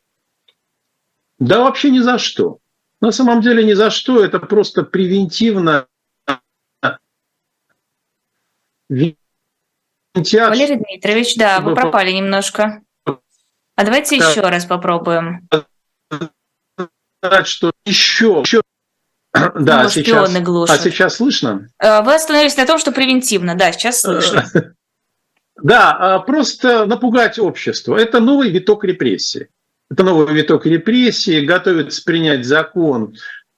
Да 1.38 1.60
вообще 1.60 1.90
ни 1.90 2.00
за 2.00 2.18
что. 2.18 2.58
На 3.00 3.12
самом 3.12 3.40
деле 3.40 3.64
ни 3.64 3.72
за 3.72 3.90
что. 3.90 4.24
Это 4.24 4.38
просто 4.38 4.82
превентивно 4.82 5.86
Валерий 10.14 10.76
Дмитриевич, 10.76 11.36
да, 11.36 11.60
вы 11.60 11.74
пропали 11.74 12.10
немножко. 12.12 12.82
А 13.06 13.84
давайте 13.84 14.18
да. 14.18 14.28
еще 14.28 14.40
раз 14.40 14.66
попробуем. 14.66 15.48
Что 17.44 17.72
еще, 17.84 18.42
еще 18.44 18.62
да, 19.32 19.84
ну, 19.84 19.88
сейчас, 19.88 20.34
а 20.70 20.78
сейчас 20.78 21.16
слышно? 21.16 21.68
Э, 21.78 22.02
вы 22.02 22.14
остановились 22.14 22.56
на 22.56 22.66
том, 22.66 22.78
что 22.78 22.92
превентивно, 22.92 23.54
да, 23.54 23.72
сейчас 23.72 24.00
слышно. 24.00 24.44
Да, 25.62 25.92
а 25.92 26.18
просто 26.20 26.86
напугать 26.86 27.38
общество. 27.38 27.96
Это 27.96 28.20
новый 28.20 28.50
виток 28.50 28.84
репрессий. 28.84 29.48
Это 29.90 30.04
новый 30.04 30.32
виток 30.34 30.66
репрессий. 30.66 31.44
Готовится 31.44 32.02
принять 32.04 32.44
закон 32.44 33.14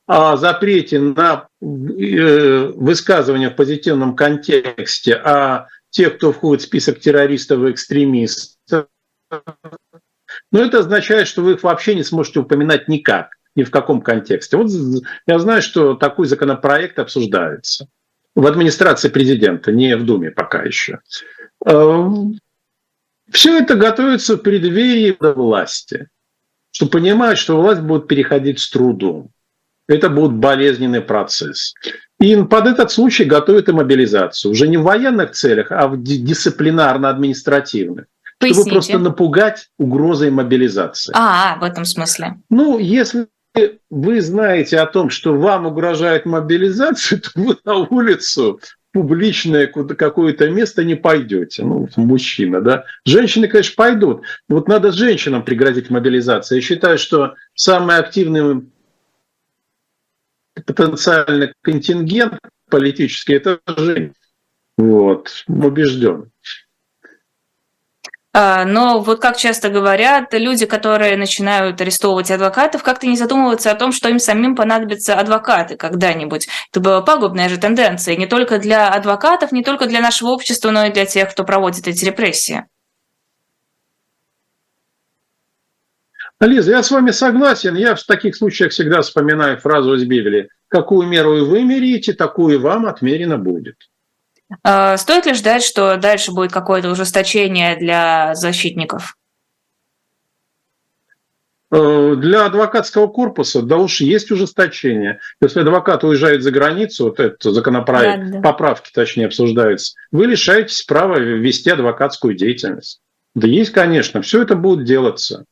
о 0.07 0.36
запрете 0.36 0.98
на 0.98 1.48
э, 1.61 2.72
высказывание 2.74 3.50
в 3.50 3.57
позитивном 3.57 4.16
контексте 4.16 5.14
о 5.14 5.68
тех, 5.90 6.16
кто 6.16 6.32
входит 6.32 6.62
в 6.62 6.66
список 6.66 7.00
террористов 7.00 7.62
и 7.62 7.70
экстремистов. 7.70 8.86
Но 10.50 10.61
это 10.61 10.80
означает, 10.80 11.28
что 11.28 11.42
вы 11.42 11.53
их 11.53 11.62
вообще 11.62 11.94
не 11.94 12.03
сможете 12.03 12.40
упоминать 12.40 12.88
никак 12.88 13.36
ни 13.55 13.64
в 13.64 13.70
каком 13.70 14.00
контексте. 14.00 14.57
Вот 14.57 14.70
я 15.26 15.38
знаю, 15.38 15.62
что 15.62 15.94
такой 15.94 16.26
законопроект 16.26 16.98
обсуждается 16.98 17.86
в 18.34 18.46
администрации 18.46 19.09
президента, 19.09 19.72
не 19.72 19.96
в 19.96 20.05
Думе 20.05 20.30
пока 20.30 20.62
еще. 20.62 21.00
Эм, 21.64 22.38
Все 23.30 23.58
это 23.58 23.76
готовится 23.76 24.36
в 24.36 24.42
преддверии 24.42 25.16
власти, 25.20 26.08
что 26.70 26.86
понимают, 26.86 27.38
что 27.38 27.60
власть 27.60 27.80
будет 27.80 28.08
переходить 28.08 28.60
с 28.60 28.70
трудом. 28.70 29.30
Это 29.88 30.08
будет 30.08 30.32
болезненный 30.32 31.00
процесс. 31.00 31.74
И 32.20 32.36
под 32.44 32.66
этот 32.66 32.92
случай 32.92 33.24
готовят 33.24 33.68
и 33.68 33.72
мобилизацию. 33.72 34.52
Уже 34.52 34.68
не 34.68 34.76
в 34.76 34.82
военных 34.82 35.32
целях, 35.32 35.72
а 35.72 35.88
в 35.88 36.00
дисциплинарно-административных. 36.02 38.06
Поясните. 38.38 38.62
Чтобы 38.62 38.74
просто 38.74 38.98
напугать 38.98 39.68
угрозой 39.78 40.30
мобилизации. 40.30 41.12
А, 41.16 41.56
в 41.58 41.64
этом 41.64 41.84
смысле. 41.84 42.36
Ну, 42.48 42.78
если 42.78 43.26
вы 43.90 44.20
знаете 44.20 44.78
о 44.78 44.86
том, 44.86 45.10
что 45.10 45.36
вам 45.36 45.66
угрожает 45.66 46.26
мобилизация, 46.26 47.20
то 47.20 47.30
вы 47.34 47.56
на 47.64 47.76
улицу 47.76 48.60
публичное 48.93 49.66
какое-то 49.66 50.51
место 50.51 50.84
не 50.84 50.95
пойдете, 50.95 51.64
ну, 51.64 51.88
мужчина, 51.97 52.61
да. 52.61 52.84
Женщины, 53.05 53.49
конечно, 53.49 53.74
пойдут. 53.76 54.22
Вот 54.49 54.68
надо 54.68 54.93
женщинам 54.93 55.45
пригрозить 55.45 55.90
мобилизацией. 55.90 56.61
Я 56.61 56.66
считаю, 56.66 56.99
что 56.99 57.34
самый 57.55 57.97
активный 57.97 58.66
потенциальный 60.66 61.55
контингент 61.62 62.38
политический– 62.68 63.32
это 63.34 63.61
женщины. 63.76 64.14
Вот, 64.76 65.45
убежден. 65.49 66.30
А, 68.35 68.64
но 68.64 69.01
вот 69.01 69.20
как 69.20 69.37
часто 69.37 69.68
говорят, 69.68 70.33
люди, 70.33 70.64
которые 70.64 71.18
начинают 71.18 71.78
арестовывать 71.83 72.30
адвокатов, 72.30 72.83
как-то 72.83 73.07
не 73.07 73.16
задумываются 73.16 73.70
о 73.70 73.74
том, 73.74 73.93
что 73.93 74.09
им 74.09 74.18
самим 74.18 74.57
понадобятся 74.57 75.14
адвокаты 75.14 75.76
когда-нибудь. 75.76 76.49
Это 76.70 76.80
была 76.80 77.03
пагубная 77.03 77.51
же 77.51 77.59
тенденция 77.59 78.16
не 78.16 78.26
только 78.26 78.59
для 78.59 78.89
адвокатов, 78.89 79.53
не 79.53 79.62
только 79.62 79.87
для 79.87 80.01
нашего 80.01 80.30
общества, 80.30 80.70
но 80.70 80.87
и 80.87 80.93
для 80.93 81.05
тех, 81.05 81.30
кто 81.30 81.45
проводит 81.45 81.87
эти 81.87 82.07
репрессии. 82.07 82.64
Лиза, 86.41 86.72
я 86.72 86.83
с 86.83 86.91
вами 86.91 87.11
согласен. 87.11 87.76
Я 87.76 87.95
в 87.95 88.03
таких 88.03 88.35
случаях 88.35 88.72
всегда 88.72 89.03
вспоминаю 89.03 89.59
фразу 89.59 89.95
из 89.95 90.05
Библии. 90.05 90.49
Какую 90.68 91.07
меру 91.07 91.45
вы 91.45 91.62
мерите, 91.62 92.14
такую 92.14 92.61
вам 92.61 92.87
отмерено 92.87 93.37
будет. 93.37 93.76
А, 94.62 94.96
стоит 94.96 95.26
ли 95.26 95.34
ждать, 95.34 95.62
что 95.62 95.96
дальше 95.96 96.32
будет 96.32 96.53
какое-то 96.53 96.90
ужесточение 96.90 97.76
для 97.76 98.34
защитников? 98.34 99.16
Э, 101.74 102.16
для 102.16 102.44
адвокатского 102.44 103.07
корпуса, 103.07 103.62
да 103.62 103.78
уж 103.78 104.03
есть 104.03 104.30
ужесточение. 104.30 105.20
Если 105.40 105.61
адвокат 105.61 106.05
уезжает 106.05 106.42
за 106.42 106.50
границу, 106.50 107.05
вот 107.05 107.18
этот 107.18 107.42
законопроект, 107.42 108.24
да, 108.24 108.30
да. 108.32 108.40
поправки 108.42 108.90
точнее 108.92 109.26
обсуждаются, 109.26 109.94
вы 110.11 110.26
лишаетесь 110.26 110.82
права 110.82 111.16
вести 111.18 111.70
адвокатскую 111.70 112.34
деятельность. 112.34 113.00
Да 113.34 113.48
есть, 113.48 113.72
конечно, 113.72 114.20
все 114.20 114.42
это 114.42 114.55
будет 114.55 114.84
делаться. 114.84 115.46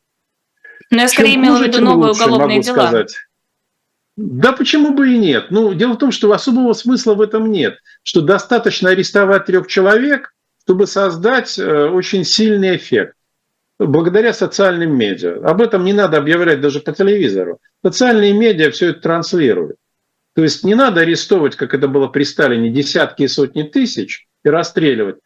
Но 0.91 1.01
я 1.01 1.07
скорее 1.07 1.35
имела 1.35 1.57
в 1.57 1.63
виду 1.63 1.81
новые 1.81 2.09
лучше, 2.09 2.23
уголовные 2.23 2.61
дела. 2.61 2.87
Сказать. 2.87 3.15
Да 4.17 4.51
почему 4.51 4.93
бы 4.93 5.13
и 5.13 5.17
нет? 5.17 5.47
Ну, 5.51 5.73
дело 5.73 5.93
в 5.93 5.97
том, 5.97 6.11
что 6.11 6.31
особого 6.33 6.73
смысла 6.73 7.13
в 7.13 7.21
этом 7.21 7.51
нет. 7.51 7.77
Что 8.03 8.21
достаточно 8.21 8.89
арестовать 8.89 9.45
трех 9.45 9.67
человек, 9.67 10.33
чтобы 10.63 10.85
создать 10.85 11.57
э, 11.57 11.87
очень 11.89 12.25
сильный 12.25 12.75
эффект. 12.75 13.15
Благодаря 13.79 14.33
социальным 14.33 14.95
медиа. 14.95 15.41
Об 15.43 15.61
этом 15.61 15.83
не 15.85 15.93
надо 15.93 16.17
объявлять 16.17 16.61
даже 16.61 16.81
по 16.81 16.91
телевизору. 16.91 17.59
Социальные 17.83 18.33
медиа 18.33 18.69
все 18.69 18.89
это 18.89 19.01
транслируют. 19.01 19.77
То 20.35 20.43
есть 20.43 20.63
не 20.63 20.75
надо 20.75 21.01
арестовывать, 21.01 21.55
как 21.55 21.73
это 21.73 21.87
было 21.87 22.07
при 22.07 22.23
Сталине, 22.23 22.69
десятки 22.69 23.23
и 23.23 23.27
сотни 23.27 23.63
тысяч 23.63 24.27
и 24.43 24.49
расстреливать. 24.49 25.17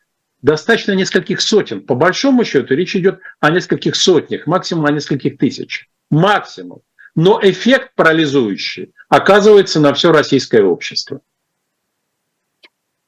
Достаточно 0.41 0.93
нескольких 0.93 1.41
сотен. 1.41 1.81
По 1.81 1.95
большому 1.95 2.45
счету 2.45 2.73
речь 2.75 2.95
идет 2.95 3.19
о 3.39 3.49
нескольких 3.49 3.95
сотнях, 3.95 4.47
максимум 4.47 4.85
о 4.85 4.91
нескольких 4.91 5.37
тысяч. 5.37 5.89
Максимум 6.09 6.81
но 7.15 7.39
эффект 7.41 7.91
парализующий 7.95 8.93
оказывается 9.09 9.79
на 9.79 9.93
все 9.93 10.11
российское 10.11 10.63
общество. 10.63 11.21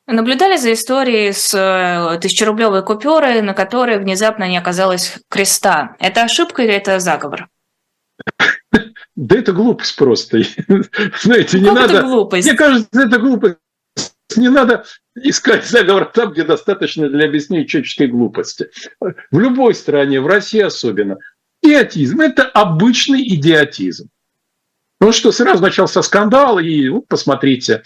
Наблюдали 0.08 0.56
за 0.56 0.72
историей 0.72 1.34
с 1.34 1.54
э, 1.54 2.18
тысячерублевой 2.20 2.82
купюрой, 2.82 3.42
на 3.42 3.54
которой 3.54 4.00
внезапно 4.00 4.48
не 4.48 4.58
оказалось 4.58 5.18
креста. 5.28 5.98
Это 6.00 6.24
ошибка 6.24 6.64
или 6.64 6.74
это 6.74 7.00
заговор? 7.00 7.50
Да 9.18 9.38
это 9.38 9.52
глупость 9.52 9.98
просто. 9.98 10.40
Знаете, 11.22 11.60
не 11.60 11.72
надо... 11.72 12.04
глупость? 12.04 12.48
Мне 12.48 12.58
кажется, 12.58 13.02
это 13.02 13.20
глупость. 13.20 13.58
Не 14.38 14.50
надо 14.50 14.86
искать 15.16 15.66
заговор 15.66 16.06
там, 16.06 16.32
где 16.32 16.44
достаточно 16.44 17.10
для 17.10 17.26
объяснения 17.26 17.66
человеческой 17.66 18.08
глупости. 18.08 18.70
В 19.00 19.40
любой 19.40 19.74
стране, 19.74 20.22
в 20.22 20.28
России 20.28 20.62
особенно, 20.62 21.18
Идиотизм– 21.68 22.22
это 22.22 22.44
обычный 22.44 23.22
идиотизм. 23.36 24.08
Ну 25.02 25.12
что, 25.12 25.34
сразу 25.34 25.62
начался 25.62 26.02
скандал, 26.02 26.60
и 26.60 26.88
вот 26.88 27.10
посмотрите, 27.10 27.84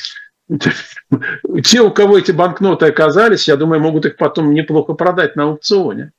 те, 1.63 1.81
у 1.81 1.89
кого 1.89 2.19
эти 2.19 2.31
банкноты 2.31 2.85
оказались, 2.85 3.47
я 3.47 3.55
думаю, 3.55 3.81
могут 3.81 4.05
их 4.05 4.17
потом 4.17 4.53
неплохо 4.53 4.93
продать 4.93 5.35
на 5.35 5.45
аукционе. 5.45 6.11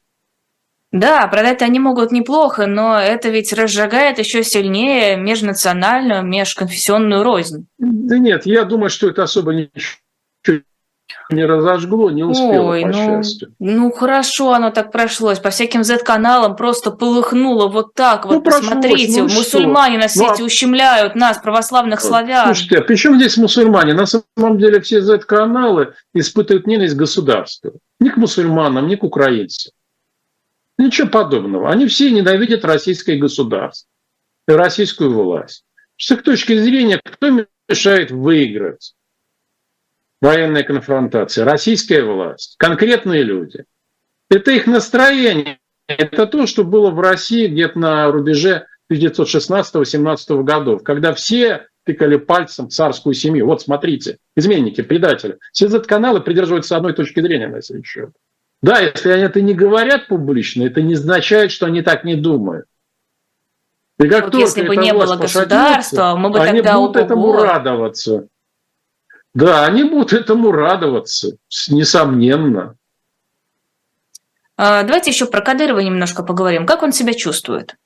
Да, 0.90 1.28
продать 1.28 1.62
они 1.62 1.78
могут 1.78 2.10
неплохо, 2.10 2.66
но 2.66 2.98
это 2.98 3.28
ведь 3.28 3.52
разжигает 3.52 4.18
еще 4.18 4.42
сильнее 4.42 5.16
межнациональную, 5.16 6.24
межконфессионную 6.24 7.22
рознь. 7.22 7.68
Да 7.78 8.18
нет, 8.18 8.44
я 8.44 8.64
думаю, 8.64 8.90
что 8.90 9.08
это 9.08 9.22
особо 9.22 9.54
ничего 9.54 10.01
не 11.30 11.44
разожгло, 11.44 12.10
не 12.10 12.22
успело, 12.22 12.70
Ой, 12.70 12.82
по 12.82 12.88
ну, 12.88 12.92
счастью. 12.92 13.54
Ну, 13.58 13.90
хорошо 13.90 14.52
оно 14.52 14.70
так 14.70 14.92
прошлось. 14.92 15.38
По 15.38 15.50
всяким 15.50 15.84
Z-каналам 15.84 16.56
просто 16.56 16.90
полыхнуло 16.90 17.68
вот 17.68 17.94
так 17.94 18.24
ну, 18.24 18.34
вот. 18.34 18.44
Прошлось, 18.44 18.66
Посмотрите, 18.66 19.22
ну, 19.22 19.28
мусульмане 19.28 19.96
что? 19.96 20.02
на 20.02 20.08
свете 20.08 20.34
ну, 20.38 20.44
а... 20.44 20.46
ущемляют 20.46 21.14
нас, 21.14 21.38
православных 21.38 22.00
славян. 22.00 22.46
Слушайте, 22.46 22.78
а 22.78 22.82
при 22.82 22.96
чем 22.96 23.16
здесь 23.16 23.36
мусульмане? 23.36 23.94
На 23.94 24.06
самом 24.06 24.58
деле 24.58 24.80
все 24.80 25.00
Z-каналы 25.00 25.94
испытывают 26.14 26.66
ненависть 26.66 26.94
к 26.94 26.98
государству. 26.98 27.72
Ни 28.00 28.08
к 28.08 28.16
мусульманам, 28.16 28.86
ни 28.88 28.96
к 28.96 29.04
украинцам. 29.04 29.72
Ничего 30.78 31.08
подобного. 31.08 31.70
Они 31.70 31.86
все 31.86 32.10
ненавидят 32.10 32.64
российское 32.64 33.16
государство 33.16 33.88
и 34.48 34.52
российскую 34.52 35.12
власть. 35.12 35.64
С 35.96 36.10
их 36.10 36.22
точки 36.22 36.58
зрения, 36.58 37.00
кто 37.04 37.46
решает 37.68 38.10
выиграть 38.10 38.94
военная 40.22 40.62
конфронтация? 40.62 41.44
Российская 41.44 42.02
власть, 42.02 42.54
конкретные 42.56 43.22
люди. 43.22 43.64
Это 44.30 44.52
их 44.52 44.66
настроение. 44.66 45.58
Это 45.86 46.26
то, 46.26 46.46
что 46.46 46.64
было 46.64 46.90
в 46.90 47.00
России 47.00 47.48
где-то 47.48 47.78
на 47.78 48.10
рубеже 48.10 48.66
1916-17 48.90 50.42
годов, 50.42 50.82
когда 50.82 51.12
все 51.12 51.66
тыкали 51.84 52.16
пальцем 52.16 52.70
царскую 52.70 53.14
семью. 53.14 53.46
Вот 53.46 53.60
смотрите, 53.60 54.18
изменники, 54.36 54.80
предатели. 54.80 55.38
Все 55.52 55.68
Z-каналы 55.68 56.20
придерживаются 56.20 56.76
одной 56.76 56.94
точки 56.94 57.20
зрения 57.20 57.48
на 57.48 57.56
этот 57.56 57.84
счет. 57.84 58.10
Да, 58.62 58.78
если 58.78 59.10
они 59.10 59.24
это 59.24 59.40
не 59.40 59.54
говорят 59.54 60.06
публично, 60.06 60.62
это 60.62 60.80
не 60.80 60.94
означает, 60.94 61.50
что 61.50 61.66
они 61.66 61.82
так 61.82 62.04
не 62.04 62.14
думают. 62.14 62.66
И 63.98 64.08
как 64.08 64.26
вот 64.26 64.34
если 64.34 64.66
бы 64.66 64.76
не 64.76 64.92
было 64.92 65.16
государства, 65.16 66.14
мы 66.16 66.30
бы 66.30 66.40
они 66.40 66.62
тогда 66.62 66.76
будут 66.76 66.96
этому 66.96 67.32
радоваться. 67.32 68.28
Да, 69.34 69.64
они 69.64 69.84
будут 69.84 70.12
этому 70.12 70.52
радоваться, 70.52 71.36
несомненно. 71.68 72.76
А, 74.56 74.82
давайте 74.82 75.10
еще 75.10 75.26
про 75.26 75.40
Кадырова 75.40 75.80
немножко 75.80 76.22
поговорим. 76.22 76.66
Как 76.66 76.82
он 76.82 76.92
себя 76.92 77.14
чувствует? 77.14 77.76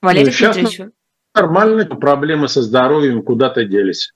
Валерий 0.00 0.32
Сейчас 0.32 0.56
Дмитриевич. 0.56 0.92
Нормально, 1.34 1.86
проблемы 1.86 2.48
со 2.48 2.62
здоровьем 2.62 3.22
куда-то 3.22 3.64
делись. 3.64 4.12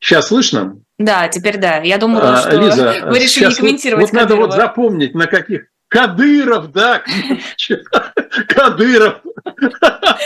Сейчас 0.00 0.28
слышно? 0.28 0.80
Да, 0.98 1.28
теперь 1.28 1.58
да. 1.58 1.78
Я 1.78 1.98
думала, 1.98 2.34
а, 2.34 2.36
что 2.38 2.56
Лиза, 2.56 3.06
вы 3.06 3.18
решили 3.18 3.46
не 3.46 3.54
комментировать 3.54 4.06
Вот 4.06 4.12
надо 4.12 4.36
вот 4.36 4.52
запомнить, 4.52 5.14
на 5.14 5.26
каких... 5.26 5.66
Кадыров, 5.88 6.72
да, 6.72 7.02
Кадыров. 8.48 9.20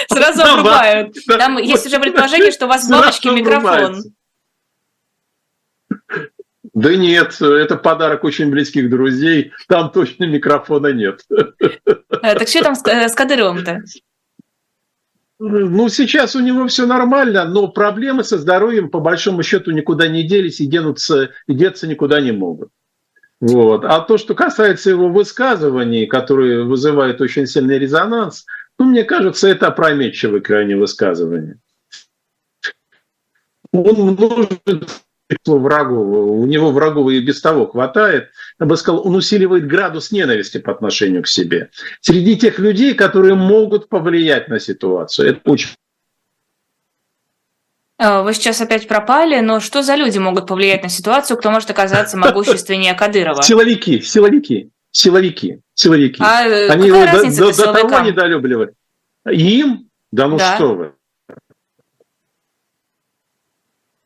Сразу 0.09 0.43
обрубают. 0.43 1.17
Там 1.27 1.59
есть 1.59 1.87
уже 1.87 1.99
предположение, 1.99 2.53
что 2.53 2.67
у 2.67 2.69
вас 2.69 2.87
в 2.87 2.91
бабочке 2.91 3.31
микрофон. 3.31 4.03
Да 6.75 6.95
нет, 6.95 7.41
это 7.41 7.77
подарок 7.77 8.25
очень 8.25 8.51
близких 8.51 8.91
друзей, 8.91 9.53
там 9.67 9.91
точно 9.91 10.25
микрофона 10.25 10.89
нет. 10.89 11.23
А, 12.11 12.35
так 12.35 12.49
что 12.49 12.63
там 12.63 12.75
с 12.75 12.87
э, 12.87 13.09
Кадыровым-то? 13.15 13.83
Ну, 15.39 15.89
сейчас 15.89 16.37
у 16.37 16.41
него 16.41 16.67
все 16.67 16.87
нормально, 16.87 17.47
но 17.47 17.69
проблемы 17.69 18.25
со 18.25 18.37
здоровьем, 18.37 18.91
по 18.91 19.01
большому 19.01 19.43
счету, 19.43 19.71
никуда 19.71 20.09
не 20.09 20.23
делись 20.23 20.61
и, 20.61 20.67
денутся, 20.67 21.31
и 21.47 21.55
деться 21.55 21.87
никуда 21.87 22.21
не 22.21 22.33
могут. 22.33 22.69
Вот. 23.41 23.85
А 23.85 24.01
то, 24.01 24.17
что 24.17 24.35
касается 24.35 24.91
его 24.91 25.09
высказываний, 25.09 26.07
которые 26.07 26.65
вызывают 26.65 27.21
очень 27.21 27.47
сильный 27.47 27.79
резонанс, 27.79 28.47
ну, 28.79 28.87
мне 28.87 29.05
кажется, 29.05 29.49
это 29.49 29.69
опрометчивое 29.69 30.41
крайне 30.41 30.77
высказывание. 30.77 31.59
Он 33.73 34.15
нужен 34.15 34.87
врагу, 35.47 36.41
у 36.41 36.47
него 36.47 36.71
врагов 36.71 37.11
и 37.11 37.21
без 37.21 37.41
того 37.41 37.67
хватает, 37.67 38.31
я 38.61 38.67
бы 38.67 38.77
сказал, 38.77 39.07
он 39.07 39.17
усиливает 39.17 39.67
градус 39.67 40.13
ненависти 40.13 40.59
по 40.59 40.73
отношению 40.73 41.23
к 41.23 41.29
себе. 41.29 41.71
Среди 42.01 42.37
тех 42.37 42.59
людей, 42.59 42.95
которые 42.95 43.35
могут 43.35 43.89
повлиять 43.89 44.49
на 44.49 44.61
ситуацию. 44.61 45.31
Это 45.31 45.51
очень 45.51 45.71
а, 47.99 48.23
вы 48.23 48.35
сейчас 48.35 48.61
опять 48.61 48.87
пропали, 48.87 49.41
но 49.41 49.59
что 49.59 49.83
за 49.83 49.95
люди 49.95 50.19
могут 50.19 50.47
повлиять 50.47 50.83
на 50.83 50.91
ситуацию, 50.91 51.39
кто 51.39 51.51
может 51.51 51.71
оказаться 51.71 52.19
могущественнее 52.19 52.93
Кадырова? 52.93 53.43
Силовики, 53.43 54.03
силовики, 54.03 54.71
силовики, 54.97 55.61
силовики. 55.75 56.23
А 56.23 56.45
Они 56.45 56.67
какая 56.67 56.87
его 56.87 57.31
до, 57.31 57.53
до, 57.53 57.57
до 57.57 57.73
того 57.73 58.01
недолюбливают. 58.01 58.75
Им? 59.31 59.91
Да 60.11 60.27
ну 60.27 60.39
да. 60.39 60.57
что 60.57 60.75
вы. 60.75 60.93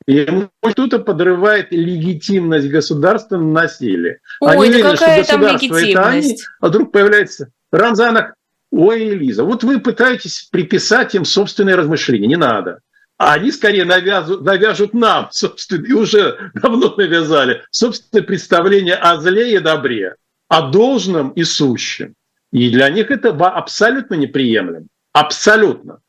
Ему 0.07 0.51
кто-то 0.61 0.99
подрывает 0.99 1.71
легитимность 1.71 2.69
государства 2.69 3.37
на 3.37 3.53
насилие. 3.53 4.19
Ой, 4.41 4.53
они 4.53 4.63
да 4.63 4.69
уверены, 4.69 4.97
какая 4.97 5.23
что 5.23 5.33
там 5.35 5.43
легитимность? 5.43 5.91
Это 5.93 6.09
они, 6.09 6.37
а 6.61 6.69
вдруг 6.69 6.91
появляется 6.91 7.51
Рамзанах, 7.71 8.35
ой, 8.73 9.11
Элиза, 9.11 9.45
вот 9.45 9.63
вы 9.63 9.79
пытаетесь 9.79 10.49
приписать 10.51 11.15
им 11.15 11.25
собственные 11.25 11.77
размышления, 11.77 12.27
не 12.27 12.37
надо. 12.37 12.81
А 13.17 13.35
они 13.35 13.53
скорее 13.53 13.85
навязывают, 13.85 14.43
навяжут 14.43 14.95
нам, 14.95 15.29
собственно, 15.31 15.87
и 15.87 15.93
уже 15.93 16.51
давно 16.55 16.93
навязали, 16.97 17.63
собственное 17.71 18.25
представление 18.25 18.97
о 18.97 19.21
зле 19.21 19.55
и 19.55 19.59
добре, 19.59 20.17
о 20.51 20.63
должном 20.63 21.31
и 21.31 21.45
сущем. 21.45 22.15
И 22.53 22.71
для 22.71 22.91
них 22.91 23.11
это 23.13 23.31
абсолютно 23.31 24.15
неприемлемо. 24.15 24.87
Абсолютно. 25.13 26.01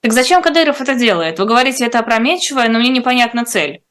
Так 0.00 0.12
зачем 0.12 0.40
Кадыров 0.40 0.80
это 0.80 0.94
делает? 0.94 1.40
Вы 1.40 1.46
говорите, 1.46 1.84
это 1.84 1.98
опрометчивая, 1.98 2.68
но 2.68 2.78
мне 2.78 2.90
непонятна 2.90 3.44
цель. 3.44 3.82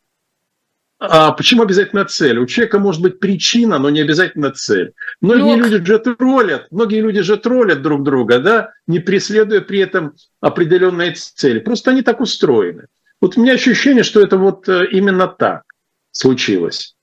А 0.98 1.32
почему 1.32 1.64
обязательно 1.64 2.06
цель? 2.06 2.38
У 2.38 2.46
человека 2.46 2.80
может 2.80 3.02
быть 3.02 3.20
причина, 3.20 3.80
но 3.80 3.90
не 3.90 4.00
обязательно 4.00 4.52
цель. 4.52 4.94
Многие 5.20 5.58
ну, 5.58 5.64
люди 5.66 5.86
же 5.86 6.00
троллят, 6.00 6.68
многие 6.72 7.02
люди 7.02 7.22
же 7.22 7.36
троллят 7.36 7.82
друг 7.82 8.04
друга, 8.04 8.40
да, 8.40 8.72
не 8.88 9.00
преследуя 9.00 9.60
при 9.60 9.80
этом 9.80 10.14
определенные 10.40 11.12
цели. 11.14 11.60
Просто 11.60 11.92
они 11.92 12.02
так 12.02 12.22
устроены. 12.22 12.86
Вот 13.20 13.36
у 13.36 13.42
меня 13.42 13.54
ощущение, 13.54 14.04
что 14.04 14.22
это 14.22 14.38
вот 14.38 14.70
э, 14.70 14.88
именно 14.92 15.28
так 15.28 15.64
случилось. 16.12 16.96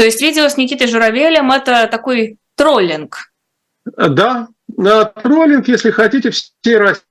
То 0.00 0.06
есть 0.06 0.22
видео 0.22 0.48
с 0.48 0.56
Никитой 0.56 0.86
Журавелем– 0.86 1.52
это 1.52 1.86
такой 1.86 2.38
троллинг? 2.54 3.34
Да, 3.84 4.48
троллинг, 4.66 5.68
если 5.68 5.90
хотите, 5.90 6.30
все 6.30 7.02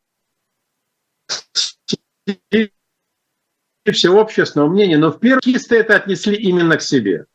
всего 3.92 4.22
общественного 4.22 4.70
мнения, 4.70 4.98
но 4.98 5.12
в 5.12 5.20
первом 5.20 5.42
чисто 5.42 5.76
это 5.76 5.98
отнесли 5.98 6.36
именно 6.36 6.78
к 6.78 6.82
себе. 6.82 7.28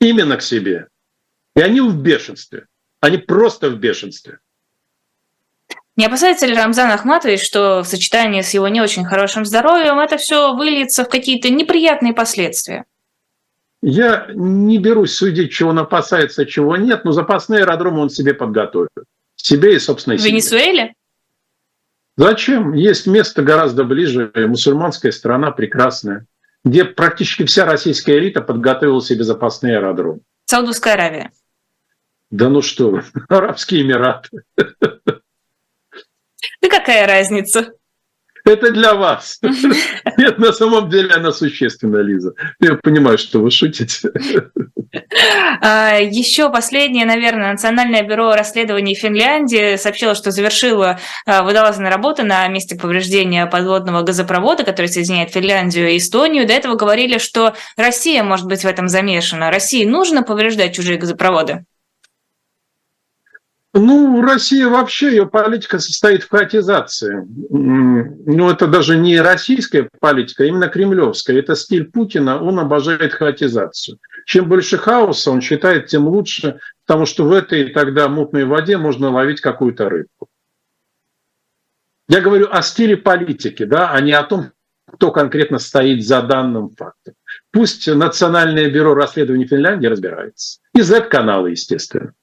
Именно 0.00 0.38
к 0.38 0.42
себе. 0.42 0.88
И 1.54 1.60
они 1.60 1.82
в 1.82 1.94
бешенстве. 2.00 2.66
Они 3.00 3.18
просто 3.18 3.68
в 3.68 3.76
бешенстве. 3.76 4.38
Не 5.96 6.06
опасается 6.06 6.46
ли 6.46 6.54
Рамзан 6.54 6.90
Ахматович, 6.90 7.44
что 7.44 7.82
в 7.82 7.86
сочетании 7.86 8.40
с 8.40 8.54
его 8.54 8.66
не 8.68 8.80
очень 8.80 9.04
хорошим 9.04 9.44
здоровьем 9.44 9.98
это 9.98 10.16
все 10.16 10.54
выльется 10.54 11.04
в 11.04 11.10
какие-то 11.10 11.50
неприятные 11.50 12.14
последствия? 12.14 12.86
Я 13.82 14.28
не 14.34 14.78
берусь 14.78 15.14
судить, 15.14 15.52
чего 15.52 15.70
он 15.70 15.78
опасается, 15.78 16.44
чего 16.44 16.76
нет, 16.76 17.04
но 17.04 17.12
запасные 17.12 17.62
аэродромы 17.62 18.00
он 18.00 18.10
себе 18.10 18.34
подготовил. 18.34 18.88
Себе 19.36 19.76
и 19.76 19.78
собственной 19.78 20.18
В 20.18 20.22
Венесуэле? 20.22 20.94
Зачем? 22.16 22.74
Есть 22.74 23.06
место 23.06 23.42
гораздо 23.42 23.84
ближе, 23.84 24.30
мусульманская 24.34 25.12
страна 25.12 25.50
прекрасная, 25.50 26.26
где 26.62 26.84
практически 26.84 27.46
вся 27.46 27.64
российская 27.64 28.18
элита 28.18 28.42
подготовила 28.42 29.00
себе 29.00 29.24
запасные 29.24 29.78
аэродромы. 29.78 30.20
Саудовская 30.44 30.94
Аравия. 30.94 31.30
Да 32.30 32.50
ну 32.50 32.60
что 32.60 32.90
вы, 32.90 33.04
Арабские 33.28 33.82
Эмираты. 33.82 34.42
Да 34.56 36.68
какая 36.68 37.06
разница? 37.06 37.72
Это 38.44 38.70
для 38.72 38.94
вас. 38.94 39.38
Нет, 40.16 40.38
на 40.38 40.52
самом 40.52 40.88
деле 40.88 41.14
она 41.14 41.32
существенна, 41.32 41.98
Лиза. 41.98 42.32
Я 42.60 42.74
понимаю, 42.74 43.18
что 43.18 43.40
вы 43.40 43.50
шутите. 43.50 44.10
А, 45.62 45.98
Еще 45.98 46.50
последнее, 46.50 47.04
наверное, 47.04 47.52
Национальное 47.52 48.02
бюро 48.02 48.34
расследований 48.34 48.94
Финляндии 48.94 49.76
сообщило, 49.76 50.14
что 50.14 50.30
завершило 50.30 50.98
а, 51.26 51.42
водолазные 51.42 51.90
работы 51.90 52.22
на 52.22 52.46
месте 52.48 52.76
повреждения 52.76 53.46
подводного 53.46 54.02
газопровода, 54.02 54.64
который 54.64 54.86
соединяет 54.86 55.30
Финляндию 55.30 55.90
и 55.90 55.98
Эстонию. 55.98 56.46
До 56.46 56.54
этого 56.54 56.74
говорили, 56.76 57.18
что 57.18 57.54
Россия 57.76 58.22
может 58.22 58.46
быть 58.46 58.64
в 58.64 58.66
этом 58.66 58.88
замешана. 58.88 59.50
России 59.50 59.84
нужно 59.84 60.22
повреждать 60.22 60.74
чужие 60.74 60.98
газопроводы? 60.98 61.64
Ну, 63.72 64.20
Россия 64.20 64.68
вообще, 64.68 65.10
ее 65.10 65.26
политика 65.26 65.78
состоит 65.78 66.24
в 66.24 66.28
хаотизации. 66.28 67.24
Ну, 67.50 68.50
это 68.50 68.66
даже 68.66 68.96
не 68.96 69.20
российская 69.20 69.88
политика, 70.00 70.42
а 70.42 70.46
именно 70.46 70.68
кремлевская. 70.68 71.38
Это 71.38 71.54
стиль 71.54 71.88
Путина, 71.88 72.42
он 72.42 72.58
обожает 72.58 73.12
хаотизацию. 73.12 73.98
Чем 74.26 74.48
больше 74.48 74.76
хаоса, 74.76 75.30
он 75.30 75.40
считает, 75.40 75.86
тем 75.86 76.08
лучше, 76.08 76.58
потому 76.84 77.06
что 77.06 77.24
в 77.24 77.32
этой 77.32 77.72
тогда 77.72 78.08
мутной 78.08 78.44
воде 78.44 78.76
можно 78.76 79.10
ловить 79.10 79.40
какую-то 79.40 79.88
рыбку. 79.88 80.28
Я 82.08 82.20
говорю 82.20 82.48
о 82.50 82.62
стиле 82.62 82.96
политики, 82.96 83.62
да, 83.62 83.92
а 83.92 84.00
не 84.00 84.10
о 84.10 84.24
том, 84.24 84.50
кто 84.92 85.12
конкретно 85.12 85.60
стоит 85.60 86.04
за 86.04 86.22
данным 86.22 86.70
фактом. 86.70 87.14
Пусть 87.52 87.86
Национальное 87.86 88.68
бюро 88.68 88.94
расследований 88.94 89.46
Финляндии 89.46 89.86
разбирается. 89.86 90.58
И 90.74 90.80
Z-каналы, 90.80 91.50
естественно. 91.50 92.14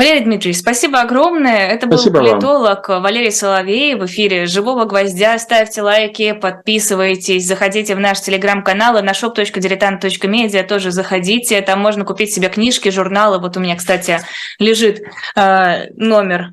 Валерий 0.00 0.24
Дмитриевич, 0.24 0.62
спасибо 0.62 1.02
огромное. 1.02 1.68
Это 1.68 1.86
спасибо 1.86 2.20
был 2.20 2.30
политолог 2.30 2.88
вам. 2.88 3.02
Валерий 3.02 3.30
Соловей 3.30 3.94
в 3.96 4.06
эфире 4.06 4.46
«Живого 4.46 4.86
гвоздя». 4.86 5.38
Ставьте 5.38 5.82
лайки, 5.82 6.32
подписывайтесь, 6.32 7.46
заходите 7.46 7.94
в 7.94 8.00
наш 8.00 8.22
телеграм-канал 8.22 8.96
и 8.96 9.02
на 9.02 9.10
shop.diletant.media 9.10 10.62
тоже 10.62 10.90
заходите. 10.90 11.60
Там 11.60 11.80
можно 11.80 12.06
купить 12.06 12.32
себе 12.32 12.48
книжки, 12.48 12.88
журналы. 12.88 13.40
Вот 13.40 13.58
у 13.58 13.60
меня, 13.60 13.76
кстати, 13.76 14.20
лежит 14.58 15.02
э, 15.36 15.90
номер 15.96 16.52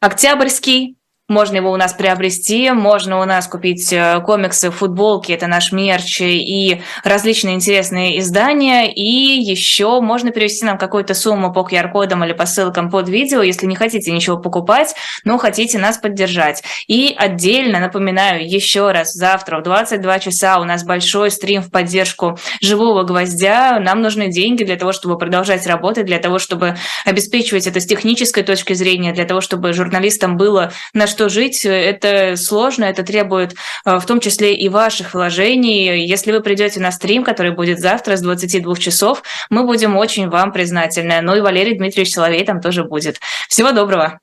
октябрьский, 0.00 0.96
можно 1.28 1.56
его 1.56 1.72
у 1.72 1.76
нас 1.76 1.92
приобрести, 1.92 2.70
можно 2.70 3.20
у 3.20 3.24
нас 3.24 3.48
купить 3.48 3.92
э, 3.92 4.20
комиксы, 4.24 4.70
футболки, 4.70 5.32
это 5.32 5.48
наш 5.48 5.72
мерч 5.72 6.20
и 6.20 6.80
различные 7.02 7.56
интересные 7.56 8.20
издания. 8.20 8.92
И 8.92 9.40
еще 9.40 10.00
можно 10.00 10.30
перевести 10.30 10.64
нам 10.64 10.78
какую-то 10.78 11.14
сумму 11.14 11.52
по 11.52 11.66
QR-кодам 11.68 12.24
или 12.24 12.32
по 12.32 12.46
ссылкам 12.46 12.90
под 12.90 13.08
видео, 13.08 13.42
если 13.42 13.66
не 13.66 13.74
хотите 13.74 14.12
ничего 14.12 14.36
покупать, 14.36 14.94
но 15.24 15.36
хотите 15.36 15.78
нас 15.78 15.98
поддержать. 15.98 16.62
И 16.86 17.12
отдельно 17.18 17.80
напоминаю 17.80 18.48
еще 18.48 18.92
раз, 18.92 19.12
завтра 19.12 19.58
в 19.58 19.64
22 19.64 20.20
часа 20.20 20.60
у 20.60 20.64
нас 20.64 20.84
большой 20.84 21.32
стрим 21.32 21.60
в 21.60 21.72
поддержку 21.72 22.38
живого 22.60 23.02
гвоздя. 23.02 23.80
Нам 23.80 24.00
нужны 24.00 24.28
деньги 24.28 24.62
для 24.62 24.76
того, 24.76 24.92
чтобы 24.92 25.18
продолжать 25.18 25.66
работать, 25.66 26.06
для 26.06 26.20
того, 26.20 26.38
чтобы 26.38 26.76
обеспечивать 27.04 27.66
это 27.66 27.80
с 27.80 27.86
технической 27.86 28.44
точки 28.44 28.74
зрения, 28.74 29.12
для 29.12 29.24
того, 29.24 29.40
чтобы 29.40 29.72
журналистам 29.72 30.36
было 30.36 30.70
на 30.94 31.08
что 31.08 31.15
жить, 31.28 31.64
это 31.64 32.36
сложно, 32.36 32.84
это 32.84 33.02
требует 33.02 33.54
э, 33.84 33.98
в 33.98 34.06
том 34.06 34.20
числе 34.20 34.54
и 34.54 34.68
ваших 34.68 35.14
вложений. 35.14 36.06
Если 36.06 36.32
вы 36.32 36.40
придете 36.40 36.80
на 36.80 36.92
стрим, 36.92 37.24
который 37.24 37.52
будет 37.52 37.80
завтра 37.80 38.16
с 38.16 38.20
22 38.20 38.76
часов, 38.76 39.22
мы 39.50 39.64
будем 39.64 39.96
очень 39.96 40.28
вам 40.28 40.52
признательны. 40.52 41.20
Ну 41.20 41.36
и 41.36 41.40
Валерий 41.40 41.76
Дмитриевич 41.76 42.14
Соловей 42.14 42.44
там 42.44 42.60
тоже 42.60 42.84
будет. 42.84 43.18
Всего 43.48 43.72
доброго. 43.72 44.20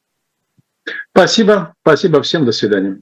Спасибо. 1.11 1.73
Спасибо 1.81 2.21
всем. 2.21 2.45
До 2.45 2.51
свидания. 2.51 2.97